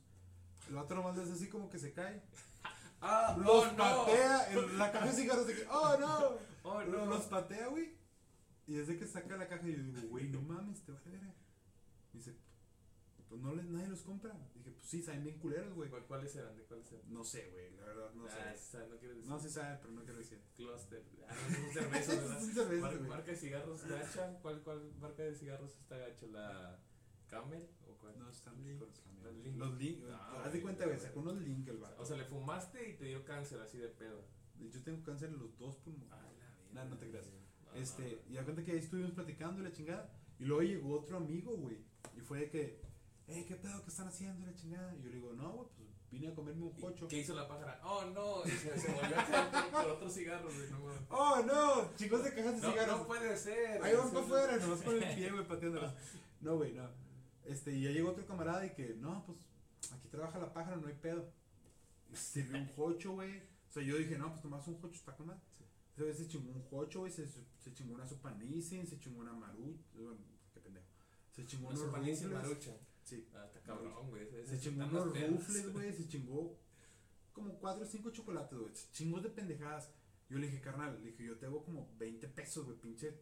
El 0.68 0.76
vato 0.76 0.96
nomás 0.96 1.18
hace 1.18 1.32
así 1.32 1.48
como 1.48 1.70
que 1.70 1.80
se 1.80 1.94
cae. 1.94 2.22
¡Ah! 3.08 3.36
Los 3.38 3.48
¡Oh, 3.50 3.66
no! 3.72 3.78
patea, 3.78 4.52
en 4.52 4.78
la 4.80 4.92
caja 4.92 5.06
de 5.08 5.12
cigarros 5.14 5.48
de 5.48 5.56
que, 5.56 5.68
¡oh 5.70 5.98
no! 6.00 6.38
¡Oh, 6.64 6.84
no! 6.84 7.06
Los 7.06 7.24
patea, 7.26 7.68
güey. 7.68 7.96
Y 8.68 8.74
desde 8.74 8.98
que 8.98 9.06
saca 9.08 9.38
la 9.38 9.48
caja, 9.48 9.68
yo 9.68 9.78
digo, 9.78 10.08
güey, 10.10 10.28
no 10.30 10.42
mames, 10.42 10.82
te 10.84 10.92
vale 10.92 11.12
verga. 11.12 11.34
Dice, 12.14 12.36
pues 13.30 13.40
no 13.42 13.54
les, 13.54 13.66
nadie 13.66 13.88
los 13.90 14.02
compra. 14.02 14.34
Dije, 14.56 14.72
pues 14.72 14.88
sí, 14.88 15.04
saben 15.04 15.24
bien 15.24 15.38
culeros, 15.38 15.74
güey. 15.76 15.90
¿Cuál- 15.90 16.06
¿Cuáles 16.06 16.36
eran? 16.36 16.56
¿De 16.58 16.64
cuáles 16.64 16.92
eran? 16.92 17.14
No 17.14 17.24
sé, 17.24 17.50
güey, 17.52 17.72
la 17.76 17.86
verdad, 17.86 18.12
no 18.16 18.26
Ah, 18.26 18.54
sé. 18.56 18.80
no 18.90 18.98
quiero 18.98 19.14
decir. 19.16 19.30
No 19.30 19.40
se 19.40 19.50
sabe, 19.52 19.78
pero 19.82 19.94
no 19.94 20.04
quiero 20.04 20.18
decir. 20.20 20.42
Cluster. 20.56 21.04
Ah, 21.28 21.34
no, 21.50 21.58
es 21.58 21.66
un 21.68 21.74
cerveza, 21.74 22.16
¿verdad? 22.16 22.38
Es 22.40 22.44
un 22.44 22.54
cerveza, 22.54 22.82
Mar- 22.82 22.98
güey. 22.98 23.10
marca 23.10 23.32
de 23.32 23.38
cigarros 23.38 23.86
gacha. 23.86 24.40
¿Cuál, 24.42 24.62
¿Cuál 24.64 24.92
marca 25.00 25.22
de 25.24 25.36
cigarros 25.36 25.72
está 25.78 25.98
gacha? 25.98 26.26
¿La 26.28 26.80
Camel 27.28 27.68
o 27.88 27.94
cuál? 27.98 28.18
No, 28.20 28.30
están 28.30 28.56
Link. 28.64 28.82
Los 29.24 29.36
Link. 29.44 29.58
Los 29.58 29.78
link. 29.78 30.04
Ah, 30.12 30.44
haz 30.46 30.54
de 30.54 30.62
cuenta, 30.62 30.86
güey, 30.86 31.00
sacó 31.00 31.20
unos 31.20 31.38
link 31.38 31.68
el 31.68 31.78
vato. 31.78 32.02
O 32.02 32.06
sea, 32.06 32.18
le 32.18 32.26
fumaste 32.26 32.90
y 32.90 32.94
te 32.94 33.06
dio 33.06 33.24
cáncer 33.26 33.60
así 33.62 33.78
de 33.78 33.88
pedo. 33.90 34.24
Yo 34.60 34.84
tengo 34.84 35.04
cáncer 35.04 35.30
en 35.30 35.40
los 35.40 35.58
dos 35.58 35.76
pulmones. 35.78 36.12
Ay, 36.14 36.36
la 36.74 36.84
No, 36.84 36.90
verga, 36.90 36.90
no 36.90 36.98
te 36.98 37.10
creas. 37.10 37.26
No, 37.28 37.74
Este, 37.80 38.22
y 38.30 38.34
da 38.34 38.44
cuenta 38.44 38.64
que 38.64 38.72
ahí 38.72 38.78
estuvimos 38.80 39.12
platicando 39.12 39.62
y 39.62 39.64
la 39.64 39.72
chingada. 39.72 40.10
Y 40.40 40.46
luego 40.46 40.62
llegó 40.64 41.00
otro 41.00 41.18
amigo, 41.18 41.56
güey. 41.58 41.78
Y 42.16 42.22
fue 42.22 42.40
de 42.42 42.50
que, 42.50 42.82
hey, 43.28 43.46
¿qué 43.48 43.56
pedo? 43.56 43.82
¿Qué 43.84 43.90
están 43.90 44.08
haciendo? 44.08 44.46
La 44.46 44.56
chingada. 44.56 44.96
Y 44.96 45.02
yo 45.02 45.10
le 45.10 45.16
digo, 45.16 45.34
no, 45.34 45.52
güey, 45.52 45.68
pues 45.76 45.90
vine 46.12 46.30
a 46.30 46.36
comerme 46.36 46.64
un 46.64 46.78
¿Y 46.78 46.82
cocho. 46.82 47.08
¿Qué 47.08 47.20
hizo 47.20 47.36
la 47.36 47.48
pájara? 47.48 47.82
Oh, 47.84 48.06
no. 48.14 48.46
Y 48.46 48.52
se, 48.52 48.80
se 48.80 48.92
volvió 48.94 49.20
a 49.20 49.26
quedar 49.26 49.72
por, 49.72 49.86
otros 49.92 50.14
cigarros, 50.14 50.56
güey. 50.56 50.70
No. 50.72 50.86
¡Oh, 51.10 51.44
no! 51.44 51.96
Chicos 51.96 52.24
de 52.24 52.34
cajas 52.34 52.56
de 52.56 52.62
no, 52.62 52.72
cigarros. 52.72 53.00
no 53.00 53.08
puede 53.08 53.38
ser. 53.38 53.84
ahí 53.84 53.96
van 53.96 54.10
para 54.12 54.26
afuera, 54.26 54.58
nomás 54.58 54.82
con 54.82 55.04
el 55.04 55.16
pie, 55.16 55.32
güey, 55.32 55.48
pateándolos. 55.48 55.94
No, 56.42 56.58
güey, 56.58 56.74
no. 56.74 56.88
Este, 57.46 57.74
y 57.74 57.84
ya 57.84 57.92
llegó 57.92 58.10
otro 58.10 58.26
camarada 58.26 58.66
y 58.66 58.72
que, 58.72 58.96
no, 58.96 59.24
pues 59.26 59.38
aquí 59.94 60.08
trabaja 60.10 60.40
la 60.40 60.54
pájara, 60.54 60.78
no 60.78 60.88
hay 60.88 60.96
pedo. 60.96 61.32
Sirvió 62.14 62.58
un 62.58 62.68
jocho, 62.70 63.14
güey. 63.14 63.40
O 63.40 63.72
sea, 63.72 63.84
yo 63.84 63.98
dije, 63.98 64.18
no, 64.18 64.32
pues 64.32 64.44
nomás 64.44 64.68
un 64.68 64.80
jocho 64.80 64.96
está 64.96 65.16
con. 65.16 65.32
Ese 65.32 66.04
güey 66.04 66.14
se 66.14 66.28
chingó 66.28 66.52
un 66.52 66.64
jocho, 66.64 67.00
güey, 67.02 67.12
se, 67.12 67.28
se 67.28 67.74
chingó 67.74 67.96
una 67.96 68.08
sopa 68.08 68.32
Nissin, 68.32 68.86
se 68.86 69.00
chingó 69.00 69.22
una 69.22 69.34
maruch, 69.34 69.80
bueno, 69.94 70.18
qué 70.54 70.60
pendejo. 70.60 70.88
Se 71.32 71.46
chingó 71.46 71.68
Una 71.70 71.78
unos 71.78 71.88
sopa 71.88 72.00
Nissin. 72.00 72.34
Marucha. 72.34 72.78
Sí. 73.04 73.28
Ah, 73.34 73.46
está 73.46 73.62
cabrón, 73.62 74.10
güey. 74.10 74.28
Se 74.46 74.60
chingó 74.60 74.84
unos 74.86 75.14
más 75.14 75.30
rufles, 75.30 75.74
güey, 75.74 75.94
se 75.94 76.08
chingó 76.08 76.58
como 77.32 77.60
cuatro 77.60 77.84
o 77.86 77.88
cinco 77.88 78.10
chocolates, 78.12 78.58
güey. 78.58 78.74
Chingos 78.92 79.24
de 79.24 79.30
pendejadas. 79.30 79.92
Yo 80.30 80.40
le 80.40 80.48
dije, 80.48 80.60
carnal, 80.60 80.98
le 81.04 81.12
dije, 81.12 81.24
yo 81.24 81.38
te 81.38 81.46
hago 81.46 81.64
como 81.64 81.88
20 81.98 82.28
pesos, 82.30 82.66
güey, 82.66 82.78
pinche. 82.78 83.14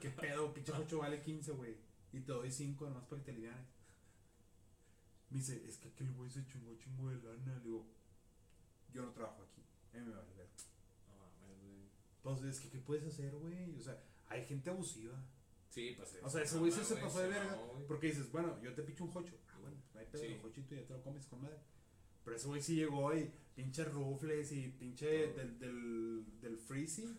¿Qué 0.00 0.10
pedo? 0.10 0.52
Pinche 0.52 0.72
jocho 0.72 0.98
vale 0.98 1.22
15, 1.22 1.52
güey. 1.52 1.74
Y 2.14 2.20
te 2.20 2.32
doy 2.32 2.50
5 2.50 2.86
nomás 2.88 3.04
para 3.06 3.20
que 3.22 3.26
te 3.26 3.30
alivianes. 3.32 3.66
Me 5.30 5.38
dice, 5.38 5.64
es 5.68 5.78
que 5.78 5.88
aquel 5.88 6.12
güey 6.12 6.30
se 6.30 6.46
chingó 6.46 6.74
chingo 6.76 7.10
de 7.10 7.16
lana. 7.16 7.56
Le 7.58 7.64
digo, 7.64 7.86
yo 8.92 9.02
no 9.02 9.10
trabajo 9.10 9.42
aquí. 9.42 9.62
A 9.92 9.98
mí 9.98 10.04
me 10.06 10.14
vale 10.14 10.32
ver. 10.34 10.48
No 11.08 11.16
mames, 11.18 11.60
güey. 11.60 11.88
Pues 12.22 12.42
es 12.44 12.60
que, 12.60 12.70
¿qué 12.70 12.78
puedes 12.78 13.04
hacer, 13.04 13.34
güey? 13.34 13.74
O 13.76 13.80
sea, 13.80 14.00
hay 14.28 14.44
gente 14.46 14.70
abusiva. 14.70 15.20
Sí, 15.70 15.94
pues. 15.96 16.16
O 16.22 16.30
sea, 16.30 16.42
ese 16.42 16.58
güey 16.58 16.70
sí 16.70 16.84
se 16.84 16.96
pasó 16.96 17.18
de 17.20 17.28
verga. 17.28 17.58
Porque 17.88 18.06
dices, 18.08 18.30
bueno, 18.30 18.60
yo 18.62 18.72
te 18.74 18.82
picho 18.84 19.02
un 19.04 19.10
jocho. 19.10 19.34
Ah, 19.48 19.58
bueno, 19.60 19.76
no 19.92 19.98
hay 20.00 20.06
pedo, 20.06 20.22
Sí. 20.22 20.28
el 20.28 20.40
jochito 20.40 20.74
ya 20.76 20.86
te 20.86 20.92
lo 20.92 21.02
comes 21.02 21.26
con 21.26 21.42
madre. 21.42 21.58
Pero 22.22 22.36
ese 22.36 22.46
güey 22.46 22.62
sí 22.62 22.76
llegó 22.76 23.12
y 23.16 23.28
pinche 23.56 23.84
rufles 23.84 24.52
y 24.52 24.68
pinche 24.68 25.32
del, 25.32 25.58
del, 25.58 26.40
del 26.40 26.58
freezy. 26.58 27.18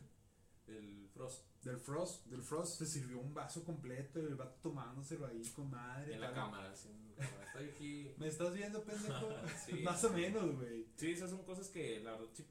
El 0.67 1.09
Frost. 1.13 1.43
Del 1.63 1.79
Frost, 1.79 2.25
del 2.27 2.43
Frost 2.43 2.77
se 2.77 2.85
sirvió 2.85 3.19
un 3.19 3.33
vaso 3.33 3.63
completo 3.63 4.19
y 4.19 4.25
el 4.25 4.35
vato 4.35 4.59
tomándoselo 4.61 5.25
ahí 5.25 5.41
con 5.55 5.69
madre. 5.69 6.13
En 6.13 6.21
la 6.21 6.27
tal. 6.27 6.35
cámara, 6.35 6.73
en 6.85 7.15
la 7.15 7.27
cámara. 7.27 7.45
Estoy 7.47 7.69
aquí. 7.69 8.15
¿Me 8.17 8.27
estás 8.27 8.53
viendo, 8.53 8.83
pendejo? 8.83 9.29
Sí. 9.65 9.73
Más 9.83 10.03
o 10.03 10.11
menos, 10.11 10.55
güey. 10.55 10.87
Sí, 10.95 11.11
esas 11.11 11.29
son 11.29 11.43
cosas 11.43 11.69
que 11.69 11.99
la 12.01 12.11
verdad 12.11 12.27
sí 12.33 12.45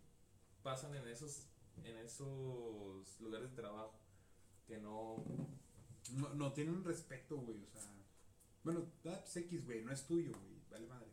pasan 0.62 0.94
en 0.96 1.06
esos, 1.08 1.46
en 1.84 1.96
esos 1.98 3.20
lugares 3.20 3.50
de 3.50 3.56
trabajo. 3.56 4.00
Que 4.66 4.78
no. 4.78 5.24
No, 6.12 6.34
no 6.34 6.52
tienen 6.52 6.82
respeto, 6.84 7.36
güey, 7.36 7.62
o 7.62 7.80
sea. 7.80 7.94
Bueno, 8.64 8.86
da 9.02 9.20
pues, 9.20 9.36
X, 9.36 9.64
güey, 9.64 9.84
no 9.84 9.92
es 9.92 10.06
tuyo, 10.06 10.32
güey, 10.32 10.60
vale 10.70 10.86
madre. 10.86 11.12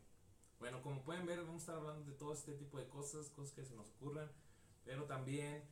Bueno, 0.58 0.82
como 0.82 1.04
pueden 1.04 1.26
ver, 1.26 1.40
vamos 1.40 1.56
a 1.56 1.58
estar 1.58 1.76
hablando 1.76 2.10
de 2.10 2.16
todo 2.16 2.32
este 2.32 2.54
tipo 2.54 2.78
de 2.78 2.88
cosas, 2.88 3.28
cosas 3.30 3.52
que 3.52 3.64
se 3.64 3.74
nos 3.74 3.90
ocurran, 3.90 4.30
pero 4.84 5.04
también 5.04 5.62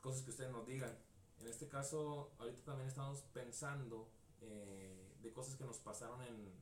cosas 0.00 0.22
que 0.22 0.30
ustedes 0.30 0.50
nos 0.50 0.66
digan. 0.66 0.96
En 1.38 1.46
este 1.46 1.68
caso, 1.68 2.32
ahorita 2.38 2.62
también 2.64 2.88
estamos 2.88 3.22
pensando 3.32 4.10
eh, 4.40 5.14
de 5.22 5.32
cosas 5.32 5.56
que 5.56 5.64
nos 5.64 5.78
pasaron 5.78 6.22
en, 6.22 6.52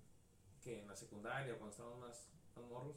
que 0.63 0.81
en 0.83 0.89
la 0.89 0.97
secundaria, 0.97 1.57
cuando 1.59 1.71
estábamos 1.71 1.99
más, 2.01 2.29
más 2.57 2.65
morros, 2.67 2.97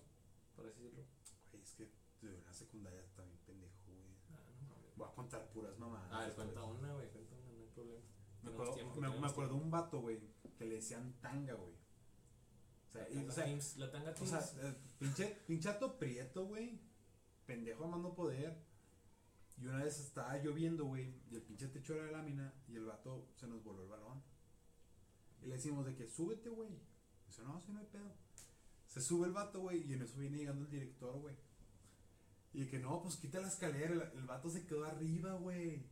por 0.55 0.65
así 0.67 0.81
decirlo. 0.83 1.05
Güey, 1.51 1.63
es 1.63 1.71
que 1.73 1.89
de 2.21 2.41
la 2.43 2.53
secundaria 2.53 3.01
bien 3.17 3.37
pendejo, 3.45 3.73
güey. 3.87 4.15
Ah, 4.29 4.37
no. 4.67 4.75
Voy 4.95 5.07
a 5.09 5.15
contar 5.15 5.49
puras 5.49 5.77
mamadas. 5.79 6.11
A 6.11 6.17
ver, 6.19 6.27
después. 6.27 6.47
cuenta 6.47 6.63
una, 6.65 6.93
güey, 6.93 7.09
cuenta 7.09 7.35
una, 7.35 7.51
no 7.53 7.61
hay 7.61 7.67
problema. 7.69 8.01
Me 8.43 8.51
acuerdo, 8.51 8.75
me, 8.95 9.19
me 9.19 9.27
acuerdo 9.27 9.55
un 9.55 9.71
vato, 9.71 10.01
güey, 10.01 10.19
que 10.57 10.65
le 10.65 10.75
decían 10.75 11.13
tanga, 11.21 11.53
güey. 11.53 11.73
O 12.87 12.91
sea, 12.91 13.09
y- 13.09 13.15
La 13.23 13.29
o 13.29 13.31
sea, 13.31 13.45
Teams, 13.45 13.77
la 13.77 13.91
tanga 13.91 14.11
o 14.19 14.25
sea, 14.25 14.39
eh, 14.61 14.75
pinche, 14.99 15.27
pinchato 15.47 15.97
prieto, 15.97 16.45
güey. 16.45 16.79
Pendejo 17.45 17.85
a 17.85 17.87
mando 17.87 18.13
poder. 18.13 18.55
Y 19.57 19.67
una 19.67 19.83
vez 19.83 19.99
estaba 19.99 20.37
lloviendo, 20.37 20.85
güey, 20.85 21.13
y 21.29 21.35
el 21.35 21.41
pinche 21.43 21.67
techo 21.67 21.93
era 21.93 22.05
de 22.05 22.11
lámina, 22.11 22.53
y 22.67 22.75
el 22.75 22.85
vato 22.85 23.29
se 23.35 23.47
nos 23.47 23.63
voló 23.63 23.83
el 23.83 23.89
balón. 23.89 24.21
Y 25.41 25.47
le 25.47 25.55
decimos 25.55 25.85
de 25.85 25.95
que 25.95 26.07
súbete, 26.07 26.49
güey. 26.49 26.69
Dice, 27.27 27.43
no, 27.43 27.61
si 27.61 27.71
no 27.71 27.79
hay 27.79 27.85
pedo. 27.85 28.11
Se 28.87 29.01
sube 29.01 29.27
el 29.27 29.33
vato, 29.33 29.61
güey, 29.61 29.89
y 29.89 29.93
en 29.93 30.01
eso 30.01 30.17
viene 30.19 30.37
llegando 30.37 30.65
el 30.65 30.71
director, 30.71 31.17
güey. 31.19 31.35
Y 32.53 32.61
de 32.61 32.69
que 32.69 32.79
no, 32.79 33.01
pues 33.01 33.15
quita 33.17 33.39
la 33.39 33.47
escalera. 33.47 33.93
El, 33.93 34.19
el 34.19 34.25
vato 34.25 34.49
se 34.49 34.65
quedó 34.65 34.83
arriba, 34.85 35.33
güey. 35.35 35.85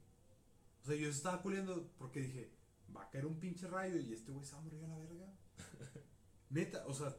O 0.84 0.86
sea, 0.86 0.95
yo 0.95 1.10
estaba 1.10 1.41
culiando 1.41 1.91
porque 1.98 2.22
dije, 2.22 2.52
va 2.95 3.04
a 3.04 3.10
caer 3.10 3.26
un 3.26 3.39
pinche 3.39 3.67
rayo 3.67 3.98
y 3.98 4.13
este 4.13 4.32
güey 4.32 4.45
se 4.45 4.54
va 4.54 4.60
a 4.60 4.63
morir 4.63 4.84
a 4.84 4.88
la 4.88 4.98
verga. 4.98 5.34
Neta, 6.50 6.86
o 6.88 6.93
sea, 6.93 7.15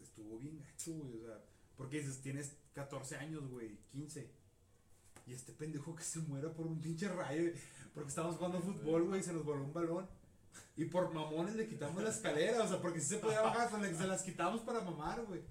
estuvo 0.00 0.38
bien 0.38 0.58
gacho, 0.60 0.94
güey. 0.94 1.16
O 1.16 1.26
sea, 1.26 1.44
porque 1.76 1.98
dices, 1.98 2.20
tienes 2.20 2.56
14 2.74 3.16
años, 3.16 3.48
güey, 3.48 3.78
15. 3.90 4.30
Y 5.28 5.34
este 5.34 5.52
pendejo 5.52 5.94
que 5.94 6.02
se 6.02 6.20
muera 6.20 6.50
por 6.50 6.66
un 6.66 6.80
pinche 6.80 7.06
rayo. 7.06 7.52
Porque 7.92 8.08
estábamos 8.08 8.36
jugando 8.36 8.60
fútbol, 8.60 9.04
güey, 9.04 9.20
y 9.20 9.22
se 9.22 9.34
nos 9.34 9.44
voló 9.44 9.62
un 9.62 9.74
balón. 9.74 10.08
Y 10.74 10.86
por 10.86 11.12
mamones 11.12 11.54
le 11.54 11.68
quitamos 11.68 12.02
la 12.02 12.08
escalera, 12.08 12.62
o 12.62 12.68
sea, 12.68 12.80
porque 12.80 13.00
si 13.00 13.08
se 13.08 13.18
podía 13.18 13.42
bajar, 13.42 13.68
se, 13.70 14.06
las 14.06 14.22
quitamos 14.22 14.62
para 14.62 14.80
mamar, 14.80 15.24
güey. 15.26 15.42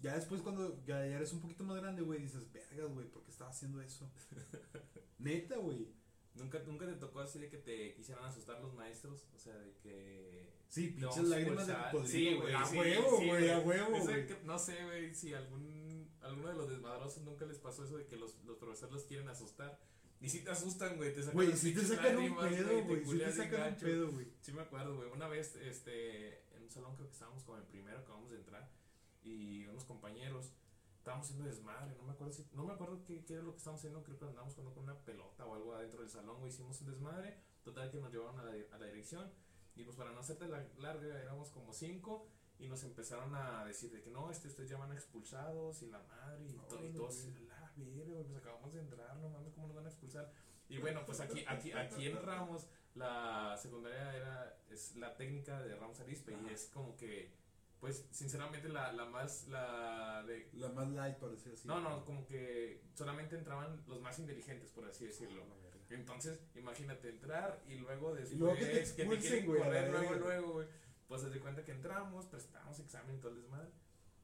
Ya 0.00 0.14
después, 0.14 0.40
cuando 0.40 0.82
ya, 0.86 1.06
ya 1.06 1.16
eres 1.16 1.32
un 1.32 1.40
poquito 1.40 1.62
más 1.64 1.76
grande, 1.76 2.00
güey, 2.00 2.22
dices, 2.22 2.50
vergas, 2.52 2.90
güey, 2.90 3.06
¿por 3.08 3.22
qué 3.22 3.30
estaba 3.30 3.50
haciendo 3.50 3.82
eso? 3.82 4.10
Neta, 5.18 5.58
güey. 5.58 5.88
¿Nunca, 6.34 6.60
¿Nunca 6.60 6.86
te 6.86 6.94
tocó 6.94 7.20
así 7.20 7.38
de 7.38 7.50
que 7.50 7.58
te 7.58 7.92
quisieran 7.94 8.24
asustar 8.24 8.62
los 8.62 8.72
maestros? 8.72 9.26
O 9.34 9.38
sea, 9.38 9.54
de 9.58 9.74
que... 9.82 10.54
Sí, 10.68 10.88
pinches 10.88 11.24
lágrimas 11.24 11.66
de 11.66 11.74
cocodrilo, 11.74 12.06
Sí, 12.06 12.34
güey. 12.34 12.54
A 12.54 12.64
huevo, 12.64 13.16
güey, 13.16 13.50
a 13.50 13.58
huevo, 13.58 13.98
güey. 13.98 14.26
no 14.44 14.58
sé, 14.58 14.84
güey, 14.84 15.14
si 15.14 15.34
algún, 15.34 15.79
alguno 16.22 16.48
de 16.48 16.54
los 16.54 16.68
desmadrosos 16.68 17.22
nunca 17.22 17.46
les 17.46 17.58
pasó 17.58 17.84
eso 17.84 17.96
de 17.96 18.06
que 18.06 18.16
los, 18.16 18.36
los 18.44 18.56
profesores 18.56 18.92
los 18.92 19.04
quieren 19.04 19.28
asustar. 19.28 19.78
Y 20.20 20.28
si 20.28 20.44
te 20.44 20.50
asustan, 20.50 20.96
güey, 20.96 21.14
te 21.14 21.22
sacan 21.22 21.34
Güey, 21.34 21.56
si 21.56 21.74
te 21.74 21.80
sacan 21.80 22.18
un 22.18 22.36
pedo, 22.36 22.84
güey. 22.84 23.04
Si 23.06 23.18
te 23.18 23.32
sacan 23.32 23.72
un 23.72 23.78
pedo, 23.78 24.12
güey. 24.12 24.26
Sí 24.42 24.52
me 24.52 24.60
acuerdo, 24.60 24.96
güey. 24.96 25.10
Una 25.10 25.28
vez, 25.28 25.56
este, 25.56 26.40
en 26.54 26.62
un 26.62 26.70
salón 26.70 26.94
creo 26.96 27.08
que 27.08 27.14
estábamos 27.14 27.42
como 27.42 27.56
en 27.56 27.64
primero, 27.64 27.98
acabamos 28.00 28.30
de 28.30 28.36
entrar, 28.36 28.70
y 29.22 29.66
unos 29.66 29.84
compañeros 29.84 30.52
estábamos 30.98 31.26
haciendo 31.26 31.48
desmadre, 31.48 31.96
no 31.96 32.04
me 32.04 32.12
acuerdo 32.12 32.32
si, 32.34 32.46
no 32.52 32.64
me 32.64 32.74
acuerdo 32.74 33.02
qué, 33.04 33.24
qué 33.24 33.34
era 33.34 33.42
lo 33.42 33.52
que 33.52 33.58
estábamos 33.58 33.80
haciendo, 33.80 34.02
creo 34.02 34.18
que 34.18 34.26
andábamos 34.26 34.54
jugando 34.54 34.74
con 34.74 34.84
una 34.84 34.98
pelota 35.02 35.46
o 35.46 35.54
algo 35.54 35.74
adentro 35.74 36.02
del 36.02 36.10
salón, 36.10 36.38
güey, 36.38 36.52
hicimos 36.52 36.78
un 36.82 36.88
desmadre, 36.88 37.38
total 37.64 37.90
que 37.90 37.98
nos 37.98 38.12
llevaron 38.12 38.38
a 38.38 38.44
la, 38.44 38.52
a 38.72 38.78
la 38.78 38.86
dirección, 38.86 39.32
y 39.76 39.84
pues 39.84 39.96
para 39.96 40.12
no 40.12 40.20
hacerte 40.20 40.46
la 40.46 40.62
larga, 40.78 41.20
éramos 41.22 41.48
como 41.50 41.72
cinco, 41.72 42.28
y 42.60 42.68
nos 42.68 42.84
empezaron 42.84 43.34
a 43.34 43.64
decir 43.64 43.90
de 43.90 44.00
que 44.02 44.10
no, 44.10 44.30
este, 44.30 44.48
ustedes 44.48 44.68
ya 44.70 44.78
van 44.78 44.92
expulsados, 44.92 45.82
y 45.82 45.86
la 45.90 45.98
madre, 46.00 46.44
y, 46.46 46.52
to- 46.52 46.66
y 46.70 46.74
Órale, 46.74 46.90
todos, 46.90 47.24
la 47.48 47.72
verga, 47.76 48.22
pues 48.24 48.36
acabamos 48.36 48.72
de 48.74 48.80
entrar, 48.80 49.16
no 49.16 49.28
mames, 49.30 49.52
¿cómo 49.54 49.66
nos 49.66 49.76
van 49.76 49.86
a 49.86 49.88
expulsar? 49.88 50.30
Y 50.68 50.78
bueno, 50.78 51.04
pues 51.06 51.18
aquí, 51.20 51.44
aquí, 51.48 51.72
aquí 51.72 52.06
en 52.06 52.22
Ramos, 52.22 52.66
la 52.94 53.56
secundaria 53.56 54.14
era 54.16 54.56
es 54.70 54.94
la 54.96 55.16
técnica 55.16 55.60
de 55.62 55.74
Ramos 55.74 55.98
Arispe 56.00 56.32
y 56.48 56.52
es 56.52 56.66
como 56.72 56.96
que 56.96 57.32
pues 57.80 58.04
sinceramente 58.10 58.68
la, 58.68 58.92
la 58.92 59.06
más 59.06 59.48
la 59.48 60.22
de 60.26 60.48
La 60.52 60.68
más 60.68 60.88
light, 60.90 61.16
por 61.16 61.30
decir 61.30 61.52
así. 61.54 61.66
no 61.66 61.80
no 61.80 62.04
como 62.04 62.26
que 62.26 62.82
solamente 62.94 63.36
entraban 63.38 63.82
los 63.86 64.00
más 64.02 64.18
inteligentes 64.18 64.70
por 64.70 64.84
así 64.86 65.06
decirlo 65.06 65.42
verga. 65.62 65.78
entonces 65.90 66.38
imagínate 66.56 67.08
entrar 67.08 67.62
y 67.66 67.76
luego 67.76 68.12
después 68.14 68.38
luego 68.38 68.54
que 68.56 68.66
te 68.66 68.70
que 68.70 68.74
te 68.74 68.80
expulsen, 68.80 69.20
quieren 69.20 69.46
güey, 69.46 69.62
a 69.62 69.68
la 69.68 69.70
correr 69.86 69.90
luego 69.90 70.14
luego 70.26 70.52
güey 70.52 70.66
pues 71.10 71.22
se 71.22 71.28
de 71.28 71.40
cuenta 71.40 71.64
que 71.64 71.72
entramos 71.72 72.26
prestamos 72.26 72.78
examen 72.78 73.16
y 73.16 73.18
todo 73.18 73.32
el 73.32 73.42
desmadre 73.42 73.68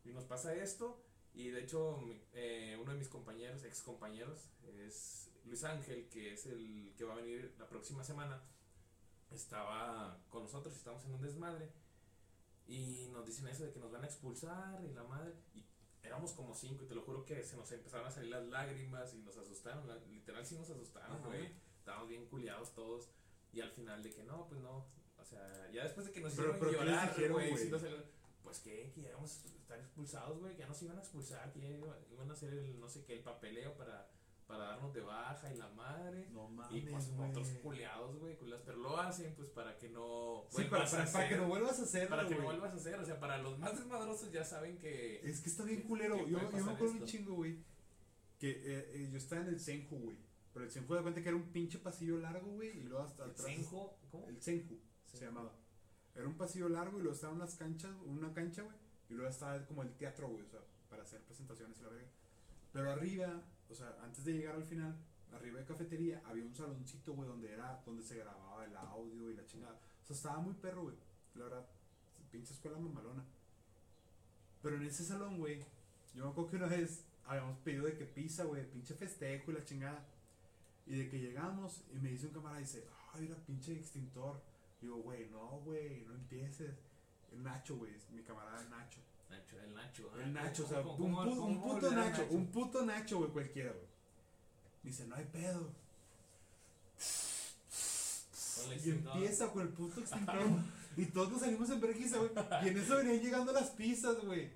y 0.05 0.12
nos 0.12 0.22
pasa 0.22 0.55
esto 0.55 1.03
y 1.35 1.49
de 1.49 1.64
hecho 1.64 1.99
eh, 2.33 2.79
uno 2.81 2.92
de 2.92 2.99
mis 2.99 3.09
compañeros 3.09 3.64
ex 3.64 3.83
compañeros 3.83 4.53
es 4.79 5.33
Luis 5.46 5.64
Ángel 5.64 6.09
que 6.09 6.33
es 6.33 6.46
el 6.46 6.94
que 6.96 7.03
va 7.03 7.14
a 7.14 7.16
venir 7.16 7.53
la 7.59 7.68
próxima 7.68 8.05
semana 8.05 8.40
estaba 9.33 10.22
con 10.31 10.44
nosotros 10.44 10.75
y 10.75 10.77
estábamos 10.77 11.05
en 11.07 11.14
un 11.14 11.22
desmadre 11.22 11.72
y 12.68 13.09
nos 13.12 13.27
dicen 13.27 13.49
eso 13.49 13.64
de 13.64 13.72
que 13.72 13.81
nos 13.81 13.90
van 13.90 14.05
a 14.05 14.07
expulsar 14.07 14.81
y 14.85 14.92
la 14.92 15.03
madre 15.03 15.35
y 15.57 15.66
éramos 16.05 16.35
como 16.35 16.55
cinco 16.55 16.85
y 16.85 16.87
te 16.87 16.94
lo 16.94 17.03
juro 17.03 17.25
que 17.25 17.42
se 17.42 17.57
nos 17.57 17.70
empezaron 17.72 18.07
a 18.07 18.12
salir 18.12 18.31
las 18.31 18.46
lágrimas 18.46 19.12
y 19.12 19.18
nos 19.22 19.37
asustaron 19.37 19.88
literal 20.09 20.46
sí 20.46 20.55
nos 20.55 20.70
asustaron 20.70 21.20
güey 21.25 21.51
estábamos 21.81 22.09
bien 22.09 22.27
culiados 22.27 22.72
todos 22.75 23.11
y 23.53 23.61
al 23.61 23.72
final 23.72 24.05
de 24.05 24.14
que 24.14 24.22
no 24.22 24.46
pues 24.46 24.61
no 24.61 24.87
sea 25.28 25.70
ya 25.72 25.82
después 25.84 26.06
de 26.06 26.12
que 26.12 26.20
nos 26.20 26.32
hicieron 26.32 26.56
pero 26.58 26.70
¿qué 26.70 26.76
les 26.76 26.84
llorar 26.86 27.30
güey 27.30 27.50
pues 28.42 28.58
que 28.60 28.92
que 28.94 29.00
íbamos 29.00 29.30
a 29.44 29.48
estar 29.48 29.78
expulsados 29.80 30.38
güey 30.40 30.54
que 30.54 30.60
ya 30.60 30.68
nos 30.68 30.82
iban 30.82 30.96
a 30.96 31.00
expulsar 31.00 31.52
que 31.52 31.60
ya 31.60 31.68
iba- 31.70 31.98
iban 32.12 32.30
a 32.30 32.32
hacer 32.32 32.52
el 32.54 32.78
no 32.80 32.88
sé 32.88 33.04
qué 33.04 33.14
el 33.14 33.20
papeleo 33.24 33.74
para 33.76 34.08
para 34.46 34.62
darnos 34.66 34.94
de 34.94 35.00
baja 35.00 35.52
y 35.52 35.56
la 35.56 35.68
madre 35.70 36.28
No 36.30 36.48
mames, 36.48 36.84
y 36.84 36.86
pues 36.88 37.10
güey. 37.16 37.30
otros 37.30 37.48
culiados, 37.64 38.16
güey, 38.20 38.38
pero 38.64 38.76
lo 38.78 38.96
hacen 39.00 39.34
pues 39.34 39.48
para 39.50 39.76
que 39.76 39.88
no 39.88 40.44
Sí, 40.50 40.62
para, 40.70 40.88
que 40.88 40.96
hacer- 40.98 41.36
no 41.38 41.48
vuelvas 41.48 41.80
a 41.80 41.82
hacerlo, 41.82 42.10
para 42.16 42.28
que 42.28 42.36
no 42.36 42.44
vuelvas 42.44 42.72
a 42.72 42.76
hacer, 42.76 42.94
o 43.00 43.04
sea, 43.04 43.18
para 43.18 43.38
los 43.38 43.58
más 43.58 43.76
desmadrosos 43.76 44.30
ya 44.30 44.44
saben 44.44 44.78
que 44.78 45.20
Es 45.28 45.40
que 45.40 45.48
está 45.50 45.64
bien 45.64 45.82
culero. 45.82 46.16
Yo, 46.28 46.38
yo 46.38 46.64
me 46.64 46.72
acuerdo 46.72 46.92
un 46.94 47.04
chingo, 47.04 47.34
güey. 47.34 47.58
Que 48.38 48.50
eh, 48.50 48.90
eh, 48.94 49.08
yo 49.10 49.18
estaba 49.18 49.42
en 49.42 49.48
el 49.48 49.58
Senju, 49.58 49.96
güey. 49.98 50.16
Pero 50.52 50.64
el 50.64 50.70
Senju 50.70 50.94
de 50.94 51.02
cuenta 51.02 51.22
que 51.22 51.28
era 51.28 51.36
un 51.36 51.50
pinche 51.50 51.78
pasillo 51.80 52.16
largo, 52.18 52.52
güey. 52.52 52.78
Y 52.78 52.82
luego 52.84 53.02
hasta 53.04 53.24
el 53.24 53.30
atrás. 53.32 53.46
Senjo, 53.46 53.98
¿cómo? 54.12 54.28
El 54.28 54.40
Senju. 54.40 54.78
Se 55.16 55.26
llamaba. 55.26 55.52
Era 56.14 56.26
un 56.26 56.37
pasillo 56.37 56.68
largo 56.68 56.98
y 56.98 57.02
luego 57.02 57.14
estaban 57.14 57.37
unas 57.37 57.55
canchas, 57.57 57.94
una 58.05 58.33
cancha, 58.33 58.62
güey. 58.62 58.76
Y 59.09 59.14
luego 59.14 59.31
estaba 59.31 59.64
como 59.66 59.83
el 59.83 59.92
teatro, 59.94 60.29
güey. 60.29 60.42
O 60.42 60.48
sea, 60.48 60.61
para 60.88 61.02
hacer 61.02 61.20
presentaciones 61.22 61.79
y 61.79 61.83
la 61.83 61.88
verga. 61.88 62.09
Pero 62.72 62.90
arriba, 62.90 63.42
o 63.70 63.74
sea, 63.74 63.96
antes 64.02 64.24
de 64.24 64.33
llegar 64.33 64.55
al 64.55 64.64
final, 64.64 64.96
arriba 65.33 65.59
de 65.59 65.66
cafetería, 65.66 66.22
había 66.24 66.44
un 66.44 66.55
saloncito, 66.55 67.14
güey, 67.14 67.29
donde 67.29 67.52
era, 67.52 67.83
donde 67.85 68.02
se 68.02 68.16
grababa 68.16 68.64
el 68.64 68.76
audio 68.76 69.31
y 69.31 69.35
la 69.35 69.46
chingada. 69.46 69.79
O 70.02 70.07
sea, 70.07 70.16
estaba 70.16 70.38
muy 70.38 70.55
perro, 70.55 70.85
güey. 70.85 70.96
La 71.35 71.44
verdad, 71.44 71.66
pinche 72.31 72.55
escuela 72.55 72.79
mamalona. 72.79 73.24
Pero 74.62 74.76
en 74.76 74.83
ese 74.83 75.05
salón, 75.05 75.38
güey, 75.38 75.64
yo 76.14 76.24
me 76.24 76.31
acuerdo 76.31 76.50
que 76.50 76.57
una 76.57 76.66
vez 76.66 77.05
habíamos 77.26 77.59
pedido 77.59 77.87
de 77.87 77.96
que 77.96 78.05
pizza, 78.05 78.44
güey, 78.44 78.68
pinche 78.70 78.94
festejo 78.94 79.50
y 79.50 79.55
la 79.55 79.64
chingada. 79.64 80.07
Y 80.87 80.96
de 80.96 81.09
que 81.09 81.18
llegamos 81.18 81.83
y 81.92 81.98
me 81.98 82.11
dice 82.11 82.26
un 82.26 82.33
camarada, 82.33 82.61
dice, 82.61 82.87
ay, 83.12 83.22
mira, 83.22 83.37
pinche 83.47 83.72
extintor. 83.72 84.40
Digo, 84.81 84.97
güey, 85.03 85.29
no, 85.31 85.61
güey, 85.64 86.05
no 86.07 86.14
empieces. 86.14 86.74
El 87.33 87.43
Nacho, 87.43 87.77
güey, 87.77 87.95
es 87.95 88.09
mi 88.11 88.22
camarada 88.22 88.62
Nacho. 88.68 89.01
Nacho, 89.31 89.61
el 89.61 89.74
Nacho. 89.74 90.11
ah, 90.14 90.22
El 90.22 90.33
Nacho, 90.33 90.64
o 90.64 90.68
sea, 90.68 90.83
¿cómo- 90.83 91.20
un, 91.47 91.61
puto 91.62 91.91
Nacho, 91.91 92.27
un 92.31 92.47
puto 92.53 92.85
Nacho, 92.87 93.18
güey, 93.18 93.31
cualquiera, 93.31 93.72
güey. 93.72 93.87
Dice, 94.83 95.07
no 95.07 95.16
hay 95.16 95.24
pedo. 95.24 95.72
Y 98.85 98.91
empieza 98.91 99.51
con 99.53 99.62
el 99.62 99.68
puto 99.68 100.01
extintor. 100.01 100.37
y 100.97 101.07
todos 101.07 101.31
nos 101.33 101.41
salimos 101.41 101.68
en 101.70 101.81
vergüenza, 101.81 102.18
güey. 102.18 102.31
Y 102.64 102.68
en 102.68 102.79
eso 102.79 102.97
venían 102.97 103.20
llegando 103.20 103.53
las 103.53 103.70
pizzas, 103.70 104.24
güey. 104.24 104.51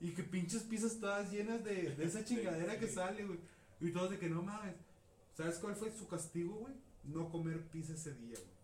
Y 0.00 0.12
que 0.12 0.22
pinches 0.22 0.62
pizzas 0.62 0.98
todas 0.98 1.30
llenas 1.30 1.62
de, 1.62 1.94
de 1.94 2.04
esa 2.04 2.24
chingadera 2.24 2.78
que 2.78 2.88
sale, 2.88 3.24
güey. 3.24 3.38
Y 3.80 3.90
todos 3.92 4.10
de 4.10 4.18
que 4.18 4.28
no 4.28 4.42
mames. 4.42 4.74
¿Sabes 5.36 5.58
cuál 5.58 5.74
fue 5.76 5.90
su 5.92 6.06
castigo, 6.08 6.54
güey? 6.54 6.74
No 7.04 7.28
comer 7.30 7.60
pizza 7.68 7.94
ese 7.94 8.14
día, 8.14 8.36
güey. 8.38 8.59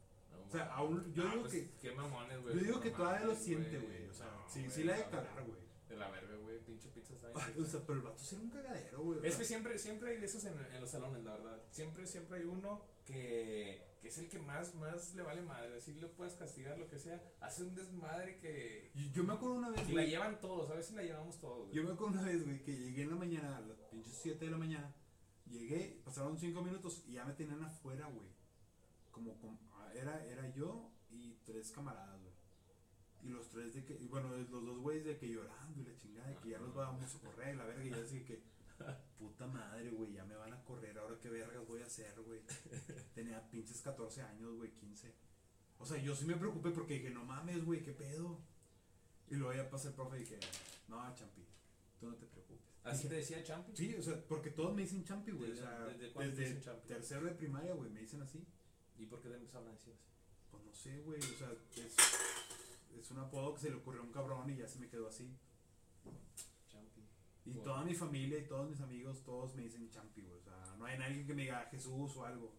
O 0.47 0.51
sea, 0.51 0.65
aún- 0.75 1.13
yo 1.13 1.25
Ah, 1.25 1.31
digo 1.31 1.43
pues, 1.43 1.53
que- 1.53 1.71
Qué 1.81 1.93
mamones, 1.93 2.41
güey. 2.43 2.55
Yo 2.57 2.61
digo 2.63 2.81
que 2.81 2.91
todavía 2.91 3.27
lo 3.27 3.35
siente, 3.35 3.79
güey. 3.79 4.07
O 4.09 4.15
sea, 4.15 4.27
No, 4.27 4.49
sí, 4.49 4.61
güey, 4.61 4.71
sí 4.73 4.85
la 4.85 4.95
de 4.97 5.05
no. 5.05 5.11
calar, 5.11 5.45
güey. 5.45 5.61
De 5.89 5.97
la 5.97 6.11
verga, 6.11 6.37
güey. 6.37 6.59
Pinche 6.65 6.89
pizza 6.89 7.15
está 7.15 7.29
bien 7.33 7.63
o 7.63 7.65
sea, 7.67 7.81
pero 7.87 7.99
el 7.99 8.05
vato 8.05 8.19
sí 8.19 8.35
era 8.35 8.45
un 8.45 8.51
cagadero, 8.51 9.03
güey. 9.03 9.21
Es 9.25 9.37
que 9.37 9.45
siempre, 9.45 9.79
siempre 9.79 10.11
hay 10.11 10.19
de 10.19 10.27
esos 10.27 10.45
en, 10.45 10.59
en 10.59 10.81
los 10.81 10.91
salones, 10.91 11.23
la 11.25 11.33
verdad. 11.33 11.63
Siempre, 11.71 12.07
siempre 12.07 12.39
hay 12.39 12.45
uno 12.45 12.83
que, 13.05 13.87
que 14.03 14.09
es 14.09 14.19
el 14.19 14.29
que 14.29 14.39
más, 14.41 14.75
más 14.75 15.15
le 15.15 15.23
vale 15.23 15.43
madre. 15.43 15.77
Así 15.77 15.95
lo 15.95 16.11
puedes 16.13 16.35
castigar, 16.35 16.77
lo 16.79 16.89
que 16.89 16.99
sea. 16.99 17.23
Hace 17.41 17.63
un 17.63 17.75
desmadre 17.77 18.39
que. 18.39 18.91
yo, 18.95 19.03
yo 19.15 19.25
me 19.25 19.35
acuerdo 19.35 19.55
una 19.57 19.71
vez, 19.71 19.89
Y 19.89 19.93
la 19.93 20.05
llevan 20.05 20.41
todos, 20.41 20.69
a 20.71 20.75
veces 20.75 20.95
la 20.97 21.03
llevamos 21.03 21.39
todos. 21.39 21.67
güey. 21.69 21.75
Yo 21.77 21.85
me 21.85 21.93
acuerdo 21.93 22.15
una 22.15 22.23
vez, 22.25 22.45
güey, 22.45 22.63
que 22.65 22.77
llegué 22.77 23.03
en 23.03 23.11
la 23.11 23.17
mañana, 23.17 23.57
a 23.59 23.61
las 23.61 23.79
pinches 23.91 24.19
7 24.23 24.45
de 24.45 24.51
la 24.51 24.59
mañana. 24.59 24.93
Llegué, 25.49 26.01
pasaron 26.05 26.37
5 26.37 26.61
minutos 26.63 27.05
y 27.07 27.13
ya 27.13 27.25
me 27.25 27.33
tenían 27.35 27.63
afuera, 27.63 28.07
güey. 28.07 28.27
Como, 29.13 29.39
ah, 29.45 29.57
era, 29.95 30.25
era 30.27 30.49
yo 30.55 30.91
y 31.11 31.35
tres 31.45 31.71
camaradas, 31.73 32.21
güey. 32.21 32.35
Y 33.23 33.29
los 33.31 33.49
tres 33.49 33.75
de 33.75 33.85
que, 33.85 33.95
y 33.95 34.07
bueno, 34.07 34.29
los 34.37 34.51
dos 34.51 34.79
güeyes 34.79 35.05
de 35.05 35.17
que 35.19 35.29
llorando 35.29 35.81
y 35.81 35.85
la 35.85 35.97
chingada, 35.97 36.29
de 36.29 36.37
que 36.37 36.51
ya 36.51 36.59
los 36.59 36.75
vamos 36.75 37.15
a 37.15 37.19
correr, 37.19 37.57
la 37.57 37.65
verga, 37.65 37.85
y 37.85 37.91
yo 37.91 38.03
así 38.03 38.25
que, 38.25 38.41
puta 39.19 39.47
madre, 39.47 39.91
güey, 39.91 40.13
ya 40.13 40.25
me 40.25 40.37
van 40.37 40.53
a 40.53 40.63
correr, 40.65 40.97
ahora 40.99 41.19
qué 41.21 41.29
vergas 41.31 41.67
voy 41.67 41.83
a 41.83 41.87
hacer, 41.87 42.15
güey. 42.23 42.41
Tenía 43.15 43.49
pinches 43.51 43.81
14 43.83 44.23
años, 44.23 44.55
güey, 44.57 44.71
15. 44.73 45.13
O 45.79 45.87
sea, 45.87 45.99
yo 45.99 46.15
sí 46.15 46.25
me 46.25 46.37
preocupé 46.37 46.71
porque 46.71 46.95
dije, 46.95 47.11
no 47.11 47.25
mames, 47.25 47.65
güey, 47.65 47.83
qué 47.83 47.93
pedo. 47.93 48.39
Y 49.29 49.35
luego 49.35 49.55
ya 49.55 49.69
pasé 49.69 49.89
el 49.89 49.95
profe 49.95 50.19
y 50.19 50.21
dije, 50.21 50.39
no, 50.89 51.15
Champi, 51.15 51.45
tú 51.99 52.07
no 52.09 52.15
te 52.17 52.27
preocupes. 52.27 52.65
Así 52.85 52.99
Dije, 53.05 53.09
te 53.09 53.15
decía 53.17 53.43
Champi. 53.43 53.73
Sí, 53.77 53.95
o 53.97 54.03
sea, 54.03 54.23
porque 54.29 54.51
todos 54.51 54.73
me 54.75 54.83
dicen 54.83 55.03
Champi, 55.05 55.33
güey. 55.33 55.51
O 55.51 55.55
¿Desde- 55.55 55.67
sea, 55.67 55.79
desde 55.87 56.13
desde 56.29 56.45
dicen 56.45 56.61
Champi? 56.63 56.87
tercero 56.87 57.27
de 57.27 57.33
primaria, 57.33 57.75
güey, 57.75 57.91
me 57.91 58.01
dicen 58.01 58.23
así. 58.23 58.47
¿Y 58.99 59.07
por 59.07 59.21
qué 59.21 59.29
te 59.29 59.37
empezaron 59.37 59.69
a 59.69 59.73
decir 59.73 59.93
así? 59.95 60.05
Pues 60.51 60.65
no 60.65 60.73
sé, 60.75 61.01
güey, 61.01 61.21
o 61.21 61.39
sea, 61.39 61.53
es, 61.77 61.97
es 62.99 63.11
un 63.11 63.19
apodo 63.19 63.55
que 63.55 63.61
se 63.61 63.71
le 63.71 63.77
ocurrió 63.77 64.01
a 64.01 64.05
un 64.05 64.13
cabrón 64.13 64.49
y 64.51 64.57
ya 64.57 64.69
se 64.69 64.79
me 64.79 64.89
quedó 64.89 65.09
así. 65.09 65.37
Champi. 66.69 67.03
Y 67.45 67.55
toda 67.55 67.85
mi 67.85 67.95
familia 67.95 68.39
y 68.39 68.47
todos 68.47 68.69
mis 68.69 68.81
amigos, 68.81 69.23
todos 69.25 69.55
me 69.55 69.63
dicen 69.63 69.89
Champi, 69.91 70.23
güey. 70.23 70.39
O 70.39 70.43
sea, 70.43 70.75
no 70.79 70.85
hay 70.87 70.99
nadie 70.99 71.27
que 71.27 71.35
me 71.35 71.43
diga 71.43 71.67
Jesús 71.71 72.17
o 72.17 72.25
algo. 72.25 72.55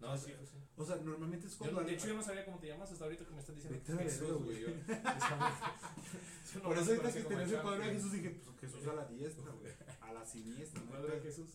No, 0.00 0.12
O 0.12 0.16
sí, 0.18 0.32
pues. 0.36 0.50
O 0.76 0.84
sea, 0.84 0.96
normalmente 0.96 1.46
es 1.46 1.52
Yo, 1.54 1.58
cuando... 1.58 1.84
de 1.84 1.94
hecho, 1.94 2.08
yo 2.08 2.14
no 2.14 2.22
sabía 2.22 2.44
cómo 2.44 2.58
te 2.58 2.66
llamas 2.66 2.90
hasta 2.90 3.04
ahorita 3.04 3.24
que 3.24 3.32
me 3.32 3.40
estás 3.40 3.54
diciendo 3.54 3.78
Vete 3.78 4.02
Jesús, 4.02 4.44
güey. 4.44 4.60
Yo- 4.60 4.68
yo 4.68 6.60
no 6.60 6.62
Por 6.62 6.78
eso 6.78 6.90
ahorita 6.90 7.12
que 7.12 7.20
tenés 7.22 7.52
el 7.52 7.62
cuadro 7.62 7.84
de 7.84 7.92
Jesús 7.92 8.12
dije, 8.12 8.30
pues 8.30 8.58
Jesús 8.60 8.86
a 8.86 8.92
la 8.94 9.06
diestra, 9.06 9.50
güey. 9.52 9.72
A 10.00 10.12
la 10.12 10.26
siniestra, 10.26 10.80
¿El 10.80 10.86
¿no? 10.86 10.90
cuadro 10.90 11.14
de 11.14 11.20
Jesús? 11.20 11.50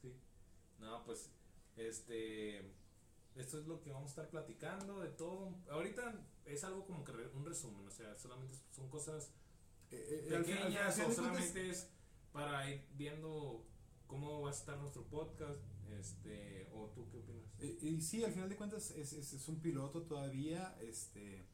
Sí. 0.00 0.14
No, 0.78 1.04
pues, 1.04 1.30
este. 1.76 2.62
Esto 3.36 3.58
es 3.58 3.66
lo 3.66 3.80
que 3.80 3.90
vamos 3.90 4.10
a 4.10 4.10
estar 4.12 4.30
platicando 4.30 5.00
de 5.00 5.08
todo. 5.10 5.54
Ahorita 5.70 6.14
es 6.44 6.62
algo 6.64 6.86
como 6.86 7.04
que 7.04 7.12
un 7.12 7.44
resumen, 7.44 7.86
o 7.86 7.90
sea, 7.90 8.14
solamente 8.16 8.54
son 8.70 8.88
cosas 8.88 9.32
Eh, 9.90 10.26
eh, 10.28 10.38
pequeñas 10.38 10.98
o 11.00 11.12
solamente 11.12 11.70
es 11.70 11.90
para 12.32 12.68
ir 12.70 12.84
viendo 12.96 13.64
cómo 14.06 14.42
va 14.42 14.50
a 14.50 14.52
estar 14.52 14.76
nuestro 14.78 15.04
podcast. 15.04 15.60
Este, 15.90 16.68
o 16.72 16.88
tú 16.90 17.08
qué 17.10 17.18
opinas? 17.18 17.44
Eh, 17.60 17.78
Y, 17.82 18.00
sí, 18.00 18.24
al 18.24 18.32
final 18.32 18.48
de 18.48 18.56
cuentas 18.56 18.90
es, 18.92 19.12
es, 19.12 19.32
es 19.32 19.48
un 19.48 19.60
piloto 19.60 20.02
todavía. 20.02 20.76
Este, 20.80 21.44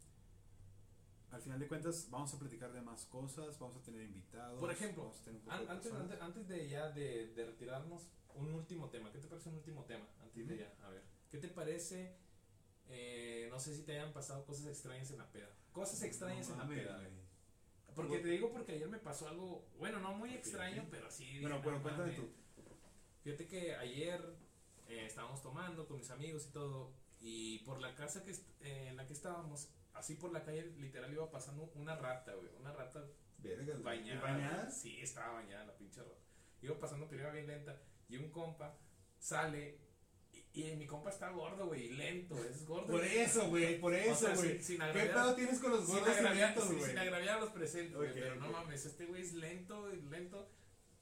al 1.30 1.40
final 1.42 1.58
de 1.60 1.68
cuentas 1.68 2.08
vamos 2.10 2.32
a 2.34 2.38
platicar 2.38 2.72
de 2.72 2.80
más 2.82 3.04
cosas, 3.06 3.58
vamos 3.58 3.76
a 3.76 3.82
tener 3.82 4.02
invitados. 4.02 4.58
Por 4.60 4.70
ejemplo, 4.70 5.12
An- 5.48 5.68
antes, 5.68 5.92
antes, 5.92 6.20
antes 6.20 6.48
de 6.48 6.68
ya 6.68 6.90
de, 6.90 7.28
de 7.34 7.44
retirarnos, 7.46 8.08
un 8.34 8.52
último 8.54 8.88
tema. 8.90 9.10
¿Qué 9.12 9.18
te 9.18 9.28
parece 9.28 9.48
un 9.50 9.56
último 9.56 9.84
tema? 9.84 10.06
Antes 10.22 10.46
de 10.48 10.58
ya, 10.58 10.74
a 10.84 10.88
ver. 10.90 11.02
¿Qué 11.30 11.38
te 11.38 11.48
parece? 11.48 12.16
eh, 12.92 13.46
no 13.50 13.60
sé 13.60 13.74
si 13.76 13.82
te 13.84 13.92
hayan 13.92 14.12
pasado 14.12 14.44
cosas 14.44 14.66
extrañas 14.66 15.10
en 15.12 15.18
la 15.18 15.30
peda. 15.30 15.48
Cosas 15.72 16.02
extrañas 16.02 16.48
No 16.48 16.54
en 16.54 16.58
la 16.60 16.68
peda. 16.68 16.96
güey. 16.96 17.10
Porque 17.94 18.18
te 18.18 18.28
digo 18.28 18.50
porque 18.50 18.72
ayer 18.72 18.88
me 18.88 18.98
pasó 18.98 19.28
algo, 19.28 19.68
bueno, 19.78 20.00
no 20.00 20.12
muy 20.14 20.34
extraño, 20.34 20.86
pero 20.90 21.08
sí. 21.10 21.38
Bueno, 21.40 21.56
no 21.58 21.62
pero 21.62 21.82
cuéntame 21.82 22.12
tú. 22.14 22.28
Fíjate 23.22 23.46
que 23.46 23.74
ayer 23.76 24.20
eh, 24.88 25.06
estábamos 25.06 25.40
tomando 25.42 25.86
con 25.86 25.98
mis 25.98 26.10
amigos 26.10 26.46
y 26.48 26.52
todo, 26.52 26.92
y 27.20 27.58
por 27.60 27.80
la 27.80 27.94
casa 27.94 28.24
que 28.24 28.32
eh, 28.32 28.88
en 28.88 28.96
la 28.96 29.06
que 29.06 29.12
estábamos, 29.12 29.68
así 29.94 30.14
por 30.14 30.32
la 30.32 30.42
calle, 30.42 30.64
literal 30.78 31.12
iba 31.12 31.30
pasando 31.30 31.70
una 31.74 31.94
rata, 31.96 32.34
güey, 32.34 32.48
una 32.58 32.72
rata 32.72 33.04
Vergas, 33.38 33.80
güey. 33.80 33.80
¿Y 33.80 33.82
bañada. 33.82 34.20
bañada? 34.20 34.70
Sí, 34.70 35.00
estaba 35.00 35.34
bañada 35.34 35.66
la 35.66 35.76
pinche 35.76 36.02
rata. 36.02 36.14
Iba 36.62 36.78
pasando, 36.78 37.06
pero 37.08 37.22
iba 37.22 37.30
bien 37.32 37.46
lenta, 37.46 37.80
y 38.08 38.16
un 38.16 38.30
compa 38.30 38.76
sale, 39.18 39.78
y, 40.52 40.64
mi 40.76 40.86
compa 40.86 41.10
está 41.10 41.30
gordo, 41.30 41.66
güey, 41.66 41.90
lento, 41.90 42.36
es 42.44 42.66
gordo. 42.66 42.88
Por 42.88 43.04
eso, 43.04 43.48
güey, 43.48 43.78
por 43.80 43.92
O 43.92 43.96
eso, 43.96 44.14
sea, 44.26 44.34
güey. 44.34 44.58
sin, 44.58 44.78
sin 44.78 44.78
¿Qué 44.92 45.00
pedo 45.06 45.34
tienes 45.34 45.58
con 45.60 45.70
los 45.70 45.84
sin 45.86 45.94
gordos 45.94 46.14
y 46.14 46.18
agraviar, 46.18 46.48
lentos, 46.50 46.68
sí, 46.68 46.74
güey? 46.74 46.86
sin 46.90 46.98
agraviar 46.98 47.36
a 47.36 47.40
los 47.40 47.50
presentes, 47.50 47.96
güey, 47.96 48.12
pero 48.14 48.34
no 48.36 48.50
mames, 48.50 48.84
este 48.86 49.06
güey 49.06 49.22
es 49.22 49.32
lento, 49.34 49.86
lento. 50.10 50.50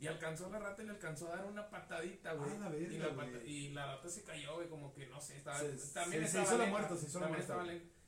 Y 0.01 0.07
alcanzó 0.07 0.47
a 0.47 0.51
la 0.51 0.59
rata 0.61 0.83
y 0.83 0.87
le 0.87 0.93
alcanzó 0.93 1.27
a 1.33 1.37
dar 1.37 1.47
una 1.47 1.69
patadita, 1.71 2.33
güey. 2.35 2.51
Ah, 2.53 2.59
la 2.61 2.69
verga, 2.69 2.95
y, 2.95 2.99
la 2.99 3.09
güey. 3.09 3.33
pata- 3.33 3.45
y 3.45 3.69
la 3.71 3.87
rata 3.97 4.09
se 4.09 4.23
cayó, 4.23 4.55
güey, 4.55 4.69
como 4.69 4.93
que 4.95 5.07
no 5.07 5.21
sé, 5.21 5.37
estaba. 5.39 5.59
Se- 5.59 5.93
también 5.93 6.23
se- 6.25 6.29
se 6.31 6.39
estaba 6.39 6.45
hizo 6.47 6.59
la 6.59 6.67
muerta, 6.67 6.97
se 6.97 7.07
hizo 7.07 7.19
la 7.21 7.27
muerta. 7.29 7.65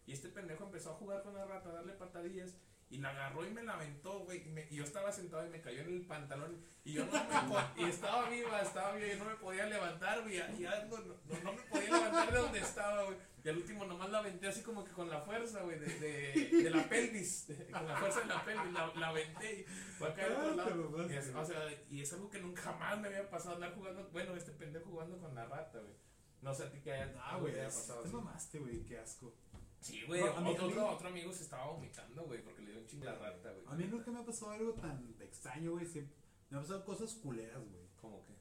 Y 0.07 0.13
este 0.13 0.29
pendejo 0.29 0.65
empezó 0.65 0.91
a 0.91 0.95
jugar 0.95 1.23
con 1.25 1.35
la 1.35 1.45
rata, 1.47 1.71
a 1.71 1.73
darle 1.73 1.95
patadillas. 1.95 2.55
Y 2.91 2.99
la 2.99 3.11
agarró 3.11 3.47
y 3.47 3.51
me 3.51 3.63
la 3.63 3.75
aventó, 3.75 4.19
güey. 4.25 4.43
Y, 4.47 4.51
me- 4.51 4.67
y 4.69 4.77
yo 4.77 4.85
estaba 4.85 5.13
sentado 5.13 5.47
y 5.47 5.51
me 5.51 5.61
cayó 5.61 5.81
en 5.83 5.89
el 5.95 6.07
pantalón. 6.07 6.61
Y 6.85 6.95
yo 6.95 7.07
no 7.07 7.13
me 7.13 7.83
Y 7.83 7.89
estaba 7.89 8.29
viva, 8.29 8.61
estaba 8.61 8.95
viva. 8.97 9.13
Y 9.15 9.17
no 9.19 9.25
me 9.27 9.37
podía 9.37 9.67
levantar, 9.67 10.23
güey. 10.23 10.37
Y 10.39 10.41
no, 10.41 10.99
no, 10.99 11.41
no 11.45 11.53
me 11.53 11.63
podía 11.63 11.91
levantar 11.91 12.33
de 12.33 12.39
donde 12.39 12.59
estaba, 12.59 13.05
güey. 13.05 13.17
Y 13.45 13.49
al 13.49 13.57
último 13.59 13.85
nomás 13.87 14.11
la 14.11 14.19
aventé 14.19 14.49
así 14.49 14.63
como 14.63 14.85
que 14.85 14.91
con 14.91 15.09
la 15.09 15.21
fuerza, 15.21 15.63
güey, 15.63 15.79
de, 15.79 15.87
de, 15.87 16.63
de 16.65 16.71
la 16.71 16.87
pelvis. 16.89 17.47
con 17.73 17.87
la 17.87 17.97
fuerza 17.97 18.21
de 18.21 18.27
la 18.27 18.45
pelvis. 18.45 18.73
La, 18.73 18.87
la 18.97 19.09
aventé 19.09 19.61
y 19.61 19.65
fue 19.65 20.09
a 20.09 20.15
caer 20.15 20.33
a 20.33 20.39
otro 20.39 20.51
Ah, 20.51 20.57
lado. 20.57 20.91
mamaste, 20.91 21.15
Y 21.15 21.17
es, 21.17 21.35
o 21.35 21.45
sea, 21.45 21.69
y 21.91 22.01
es 22.03 22.13
algo 22.13 22.29
que 22.29 22.41
nunca 22.41 22.73
más 22.73 22.99
me 23.01 23.07
había 23.09 23.31
pasado 23.31 23.55
andar 23.55 23.73
jugando. 23.75 24.09
Bueno, 24.11 24.35
este 24.37 24.51
pendejo 24.51 24.91
jugando 24.91 25.17
con 25.19 25.33
la 25.35 25.47
rata, 25.47 25.79
güey. 25.79 25.95
No 26.43 26.53
sé 26.55 26.65
a 26.65 26.71
ti 26.71 26.81
que 26.81 26.93
haya, 26.93 27.15
Ah, 27.23 27.37
güey, 27.39 27.55
te 27.55 28.09
mamaste, 28.13 28.59
güey, 28.59 28.85
qué 28.85 28.99
asco. 28.99 29.33
Sí, 29.81 30.03
güey. 30.07 30.21
No, 30.21 30.27
a 30.27 30.31
otro, 30.31 30.41
a 30.41 30.45
mí- 30.45 30.73
otro, 30.75 30.89
otro 30.91 31.09
amigo 31.09 31.33
se 31.33 31.43
estaba 31.45 31.67
vomitando, 31.73 32.23
güey, 32.25 32.43
porque 32.45 32.63
le 32.63 32.73
dio 32.73 32.81
un 32.81 32.87
chingo 32.87 33.05
la 33.07 33.15
rata, 33.17 33.51
güey. 33.53 33.65
A 33.67 33.75
mí 33.75 33.85
nunca 33.85 34.11
me 34.11 34.21
ha 34.21 34.25
pasado 34.25 34.53
algo 34.53 34.75
tan 34.75 35.15
extraño, 35.21 35.73
güey. 35.73 35.87
siempre- 35.87 36.15
Me 36.51 36.57
han 36.59 36.63
pasado 36.65 36.85
cosas 36.85 37.15
culeras, 37.15 37.63
güey. 37.69 37.87
¿Cómo 38.01 38.25
que? 38.27 38.35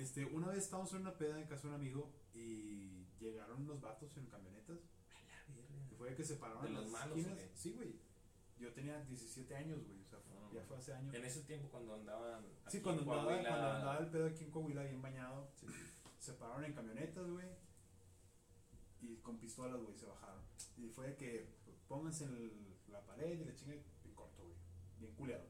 Este, 0.00 0.24
una 0.26 0.48
vez 0.48 0.64
estábamos 0.64 0.92
en 0.92 1.00
una 1.00 1.16
peda 1.16 1.40
en 1.40 1.46
casa 1.46 1.62
de 1.62 1.68
un 1.68 1.74
amigo 1.80 2.12
y 2.34 3.06
llegaron 3.18 3.62
unos 3.62 3.80
vatos 3.80 4.14
en 4.18 4.26
camionetas. 4.26 4.78
Y 5.90 5.94
fue 5.94 6.14
que 6.14 6.24
se 6.24 6.36
pararon 6.36 6.62
¿De 6.64 6.68
en 6.68 6.74
los 6.74 6.84
las 6.84 6.92
malos, 6.92 7.18
esquinas. 7.18 7.40
Sí, 7.54 7.72
güey. 7.72 7.94
Yo 8.58 8.72
tenía 8.72 9.00
17 9.04 9.54
años, 9.56 9.82
güey. 9.86 10.00
O 10.00 10.04
sea, 10.04 10.18
fue- 10.20 10.34
No, 10.34 10.52
ya 10.52 10.62
fue 10.64 10.76
hace 10.76 10.92
años. 10.92 11.14
En 11.14 11.24
ese 11.24 11.42
tiempo 11.44 11.68
cuando 11.70 11.94
andaban. 11.94 12.44
Sí, 12.68 12.80
cuando 12.82 13.02
en 13.02 13.08
andaba, 13.08 13.24
Coahuila, 13.28 13.48
cuando 13.48 13.70
andaba 13.70 13.98
el 13.98 14.06
pedo 14.10 14.26
aquí 14.26 14.44
en 14.44 14.50
Coahuila 14.50 14.82
bien 14.84 15.00
bañado. 15.02 15.48
Sí. 15.58 15.66
Se 16.18 16.32
pararon 16.34 16.64
en 16.64 16.74
camionetas, 16.74 17.26
güey. 17.30 17.46
Y 19.02 19.16
con 19.18 19.38
pistolas, 19.38 19.80
güey, 19.80 19.94
se 19.96 20.06
bajaron. 20.06 20.42
Y 20.76 20.88
fue 20.88 21.08
de 21.08 21.16
que 21.16 21.46
pónganse 21.88 22.24
en 22.24 22.76
la 22.88 23.00
pared 23.04 23.40
y 23.40 23.44
la 23.44 23.54
chinga 23.54 23.72
bien 23.72 24.14
corto, 24.14 24.44
güey. 24.44 24.56
Bien 24.98 25.14
culeado. 25.14 25.44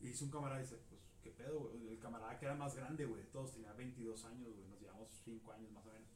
Y 0.00 0.08
hizo 0.08 0.24
un 0.24 0.30
camarada 0.30 0.60
y 0.60 0.64
dice, 0.64 0.76
pues, 0.88 1.00
¿qué 1.22 1.30
pedo, 1.30 1.60
güey? 1.60 1.88
El 1.88 1.98
camarada 1.98 2.38
que 2.38 2.46
era 2.46 2.54
más 2.54 2.74
grande, 2.74 3.04
güey. 3.04 3.22
de 3.22 3.28
Todos 3.30 3.52
tenía 3.52 3.72
22 3.72 4.24
años, 4.24 4.54
güey. 4.54 4.68
Nos 4.68 4.80
llevamos 4.80 5.08
5 5.24 5.52
años 5.52 5.70
más 5.72 5.86
o 5.86 5.92
menos. 5.92 6.08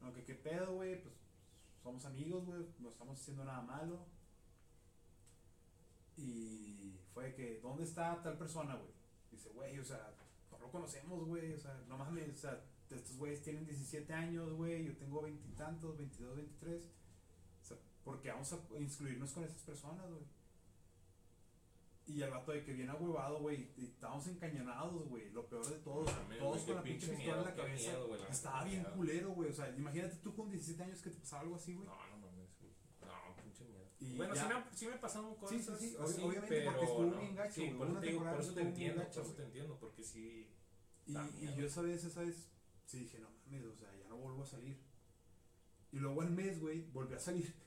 No, 0.00 0.12
que 0.12 0.24
qué 0.24 0.34
pedo, 0.34 0.74
güey. 0.74 1.00
Pues 1.02 1.14
somos 1.82 2.04
amigos, 2.04 2.44
güey. 2.44 2.66
No 2.78 2.90
estamos 2.90 3.20
haciendo 3.20 3.44
nada 3.44 3.62
malo. 3.62 4.06
Y 6.16 6.98
fue 7.12 7.24
de 7.26 7.34
que, 7.34 7.60
¿dónde 7.60 7.84
está 7.84 8.22
tal 8.22 8.36
persona, 8.38 8.76
güey? 8.76 8.92
Dice, 9.30 9.50
güey, 9.50 9.78
o 9.78 9.84
sea, 9.84 10.14
no 10.50 10.58
lo 10.58 10.70
conocemos, 10.70 11.24
güey. 11.26 11.52
O 11.52 11.58
sea, 11.58 11.82
no 11.88 11.98
mames, 11.98 12.34
o 12.34 12.36
sea, 12.36 12.62
estos 12.90 13.16
güeyes 13.16 13.42
tienen 13.42 13.64
17 13.66 14.12
años, 14.12 14.52
güey. 14.52 14.84
Yo 14.84 14.96
tengo 14.96 15.22
veintitantos, 15.22 15.96
22, 15.96 16.36
23. 16.36 16.82
Porque 18.04 18.30
vamos 18.30 18.52
a 18.52 18.58
inscribirnos 18.78 19.32
con 19.32 19.44
esas 19.44 19.62
personas, 19.62 20.10
güey. 20.10 20.24
Y 22.06 22.20
el 22.20 22.30
vato 22.30 22.52
de 22.52 22.62
que 22.62 22.74
viene 22.74 22.90
ahuevado, 22.92 23.40
güey. 23.40 23.70
Estábamos 23.78 24.26
encañonados, 24.26 25.08
güey. 25.08 25.30
Lo 25.30 25.46
peor 25.46 25.66
de 25.66 25.76
todo, 25.78 26.04
todos 26.38 26.62
con 26.62 26.74
la 26.74 26.82
pinche 26.82 27.08
pistola 27.08 27.38
en 27.38 27.44
la 27.44 27.54
cabeza. 27.54 27.90
miedo, 27.90 28.16
la 28.16 28.28
Estaba 28.28 28.64
bien 28.64 28.80
miedo. 28.80 28.94
culero, 28.94 29.30
güey. 29.30 29.50
O 29.50 29.52
sea, 29.54 29.70
imagínate 29.70 30.16
tú 30.16 30.34
con 30.36 30.50
17 30.50 30.82
años 30.82 31.00
que 31.00 31.10
te 31.10 31.16
pasaba 31.16 31.42
algo 31.42 31.56
así, 31.56 31.74
güey. 31.74 31.86
No, 31.86 31.94
no 32.10 32.18
mames, 32.18 32.50
güey. 32.60 32.72
No, 33.00 33.42
pinche 33.42 33.64
miedo. 33.64 33.88
Y 34.00 34.16
bueno, 34.18 34.34
sí 34.36 34.42
me, 34.46 34.76
sí 34.76 34.86
me 34.86 34.98
pasaron 34.98 35.34
cosas. 35.36 35.56
Sí, 35.56 35.62
sí, 35.62 35.72
sí, 35.78 35.96
así, 35.98 36.22
obviamente, 36.22 36.56
pero 36.56 36.72
porque 36.72 36.84
estuvo 36.84 37.10
no. 37.10 37.18
bien 37.18 37.34
gacho, 37.34 37.54
Sí, 37.54 37.70
por 37.70 37.88
eso 37.88 38.00
te 38.00 38.06
digo, 38.06 38.24
por 38.24 38.40
eso 38.40 38.60
entiendo, 38.60 39.02
gacho, 39.02 39.20
por 39.20 39.24
eso 39.24 39.36
te 39.36 39.42
entiendo, 39.44 39.78
porque 39.80 40.04
sí. 40.04 40.50
Y, 41.06 41.12
yo 41.56 41.66
esa 41.66 41.80
vez, 41.80 42.04
esa 42.04 42.20
vez, 42.20 42.50
sí 42.84 42.98
dije, 42.98 43.18
no 43.18 43.30
mames, 43.30 43.64
o 43.64 43.74
sea, 43.74 43.88
ya 43.96 44.08
no 44.08 44.18
vuelvo 44.18 44.42
a 44.42 44.46
salir. 44.46 44.78
Y 45.90 45.98
luego 45.98 46.20
al 46.20 46.30
mes, 46.30 46.60
güey, 46.60 46.82
volví 46.90 47.14
a 47.14 47.18
salir. 47.18 47.63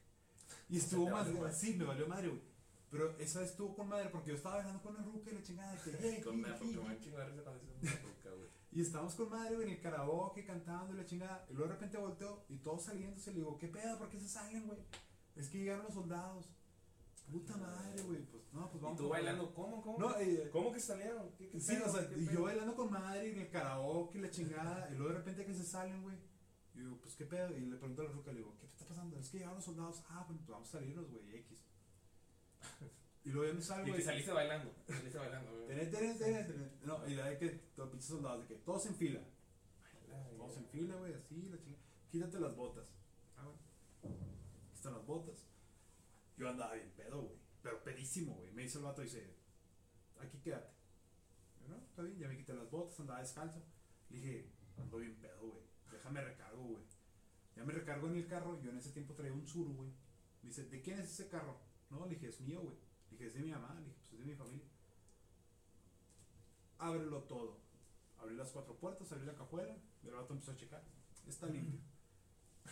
Y 0.69 0.77
estuvo 0.77 1.09
más, 1.09 1.27
sí, 1.57 1.75
me 1.75 1.85
valió 1.85 2.07
madre, 2.07 2.29
güey. 2.29 2.41
Pero 2.89 3.17
esa 3.19 3.41
vez 3.41 3.51
estuvo 3.51 3.75
con 3.75 3.87
madre 3.89 4.09
porque 4.09 4.29
yo 4.29 4.35
estaba 4.35 4.55
hablando 4.59 4.81
con 4.81 4.95
una 4.95 5.03
ruca 5.05 5.29
y 5.31 5.35
la 5.35 5.43
chingada 5.43 5.73
de 5.73 5.81
que, 5.91 5.97
hey, 5.99 6.21
Con 6.23 6.39
me 6.39 6.47
risa 6.47 6.57
cuando 6.59 6.91
dices 6.93 7.13
una 7.13 7.91
ruca, 8.01 8.29
güey. 8.31 8.47
Y 8.71 8.81
estábamos 8.81 9.15
con 9.15 9.29
madre, 9.29 9.55
güey, 9.55 9.67
en 9.67 9.73
el 9.75 9.81
karaoke 9.81 10.45
cantando 10.45 10.93
y 10.93 10.97
la 10.97 11.05
chingada. 11.05 11.45
Y 11.49 11.53
luego 11.53 11.67
de 11.69 11.73
repente 11.75 11.97
volteo 11.97 12.45
y 12.49 12.57
todos 12.57 12.83
saliéndose. 12.83 13.31
Le 13.31 13.37
digo, 13.39 13.57
¿qué 13.57 13.67
pedo? 13.67 13.97
¿Por 13.97 14.09
qué 14.09 14.19
se 14.19 14.27
salen, 14.29 14.67
güey? 14.67 14.79
Es 15.35 15.49
que 15.49 15.57
llegaron 15.59 15.83
los 15.85 15.93
soldados. 15.93 16.45
Puta 17.31 17.57
madre, 17.57 18.01
güey. 18.03 18.21
Pues 18.25 18.43
no, 18.53 18.69
pues 18.71 18.81
¿Y 18.81 18.83
vamos. 18.85 18.97
tú 18.99 19.05
a- 19.07 19.09
bailando? 19.09 19.53
¿Cómo? 19.53 19.81
¿Cómo? 19.81 19.97
No, 19.99 20.17
eh, 20.17 20.49
¿Cómo 20.51 20.71
que 20.71 20.79
salieron? 20.79 21.29
¿Qué, 21.37 21.49
qué 21.49 21.59
Sí, 21.59 21.75
pedo? 21.75 21.85
o 21.87 21.89
sea, 21.93 22.07
¿Qué 22.07 22.19
y 22.21 22.29
yo 22.29 22.43
bailando 22.43 22.73
con 22.75 22.89
madre 22.91 23.31
en 23.33 23.39
el 23.41 23.49
karaoke, 23.49 24.19
la 24.19 24.31
chingada, 24.31 24.89
y 24.91 24.95
luego 24.95 25.11
de 25.11 25.17
repente 25.19 25.45
que 25.45 25.53
se 25.53 25.65
salen, 25.65 26.01
güey. 26.03 26.15
Y 26.77 26.81
digo, 26.81 26.97
pues 27.01 27.15
qué 27.15 27.25
pedo, 27.25 27.57
y 27.57 27.61
le 27.61 27.75
pregunto 27.75 28.03
a 28.03 28.05
la 28.05 28.11
ruca, 28.11 28.31
le 28.31 28.37
digo, 28.37 28.55
¿qué 28.59 28.67
está 28.67 28.85
pasando? 28.85 29.17
Es 29.17 29.29
que 29.29 29.37
llegaron 29.39 29.55
los 29.55 29.65
soldados, 29.65 30.03
ah, 30.09 30.23
bueno, 30.27 30.41
pues 30.45 30.49
vamos 30.49 30.69
a 30.69 30.71
salirnos, 30.73 31.09
güey, 31.09 31.37
X. 31.37 31.65
Y 33.25 33.29
luego 33.29 33.49
ya 33.49 33.55
me 33.55 33.61
salgo, 33.61 33.97
Y 33.97 34.01
saliste 34.01 34.31
bailando. 34.31 34.73
Saliste 34.87 35.17
bailando. 35.17 35.51
güey. 35.51 35.67
Tené, 35.67 35.87
tené, 35.87 36.13
tené, 36.13 36.43
tené. 36.45 36.71
No, 36.85 37.05
y 37.05 37.13
la 37.13 37.25
de 37.25 37.37
que 37.37 37.49
todos 37.75 37.89
pinches 37.89 38.07
soldados, 38.07 38.47
de 38.47 38.55
que 38.55 38.61
todos 38.61 38.85
en 38.85 38.95
fila. 38.95 39.19
Todos 40.37 40.55
en 40.55 40.65
fila, 40.69 40.95
güey, 40.95 41.13
así, 41.13 41.49
la 41.49 41.59
chingada. 41.59 41.83
Quítate 42.09 42.39
las 42.39 42.55
botas. 42.55 42.85
Ah, 43.35 43.43
bueno. 43.43 44.17
Aquí 44.65 44.75
están 44.75 44.93
las 44.93 45.05
botas. 45.05 45.45
Yo 46.37 46.47
andaba 46.47 46.75
bien 46.75 46.89
pedo, 46.95 47.21
güey. 47.23 47.35
Pero 47.61 47.83
pedísimo, 47.83 48.35
güey. 48.35 48.51
Me 48.53 48.61
dice 48.61 48.77
el 48.77 48.85
vato, 48.85 49.01
dice, 49.01 49.35
aquí 50.21 50.37
quédate. 50.37 50.71
Yo, 51.59 51.67
no, 51.67 51.83
está 51.83 52.03
bien, 52.03 52.17
ya 52.19 52.27
me 52.29 52.37
quité 52.37 52.53
las 52.53 52.71
botas, 52.71 52.97
andaba 53.01 53.19
descalzo. 53.19 53.61
Le 54.09 54.17
dije, 54.19 54.49
ando 54.77 54.99
bien 54.99 55.17
pedo, 55.17 55.41
güey. 55.41 55.63
Déjame 55.91 56.21
recargo, 56.21 56.63
güey. 56.63 56.83
Ya 57.55 57.63
me 57.63 57.73
recargo 57.73 58.07
en 58.07 58.15
el 58.15 58.27
carro. 58.27 58.61
Yo 58.61 58.71
en 58.71 58.77
ese 58.77 58.91
tiempo 58.91 59.13
traía 59.13 59.33
un 59.33 59.47
suru, 59.47 59.73
güey. 59.73 59.89
Me 60.41 60.49
dice, 60.49 60.63
¿de 60.65 60.81
quién 60.81 60.99
es 60.99 61.11
ese 61.11 61.27
carro? 61.27 61.59
No, 61.89 62.05
le 62.05 62.15
dije, 62.15 62.27
es 62.27 62.41
mío, 62.41 62.61
güey. 62.61 62.75
Le 63.09 63.17
dije, 63.17 63.27
es 63.27 63.33
de 63.33 63.39
mi 63.41 63.51
mamá. 63.51 63.73
Le 63.75 63.85
dije, 63.85 63.95
pues 63.97 64.13
es 64.13 64.19
de 64.19 64.25
mi 64.25 64.35
familia. 64.35 64.67
Ábrelo 66.77 67.23
todo. 67.23 67.59
Abrí 68.19 68.35
las 68.35 68.51
cuatro 68.51 68.75
puertas, 68.75 69.11
abrí 69.11 69.25
la 69.25 69.35
cajuela. 69.35 69.75
Y 70.03 70.07
el 70.07 70.13
vato 70.13 70.33
empezó 70.33 70.51
a 70.51 70.55
checar. 70.55 70.83
Está 71.27 71.47
limpio. 71.47 71.79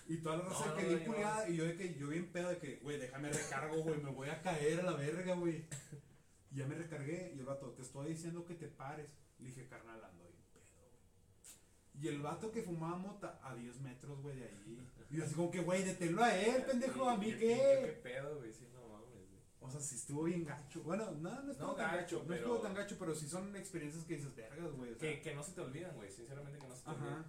Y 0.08 0.18
toda 0.18 0.38
la 0.38 0.44
raza 0.46 0.68
No, 0.68 0.76
que 0.76 0.84
no, 0.84 0.90
bien 0.90 1.06
culiada. 1.06 1.50
Y 1.50 1.56
yo 1.56 1.66
de 1.66 1.78
que 1.78 1.96
yo 1.96 2.08
bien 2.10 2.32
pedo 2.32 2.50
de 2.50 2.58
que, 2.58 2.76
güey, 2.78 3.00
déjame 3.00 3.32
recargo, 3.32 3.82
güey. 3.82 4.02
Me 4.02 4.12
voy 4.12 4.30
a 4.30 4.42
caer 4.42 4.82
a 4.82 4.84
la 4.84 4.94
verga, 4.94 5.36
güey. 5.36 5.66
Y 6.52 6.60
ya 6.60 6.68
me 6.68 6.76
recargué. 6.76 7.34
Y 7.36 7.40
el 7.40 7.46
vato, 7.46 7.72
te 7.72 7.82
estoy 7.82 8.10
diciendo 8.12 8.46
que 8.46 8.56
te 8.56 8.68
pares. 8.68 9.10
Le 9.40 9.48
dije, 9.48 9.68
carnal, 9.68 10.02
ando. 10.04 10.25
Y 12.02 12.08
el 12.08 12.22
vato 12.22 12.52
que 12.52 12.62
fumaba 12.62 12.98
mota 12.98 13.40
a 13.44 13.56
10 13.56 13.80
metros, 13.82 14.22
güey, 14.22 14.36
de 14.38 14.46
ahí. 14.46 14.88
Y 15.10 15.18
yo 15.18 15.24
así 15.24 15.34
como 15.34 15.50
que, 15.50 15.62
güey, 15.62 15.84
deténlo 15.84 16.24
a 16.24 16.36
él, 16.36 16.64
pendejo, 16.66 17.08
a 17.10 17.18
mí 17.18 17.32
¿Qué 17.32 17.38
qué. 17.38 18.00
pedo, 18.04 18.38
güey? 18.38 18.52
Sí, 18.54 18.68
no 18.74 18.88
mames, 18.88 19.10
güey. 19.30 19.42
O 19.62 19.70
sea, 19.70 19.80
sí 19.80 19.96
estuvo 19.96 20.24
bien 20.24 20.44
gacho. 20.44 20.84
Bueno, 20.84 21.12
no, 21.12 21.42
no 21.42 21.52
estuvo 21.52 21.70
No 21.70 21.76
tan 21.76 21.96
gacho, 21.96 22.18
gacho. 22.20 22.30
No 22.30 22.36
estuvo 22.36 22.58
tan 22.60 22.74
gacho, 22.74 22.96
pero 23.00 23.16
sí 23.16 23.30
son 23.30 23.56
experiencias 23.56 24.04
que 24.04 24.18
dices, 24.18 24.36
vergas, 24.36 24.74
güey. 24.74 24.92
o 24.92 24.96
sea. 24.98 25.10
Que, 25.10 25.22
que 25.22 25.34
no 25.36 25.42
se 25.44 25.54
te 25.54 25.62
olvidan, 25.62 25.96
güey. 25.96 26.12
Sinceramente 26.12 26.60
que 26.60 26.68
no 26.68 26.76
se 26.76 26.84
te 26.84 26.90
olvidan. 26.90 27.14
Ajá. 27.14 27.26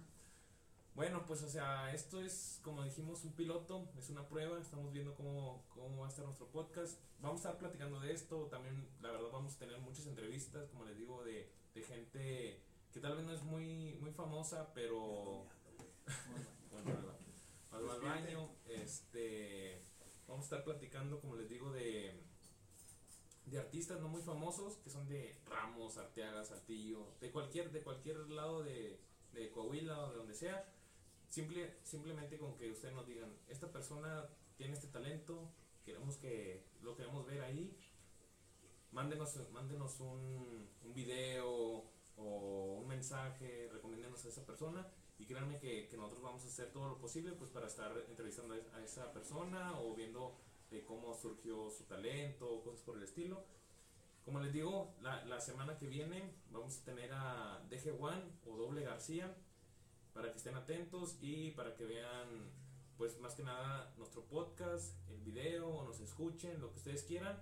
Bueno, 0.95 1.23
pues 1.27 1.43
o 1.43 1.47
sea, 1.47 1.93
esto 1.93 2.19
es, 2.23 2.59
como 2.63 2.83
dijimos, 2.83 3.23
un 3.23 3.33
piloto, 3.33 3.87
es 3.99 4.09
una 4.09 4.27
prueba, 4.27 4.59
estamos 4.59 4.91
viendo 4.91 5.13
cómo, 5.13 5.63
cómo 5.69 6.01
va 6.01 6.07
a 6.07 6.09
estar 6.09 6.25
nuestro 6.25 6.47
podcast. 6.47 6.99
Vamos 7.19 7.45
a 7.45 7.49
estar 7.49 7.59
platicando 7.59 7.99
de 7.99 8.13
esto, 8.13 8.47
también 8.47 8.89
la 8.99 9.11
verdad 9.11 9.27
vamos 9.31 9.55
a 9.55 9.59
tener 9.59 9.79
muchas 9.79 10.07
entrevistas, 10.07 10.67
como 10.71 10.85
les 10.85 10.97
digo, 10.97 11.23
de, 11.23 11.51
de 11.75 11.81
gente 11.83 12.63
que 12.97 13.01
tal 13.03 13.15
vez 13.15 13.25
no 13.27 13.31
es 13.33 13.43
muy, 13.43 13.93
muy 14.01 14.09
famosa, 14.11 14.73
pero... 14.73 15.45
Bueno, 16.71 16.97
al, 17.71 17.79
al- 17.83 17.89
al 17.91 18.01
baño, 18.01 18.49
este, 18.67 19.83
vamos 20.27 20.41
a 20.41 20.45
estar 20.45 20.63
platicando, 20.63 21.19
como 21.21 21.35
les 21.35 21.47
digo, 21.47 21.71
de, 21.71 22.19
de 23.45 23.59
artistas 23.59 23.99
no 24.01 24.07
muy 24.07 24.23
famosos, 24.23 24.77
que 24.77 24.89
son 24.89 25.07
de 25.07 25.39
Ramos, 25.45 25.97
Arteaga, 25.97 26.43
Saltillo, 26.43 27.13
de 27.21 27.31
cualquier, 27.31 27.71
de 27.71 27.83
cualquier 27.83 28.17
lado 28.31 28.63
de, 28.63 28.99
de 29.33 29.51
Coahuila 29.51 30.05
o 30.05 30.09
de 30.09 30.17
donde 30.17 30.33
sea. 30.33 30.67
Simple, 31.29 31.75
simplemente 31.83 32.39
con 32.39 32.57
que 32.57 32.71
ustedes 32.71 32.95
nos 32.95 33.05
digan, 33.05 33.31
esta 33.47 33.71
persona 33.71 34.27
tiene 34.57 34.73
este 34.73 34.87
talento, 34.87 35.51
queremos 35.85 36.17
que 36.17 36.63
lo 36.81 36.95
queremos 36.95 37.27
ver 37.27 37.41
ahí, 37.41 37.77
mándenos, 38.91 39.35
mándenos 39.51 39.99
un, 39.99 40.67
un 40.83 40.93
video 40.95 41.36
mensaje, 42.97 43.69
recomiéndenos 43.71 44.25
a 44.25 44.29
esa 44.29 44.45
persona 44.45 44.87
y 45.19 45.25
créanme 45.25 45.59
que, 45.59 45.87
que 45.87 45.97
nosotros 45.97 46.21
vamos 46.23 46.43
a 46.43 46.47
hacer 46.47 46.71
todo 46.71 46.89
lo 46.89 46.97
posible 46.97 47.31
pues 47.33 47.49
para 47.51 47.67
estar 47.67 47.91
entrevistando 48.09 48.53
a 48.53 48.57
es- 48.57 48.73
a 48.73 48.83
esa 48.83 49.13
persona 49.13 49.79
o 49.79 49.93
viendo 49.95 50.35
de 50.71 50.83
cómo 50.83 51.13
surgió 51.13 51.69
su 51.69 51.83
talento 51.85 52.61
cosas 52.63 52.81
por 52.81 52.97
el 52.97 53.03
estilo. 53.03 53.45
Como 54.25 54.39
les 54.41 54.51
digo, 54.51 54.93
la, 55.01 55.23
la 55.25 55.39
semana 55.39 55.77
que 55.77 55.87
viene 55.87 56.33
vamos 56.51 56.77
a 56.79 56.83
tener 56.83 57.11
a 57.13 57.63
DG 57.69 57.95
One 58.01 58.23
o 58.45 58.57
Doble 58.57 58.81
García 58.83 59.33
para 60.13 60.31
que 60.31 60.37
estén 60.37 60.55
atentos 60.55 61.17
y 61.21 61.51
para 61.51 61.75
que 61.75 61.85
vean 61.85 62.51
pues 62.97 63.19
más 63.19 63.35
que 63.35 63.43
nada 63.43 63.93
nuestro 63.97 64.23
podcast, 64.25 64.95
el 65.09 65.21
video 65.21 65.67
o 65.69 65.83
nos 65.85 65.99
escuchen, 65.99 66.59
lo 66.59 66.71
que 66.71 66.77
ustedes 66.77 67.03
quieran. 67.03 67.39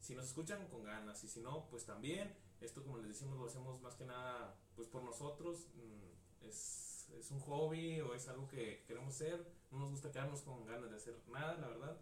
Si 0.00 0.14
nos 0.14 0.24
escuchan 0.24 0.66
con 0.68 0.82
ganas 0.84 1.22
y 1.22 1.28
si 1.28 1.40
no, 1.40 1.68
pues 1.70 1.84
también. 1.84 2.34
Esto 2.60 2.82
como 2.82 2.96
les 2.96 3.08
decimos 3.08 3.38
lo 3.38 3.44
hacemos 3.46 3.80
más 3.82 3.94
que 3.96 4.06
nada 4.06 4.56
pues 4.76 4.86
por 4.88 5.02
nosotros. 5.02 5.66
mm, 5.74 6.44
Es, 6.46 7.08
es 7.18 7.30
un 7.32 7.40
hobby 7.40 8.00
o 8.02 8.14
es 8.14 8.28
algo 8.28 8.46
que 8.46 8.84
queremos 8.86 9.14
hacer. 9.14 9.44
No 9.72 9.78
nos 9.80 9.90
gusta 9.90 10.12
quedarnos 10.12 10.42
con 10.42 10.64
ganas 10.66 10.90
de 10.90 10.96
hacer 10.96 11.16
nada, 11.28 11.56
la 11.56 11.68
verdad. 11.68 12.00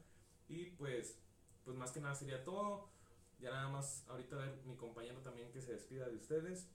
Y 0.48 0.66
pues, 0.72 1.18
pues 1.64 1.76
más 1.76 1.92
que 1.92 2.00
nada 2.00 2.14
sería 2.14 2.44
todo. 2.44 2.90
Ya 3.40 3.50
nada 3.50 3.68
más 3.68 4.04
ahorita 4.08 4.36
ver 4.36 4.62
mi 4.66 4.76
compañero 4.76 5.20
también 5.22 5.50
que 5.52 5.62
se 5.62 5.72
despida 5.72 6.08
de 6.08 6.16
ustedes. 6.16 6.68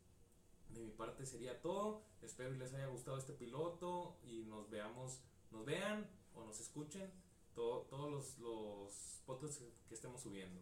De 0.69 0.79
mi 0.81 0.89
parte 0.91 1.25
sería 1.25 1.61
todo. 1.61 2.03
Espero 2.21 2.51
que 2.51 2.57
les 2.57 2.73
haya 2.73 2.87
gustado 2.87 3.17
este 3.17 3.33
piloto 3.33 4.17
y 4.23 4.43
nos 4.45 4.69
veamos, 4.69 5.21
nos 5.51 5.65
vean 5.65 6.09
o 6.35 6.43
nos 6.43 6.59
escuchen 6.59 7.11
todo- 7.55 7.81
todos 7.83 8.11
los, 8.11 8.37
los 8.39 9.21
podcasts 9.25 9.57
que- 9.57 9.73
que 9.87 9.93
estemos 9.95 10.21
subiendo. 10.21 10.61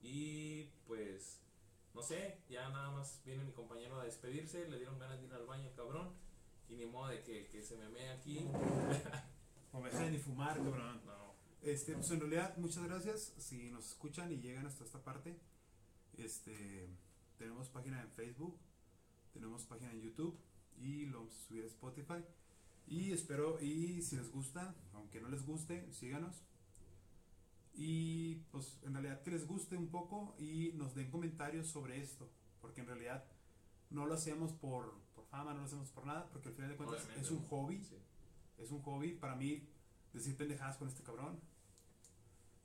Y 0.00 0.64
pues, 0.86 1.40
no 1.94 2.02
sé, 2.02 2.38
ya 2.48 2.68
nada 2.70 2.90
más 2.90 3.20
viene 3.24 3.44
mi 3.44 3.52
compañero 3.52 4.00
a 4.00 4.04
despedirse. 4.04 4.68
Le 4.68 4.76
dieron 4.78 4.98
ganas 4.98 5.20
de 5.20 5.26
ir 5.26 5.34
al 5.34 5.46
baño, 5.46 5.70
cabrón. 5.76 6.14
Y 6.68 6.76
ni 6.76 6.86
modo 6.86 7.08
de 7.08 7.22
que, 7.22 7.48
que 7.48 7.62
se 7.62 7.76
me 7.76 7.88
mee 7.88 8.10
aquí. 8.10 8.46
No 9.72 9.80
me 9.80 9.90
dejen 9.90 10.12
ni 10.12 10.18
fumar, 10.18 10.56
cabrón. 10.56 11.00
No. 11.06 11.34
Este, 11.62 11.94
pues 11.94 12.10
en 12.10 12.20
realidad, 12.20 12.56
muchas 12.58 12.84
gracias. 12.84 13.32
Si 13.38 13.70
nos 13.70 13.86
escuchan 13.88 14.30
y 14.32 14.36
llegan 14.36 14.66
hasta 14.66 14.84
esta 14.84 15.02
parte, 15.02 15.38
este, 16.18 16.90
tenemos 17.38 17.68
página 17.68 18.02
en 18.02 18.10
Facebook, 18.10 18.58
tenemos 19.32 19.64
página 19.64 19.92
en 19.92 20.02
YouTube 20.02 20.38
y 20.76 21.06
lo 21.06 21.20
vamos 21.20 21.36
a 21.36 21.48
subir 21.48 21.64
a 21.64 21.68
Spotify. 21.68 22.24
Y 22.86 23.12
espero, 23.12 23.60
y 23.60 24.02
si 24.02 24.16
les 24.16 24.30
gusta, 24.30 24.74
aunque 24.92 25.20
no 25.20 25.28
les 25.28 25.46
guste, 25.46 25.90
síganos. 25.92 26.42
Y 27.74 28.36
pues 28.50 28.78
en 28.82 28.92
realidad 28.92 29.22
que 29.22 29.30
les 29.30 29.46
guste 29.46 29.76
un 29.76 29.88
poco 29.88 30.34
y 30.38 30.72
nos 30.74 30.94
den 30.94 31.10
comentarios 31.10 31.68
sobre 31.68 32.00
esto, 32.00 32.30
porque 32.60 32.80
en 32.82 32.86
realidad 32.86 33.24
no 33.90 34.06
lo 34.06 34.14
hacemos 34.14 34.52
por, 34.52 35.00
por 35.14 35.26
fama, 35.26 35.52
no 35.54 35.60
lo 35.60 35.66
hacemos 35.66 35.90
por 35.90 36.06
nada, 36.06 36.28
porque 36.30 36.48
al 36.50 36.54
final 36.54 36.70
de 36.70 36.76
cuentas 36.76 36.98
Obviamente, 37.04 37.22
es 37.22 37.30
un 37.30 37.46
hobby 37.48 37.82
Sí. 37.82 37.96
es 38.58 38.70
un 38.70 38.82
hobby 38.82 39.14
para 39.14 39.34
mí 39.36 39.66
decir 40.12 40.36
pendejadas 40.36 40.76
con 40.76 40.88
este 40.88 41.02
cabrón 41.02 41.40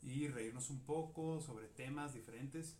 y 0.01 0.27
reírnos 0.27 0.69
un 0.69 0.81
poco 0.85 1.41
sobre 1.41 1.67
temas 1.67 2.13
diferentes. 2.13 2.77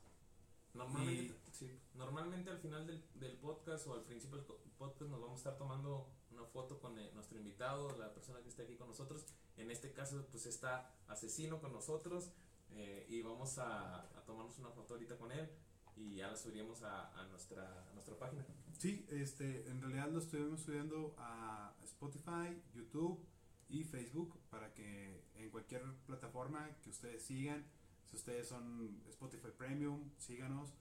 Normalmente, 0.74 1.40
sí, 1.54 1.80
normalmente 1.96 2.50
al 2.52 2.60
final 2.60 2.86
del, 2.86 3.04
del 3.16 3.38
podcast 3.38 3.88
o 3.88 3.94
al 3.96 4.04
principio 4.04 4.38
del 4.38 4.46
podcast 4.78 5.10
nos 5.10 5.20
vamos 5.22 5.34
a 5.34 5.38
estar 5.38 5.58
tomando 5.58 6.12
una 6.30 6.44
foto 6.46 6.80
con 6.80 7.00
eh, 7.00 7.10
nuestro 7.14 7.38
invitado, 7.38 7.98
la 7.98 8.14
persona 8.14 8.42
que 8.42 8.50
está 8.50 8.64
aquí 8.64 8.76
con 8.76 8.88
nosotros. 8.88 9.26
En 9.58 9.72
este 9.72 9.92
caso, 9.92 10.26
pues 10.32 10.46
está 10.46 10.92
asesino 11.08 11.60
con 11.60 11.74
nosotros 11.74 12.32
eh, 12.72 13.06
y 13.10 13.22
vamos 13.22 13.58
a, 13.58 14.02
a 14.02 14.26
tomarnos 14.26 14.58
una 14.60 14.70
foto 14.70 14.94
ahorita 14.94 15.18
con 15.18 15.32
él 15.32 15.50
y 15.96 16.16
ya 16.16 16.28
la 16.28 16.38
subiremos 16.38 16.84
a, 16.84 17.12
a 17.20 17.28
nuestra, 17.28 17.90
a 17.90 17.94
nuestra 17.94 18.18
página. 18.18 18.46
Sí, 18.78 19.06
este, 19.10 19.68
en 19.70 19.82
realidad 19.82 20.10
lo 20.12 20.20
estuvimos 20.20 20.62
subiendo 20.62 21.16
a 21.18 21.74
Spotify, 21.84 22.62
YouTube 22.76 23.26
y 23.70 23.84
Facebook 23.84 24.40
para 24.50 24.74
que 24.74 25.26
en 25.36 25.50
cualquier 25.50 25.84
plataforma 26.06 26.70
que 26.84 26.92
ustedes 26.92 27.24
sigan, 27.24 27.66
si 28.06 28.16
ustedes 28.16 28.48
son 28.48 29.02
Spotify 29.10 29.50
Premium, 29.58 30.12
síganos, 30.18 30.74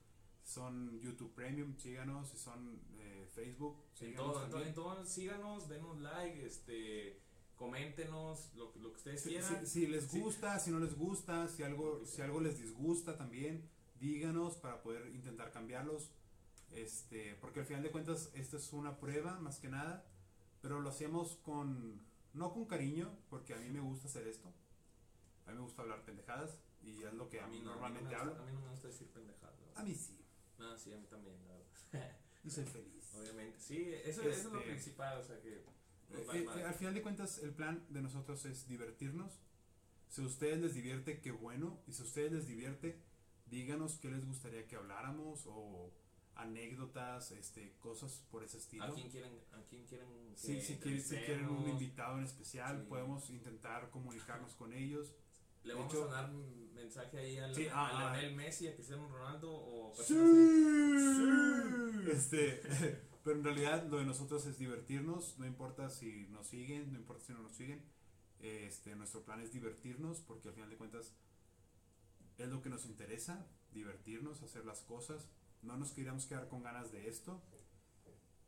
son 0.43 0.99
YouTube 1.01 1.33
Premium, 1.33 1.75
síganos, 1.77 2.29
si 2.29 2.37
son 2.37 2.79
eh, 2.99 3.27
Facebook, 3.33 3.83
En 3.93 3.97
síganos 3.97 4.33
todo, 4.33 4.45
en 4.45 4.51
todo, 4.51 4.63
en 4.63 4.73
todo, 4.73 5.05
síganos, 5.05 5.67
denos 5.67 5.99
like, 5.99 6.45
este, 6.45 7.19
coméntenos 7.57 8.51
lo, 8.55 8.71
que- 8.71 8.79
lo 8.79 8.91
que 8.91 8.97
ustedes 8.97 9.21
Si, 9.21 9.29
quieran. 9.29 9.65
si- 9.67 9.81
si 9.81 9.87
les 9.87 10.05
Sí. 10.05 10.19
gusta, 10.21 10.59
si 10.59 10.71
no 10.71 10.79
les 10.79 10.95
gusta, 10.95 11.47
si 11.47 11.63
algo, 11.63 12.05
si 12.05 12.21
algo 12.21 12.39
les 12.39 12.57
disgusta 12.59 13.17
también, 13.17 13.67
díganos 13.99 14.55
para 14.57 14.81
poder 14.81 15.07
intentar 15.13 15.51
cambiarlos. 15.51 16.11
Este, 16.71 17.35
porque 17.35 17.61
al 17.61 17.65
final 17.65 17.81
de 17.83 17.91
cuentas, 17.91 18.29
esta 18.33 18.57
es 18.57 18.71
una 18.73 18.97
prueba 18.99 19.39
más 19.39 19.57
que 19.59 19.69
nada, 19.69 20.05
pero 20.61 20.79
lo 20.81 20.89
hacemos 20.89 21.37
con, 21.37 22.01
no 22.33 22.53
con 22.53 22.65
cariño, 22.65 23.09
porque 23.29 23.53
a 23.53 23.57
mí 23.57 23.69
me 23.69 23.79
gusta 23.79 24.07
hacer 24.07 24.27
esto. 24.27 24.53
A 25.45 25.51
mí 25.51 25.57
me 25.57 25.63
gusta 25.63 25.81
hablar 25.81 26.03
pendejadas 26.03 26.59
y 26.83 27.03
es 27.03 27.13
lo 27.13 27.29
que 27.29 27.39
a 27.39 27.47
mí 27.47 27.59
no, 27.59 27.71
normalmente 27.71 28.13
a 28.15 28.19
mí 28.19 28.25
no 28.25 28.25
me 28.25 28.31
hablo. 28.31 28.43
A 28.43 28.45
mí 28.45 28.51
no 28.53 28.61
me 28.61 28.69
gusta 28.71 28.87
decir 28.87 29.07
pendejadas. 29.07 29.55
A 29.75 29.83
mí 29.83 29.95
sí. 29.95 30.17
No, 30.59 30.77
sí, 30.77 30.91
a 30.93 30.97
mí 30.97 31.05
también, 31.07 31.35
y 32.43 32.49
soy 32.49 32.65
feliz. 32.65 33.13
Obviamente, 33.17 33.59
sí, 33.59 33.91
eso, 34.03 34.21
eso 34.21 34.29
es 34.29 34.43
lo 34.45 34.59
Este, 34.59 34.71
principal, 34.71 35.19
o 35.21 35.23
sea 35.23 35.39
que 35.41 35.63
Eh, 36.13 36.25
eh, 36.33 36.63
al 36.65 36.73
final 36.73 36.93
de 36.93 37.01
cuentas, 37.01 37.39
el 37.39 37.53
plan 37.53 37.85
de 37.89 38.01
nosotros 38.01 38.45
es 38.45 38.67
divertirnos 38.67 39.39
Si 40.07 40.21
a 40.21 40.25
ustedes 40.25 40.59
les 40.61 40.73
divierte, 40.73 41.19
qué 41.19 41.31
bueno. 41.31 41.81
Y 41.85 41.91
si 41.93 42.01
a 42.01 42.05
ustedes 42.05 42.31
les 42.31 42.47
divierte, 42.47 42.97
díganos 43.45 43.97
qué 43.99 44.09
les 44.09 44.25
gustaría 44.25 44.65
que 44.65 44.75
habláramos 44.77 45.43
o 45.47 45.91
anécdotas, 46.35 47.31
este, 47.31 47.75
cosas 47.79 48.23
por 48.31 48.43
ese 48.43 48.57
estilo. 48.57 48.83
¿A 48.85 48.93
quién 48.93 49.09
quieren? 49.09 49.33
¿A 49.51 49.61
quién 49.69 49.85
quieren 49.85 50.07
Sí, 50.35 50.61
si 50.61 50.77
quieren, 50.77 51.01
si 51.01 51.15
quieren 51.17 51.49
un 51.49 51.67
invitado 51.67 52.17
en 52.19 52.23
especial, 52.23 52.79
Sí. 52.81 52.85
podemos 52.87 53.29
intentar 53.31 53.89
comunicarnos 53.89 54.53
con 54.55 54.71
ellos. 54.71 55.13
Le 55.63 55.73
De 55.73 55.79
vamos 55.79 55.93
hecho- 55.93 56.09
a 56.09 56.13
dar 56.13 56.29
un 56.33 56.73
mensaje 56.73 57.17
ahí 57.17 57.37
al, 57.39 57.53
Sí, 57.53 57.67
a 57.67 57.73
ah, 57.73 57.89
ah. 58.11 58.13
Leonel 58.15 58.35
Messi, 58.35 58.67
a 58.67 58.75
Cristiano 58.75 59.09
Ronaldo 59.09 59.51
o 59.51 59.93
Sí. 59.95 60.01
así. 60.03 60.13
Este, 62.11 62.61
pero 63.27 63.39
en 63.39 63.43
realidad 63.43 63.85
lo 63.89 63.97
de 63.97 64.05
nosotros 64.05 64.45
es 64.45 64.57
divertirnos, 64.57 65.37
no 65.37 65.45
importa 65.45 65.89
si 65.89 66.27
nos 66.29 66.47
siguen, 66.47 66.93
no 66.93 66.97
importa 66.97 67.25
si 67.25 67.33
no 67.33 67.39
nos 67.39 67.51
siguen. 67.51 67.83
Este, 68.39 68.95
nuestro 68.95 69.25
plan 69.25 69.41
es 69.41 69.51
divertirnos 69.51 70.21
porque 70.21 70.47
al 70.47 70.53
final 70.53 70.69
de 70.69 70.77
cuentas 70.77 71.13
es 72.37 72.47
lo 72.47 72.61
que 72.61 72.69
nos 72.69 72.85
interesa, 72.85 73.45
divertirnos, 73.73 74.41
hacer 74.43 74.63
las 74.63 74.79
cosas. 74.79 75.27
No 75.61 75.75
nos 75.75 75.91
queríamos 75.91 76.25
quedar 76.25 76.47
con 76.47 76.63
ganas 76.63 76.93
de 76.93 77.09
esto, 77.09 77.41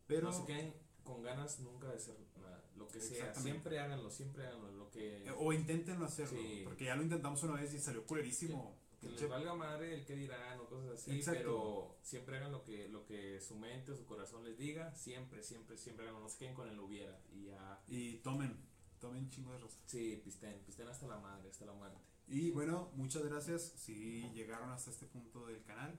pero 0.07 0.29
no 0.29 0.33
se 0.33 0.45
queden 0.45 0.73
con 1.03 1.23
ganas 1.23 1.59
nunca 1.59 1.87
de 1.89 1.95
hacer 1.97 2.15
nada, 2.39 2.63
lo 2.77 2.87
que 2.87 3.01
sea. 3.01 3.35
Siempre 3.35 3.79
háganlo, 3.81 4.09
siempre 4.09 4.47
háganlo. 4.47 4.71
Lo 4.71 4.89
que, 4.91 5.29
o 5.37 5.51
inténtenlo 5.51 6.05
hacerlo, 6.05 6.39
Sí. 6.39 6.61
porque 6.63 6.85
ya 6.85 6.95
lo 6.95 7.03
intentamos 7.03 7.43
una 7.43 7.55
vez 7.55 7.73
y 7.73 7.79
salió 7.79 8.05
culerísimo. 8.05 8.77
Que 8.99 9.09
les 9.09 9.29
valga 9.29 9.53
madre 9.55 9.93
el 9.93 10.05
que 10.05 10.15
dirán 10.15 10.59
o 10.59 10.67
cosas 10.67 10.91
así, 10.99 11.11
Exacto. 11.15 11.39
pero 11.39 11.97
siempre 12.03 12.37
hagan 12.37 12.51
lo 12.51 12.63
que, 12.63 12.87
lo 12.89 13.05
que 13.05 13.39
su 13.41 13.55
mente 13.55 13.91
o 13.91 13.95
su 13.95 14.05
corazón 14.05 14.43
les 14.43 14.57
diga. 14.57 14.93
Siempre, 14.95 15.41
siempre, 15.43 15.77
siempre 15.77 16.03
háganlo. 16.05 16.21
No 16.21 16.29
se 16.29 16.37
queden 16.37 16.53
con 16.55 16.67
el 16.69 16.79
hubiera. 16.79 17.19
Y 17.31 17.45
ya, 17.45 17.81
Y 17.87 18.17
tomen, 18.17 18.57
tomen 18.99 19.29
chingo 19.29 19.53
de 19.53 19.59
rosa. 19.59 19.79
sí, 19.85 20.21
pisten, 20.23 20.61
pisten 20.65 20.87
hasta 20.87 21.07
la 21.07 21.17
madre, 21.17 21.49
hasta 21.49 21.65
la 21.65 21.73
muerte. 21.73 21.97
Y 22.27 22.51
bueno, 22.51 22.91
muchas 22.95 23.23
gracias 23.23 23.61
si 23.75 24.29
llegaron 24.33 24.69
hasta 24.69 24.91
este 24.91 25.05
punto 25.07 25.45
del 25.47 25.63
canal. 25.63 25.97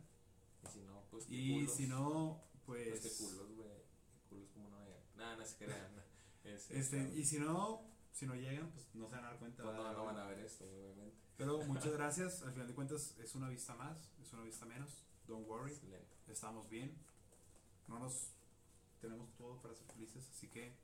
Y 0.63 0.67
si 0.69 0.81
no, 0.83 1.03
pues 1.11 1.25
qué 1.27 1.35
Y 1.35 1.55
culos. 1.61 1.75
si 1.77 1.87
no, 1.87 2.45
Pues 2.67 3.01
pues... 3.01 3.01
qué 3.01 3.25
culos, 3.25 3.53
güey. 3.57 3.71
Culos 4.29 4.49
como 4.51 4.69
no 4.69 4.77
vayan. 4.77 5.01
Nada, 5.17 5.37
no 5.37 5.45
se 5.45 5.57
crean. 5.57 5.91
Es, 6.45 6.71
Este, 6.71 7.03
es- 7.03 7.17
y 7.17 7.25
si 7.25 7.39
no, 7.39 7.83
si 8.13 8.27
no 8.27 8.35
llegan, 8.35 8.71
pues 8.73 8.87
no 8.95 9.07
se 9.09 9.17
van 9.17 9.25
a 9.25 9.29
dar 9.29 9.39
cuenta. 9.39 9.63
no, 9.63 9.73
no, 9.73 9.93
no 9.93 10.05
van 10.07 10.17
a 10.19 10.27
ver 10.27 10.39
esto, 10.41 10.65
obviamente. 10.65 11.19
Pero 11.41 11.59
muchas 11.65 11.93
gracias. 11.93 12.43
Al 12.43 12.53
final 12.53 12.69
de 12.69 12.75
cuentas, 12.75 13.17
es 13.19 13.35
una 13.35 13.49
vista 13.49 13.75
más, 13.75 13.97
es 14.23 14.33
una 14.33 14.43
vista 14.43 14.67
menos. 14.67 15.05
Don't 15.27 15.47
worry, 15.49 15.73
Excelente. 15.73 16.07
estamos 16.29 16.69
bien. 16.69 16.95
No 17.89 17.99
nos 17.99 18.33
tenemos 19.01 19.33
todo 19.37 19.61
para 19.63 19.75
ser 19.75 19.87
felices, 19.89 20.29
así 20.31 20.49
que 20.49 20.77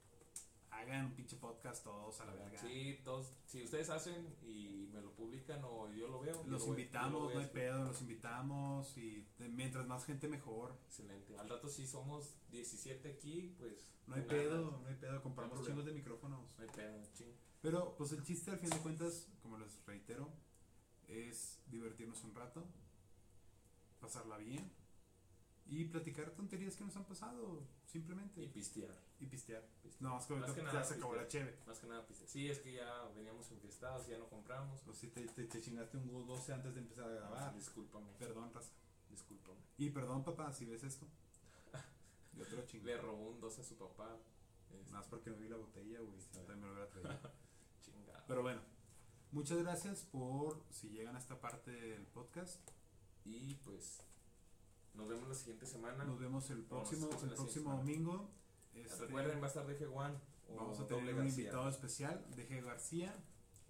hagan 0.70 1.06
un 1.06 1.12
pinche 1.12 1.36
podcast 1.36 1.84
todos 1.84 2.20
a 2.20 2.24
la 2.26 2.34
verga. 2.34 2.58
Sí, 2.60 2.98
todos, 3.04 3.32
si 3.46 3.62
ustedes 3.64 3.88
hacen 3.90 4.34
y 4.42 4.88
me 4.92 5.00
lo 5.00 5.12
publican 5.12 5.62
o 5.64 5.90
yo 5.92 6.08
lo 6.08 6.20
veo, 6.20 6.42
Los 6.46 6.62
lo 6.62 6.68
invitamos, 6.70 7.22
voy 7.24 7.34
no 7.34 7.40
hay 7.40 7.46
pedo, 7.48 7.84
los 7.84 8.00
invitamos 8.00 8.96
y 8.98 9.26
de- 9.38 9.48
mientras 9.48 9.86
más 9.86 10.04
gente 10.04 10.28
mejor. 10.28 10.74
Excelente. 10.86 11.36
Al 11.38 11.48
rato 11.48 11.68
si 11.68 11.86
somos 11.86 12.34
17 12.50 13.10
aquí, 13.12 13.54
pues. 13.58 13.84
No 14.06 14.14
hay 14.14 14.20
nada, 14.22 14.32
pedo, 14.32 14.80
no 14.82 14.88
hay 14.88 14.94
pedo, 14.94 15.22
compramos 15.22 15.58
No 15.58 15.66
chingos 15.66 15.84
de 15.84 15.92
micrófonos. 15.92 16.40
No 16.56 16.62
hay 16.62 16.68
pedo, 16.70 17.02
ching. 17.14 17.32
Pero 17.60 17.94
pues 17.96 18.12
el 18.12 18.22
chiste 18.22 18.50
al 18.52 18.58
fin 18.58 18.70
de 18.70 18.78
cuentas, 18.78 19.26
como 19.42 19.58
les 19.58 19.84
reitero, 19.84 20.30
es 21.08 21.60
divertirnos 21.66 22.22
un 22.24 22.34
rato, 22.34 22.64
pasarla 24.00 24.38
bien 24.38 24.70
y 25.66 25.84
platicar 25.86 26.30
tonterías 26.30 26.76
que 26.76 26.84
nos 26.84 26.96
han 26.96 27.04
pasado, 27.04 27.66
simplemente. 27.86 28.42
Y 28.42 28.48
pistear. 28.48 28.96
Y 29.18 29.26
pistear. 29.26 29.64
pistear. 29.82 30.02
No, 30.02 30.18
es 30.18 30.26
que 30.26 30.34
Más 30.34 30.52
que 30.52 30.60
ya 30.60 30.66
nada 30.66 30.84
se 30.84 30.94
acabó 30.94 31.14
la 31.16 31.26
cheve. 31.26 31.58
Más 31.66 31.78
que 31.78 31.86
nada 31.86 32.06
pistear. 32.06 32.28
Sí, 32.30 32.48
es 32.48 32.58
que 32.60 32.74
ya 32.74 33.02
veníamos 33.16 33.50
enfiestados, 33.50 34.06
ya 34.06 34.18
no 34.18 34.28
compramos. 34.28 34.86
O 34.86 34.92
si 34.94 35.08
te, 35.08 35.26
te, 35.26 35.44
te 35.44 35.60
chingaste 35.60 35.96
un 35.96 36.08
Go 36.08 36.22
12 36.22 36.52
antes 36.52 36.74
de 36.74 36.80
empezar 36.80 37.10
a 37.10 37.14
grabar. 37.14 37.54
Discúlpame. 37.54 38.12
Perdón, 38.18 38.52
raza. 38.54 38.70
Discúlpame. 39.10 39.58
Y 39.78 39.90
perdón, 39.90 40.24
papá, 40.24 40.52
si 40.52 40.66
ves 40.66 40.84
esto. 40.84 41.06
Yo 42.34 42.44
te 42.44 42.50
lo 42.52 42.60
Le 42.62 42.66
chingué. 42.66 42.96
robó 42.96 43.30
un 43.30 43.40
12 43.40 43.60
a 43.60 43.64
su 43.64 43.76
papá. 43.76 44.16
Más 44.92 45.06
porque 45.08 45.30
no 45.30 45.36
vi 45.36 45.48
la 45.48 45.56
botella, 45.56 46.00
güey. 46.00 46.20
si 46.20 46.28
no, 46.36 46.44
también 46.44 46.60
me 46.60 46.66
lo 46.66 46.72
hubiera 46.74 46.88
traído. 46.90 47.10
chingado. 47.82 48.24
Pero 48.28 48.42
bueno, 48.42 48.60
muchas 49.32 49.58
gracias 49.58 50.02
por 50.04 50.62
si 50.70 50.88
llegan 50.90 51.16
a 51.16 51.18
esta 51.18 51.40
parte 51.40 51.70
del 51.70 52.06
podcast. 52.06 52.60
Y 53.24 53.54
pues. 53.56 54.02
Nos 54.94 55.08
vemos 55.08 55.28
la 55.28 55.34
siguiente 55.34 55.66
semana. 55.66 56.04
Nos 56.04 56.18
vemos 56.18 56.48
el 56.50 56.62
próximo, 56.64 57.08
vemos 57.08 57.22
el 57.24 57.30
próximo 57.34 57.74
domingo. 57.76 58.30
Este, 58.74 59.04
Recuerden, 59.06 59.40
va 59.40 59.44
a 59.44 59.48
estar 59.48 59.66
DG 59.66 59.94
One. 59.94 60.14
o 60.48 60.54
vamos 60.56 60.78
a 60.80 60.82
Doble 60.84 60.96
tener 60.98 61.14
un 61.14 61.20
García. 61.24 61.42
invitado 61.44 61.68
especial, 61.68 62.26
DG 62.34 62.62
García. 62.64 63.14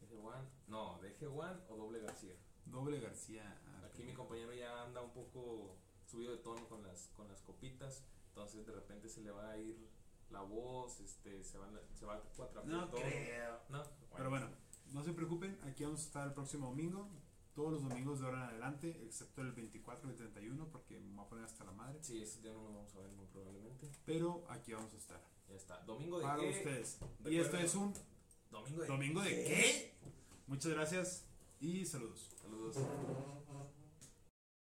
DG 0.00 0.24
One. 0.24 0.44
No, 0.68 0.98
DG 1.00 1.26
One 1.26 1.60
o 1.68 1.76
Doble 1.76 2.00
García. 2.00 2.34
Doble 2.66 3.00
García. 3.00 3.60
ah, 3.66 3.86
Aquí 3.86 4.04
mi 4.04 4.12
compañero 4.14 4.52
ya 4.54 4.82
anda 4.84 5.00
un 5.02 5.12
poco 5.12 5.76
subido 6.04 6.32
de 6.32 6.38
tono 6.38 6.68
con 6.68 6.82
las, 6.84 7.08
con 7.16 7.26
las 7.28 7.40
copitas. 7.42 8.04
Entonces 8.28 8.64
de 8.66 8.72
repente 8.72 9.08
se 9.08 9.20
le 9.22 9.30
va 9.32 9.50
a 9.50 9.58
ir 9.58 9.88
la 10.30 10.42
voz, 10.42 11.00
este, 11.00 11.42
se, 11.44 11.56
van, 11.58 11.74
a- 11.76 11.96
se 11.96 12.04
va 12.06 12.14
a 12.16 12.20
cuatrapear 12.20 12.76
No 12.76 12.88
todo. 12.88 13.00
creo. 13.00 13.60
No, 13.70 13.82
Pero 14.16 14.30
bueno, 14.30 14.48
no 14.92 15.02
se 15.04 15.12
preocupen, 15.12 15.58
aquí 15.64 15.84
vamos 15.84 16.00
a 16.00 16.04
estar 16.04 16.26
el 16.26 16.34
próximo 16.34 16.68
domingo. 16.68 17.08
Todos 17.54 17.72
los 17.72 17.82
domingos 17.88 18.20
de 18.20 18.26
ahora 18.26 18.38
en 18.44 18.50
adelante, 18.50 19.02
excepto 19.06 19.40
el 19.40 19.52
24 19.52 20.08
y 20.08 20.12
el 20.12 20.16
31, 20.18 20.68
porque 20.68 21.00
me 21.00 21.14
voy 21.14 21.24
a 21.24 21.28
poner 21.28 21.44
hasta 21.46 21.64
la 21.64 21.72
madre. 21.72 21.98
Sí, 22.02 22.20
ese 22.20 22.42
día 22.42 22.52
no 22.52 22.62
nos 22.62 22.74
vamos 22.74 22.94
a 22.94 22.98
ver 23.00 23.12
muy 23.12 23.26
probablemente. 23.26 23.90
Pero 24.04 24.44
aquí 24.50 24.72
vamos 24.74 24.92
a 24.92 24.96
estar. 24.98 25.20
Ya 25.48 25.54
está. 25.54 25.80
Domingo 25.84 26.18
de 26.18 26.24
Para 26.24 26.40
qué? 26.42 26.50
ustedes. 26.50 26.98
Y 27.24 27.38
esto 27.38 27.56
es 27.56 27.74
un 27.74 27.94
Domingo 28.50 28.82
de 28.82 28.86
domingo 28.88 29.20
de 29.22 29.30
qué. 29.30 29.94
Muchas 30.46 30.72
gracias 30.72 31.24
y 31.60 31.84
saludos. 31.84 32.30
Saludos. 32.40 32.76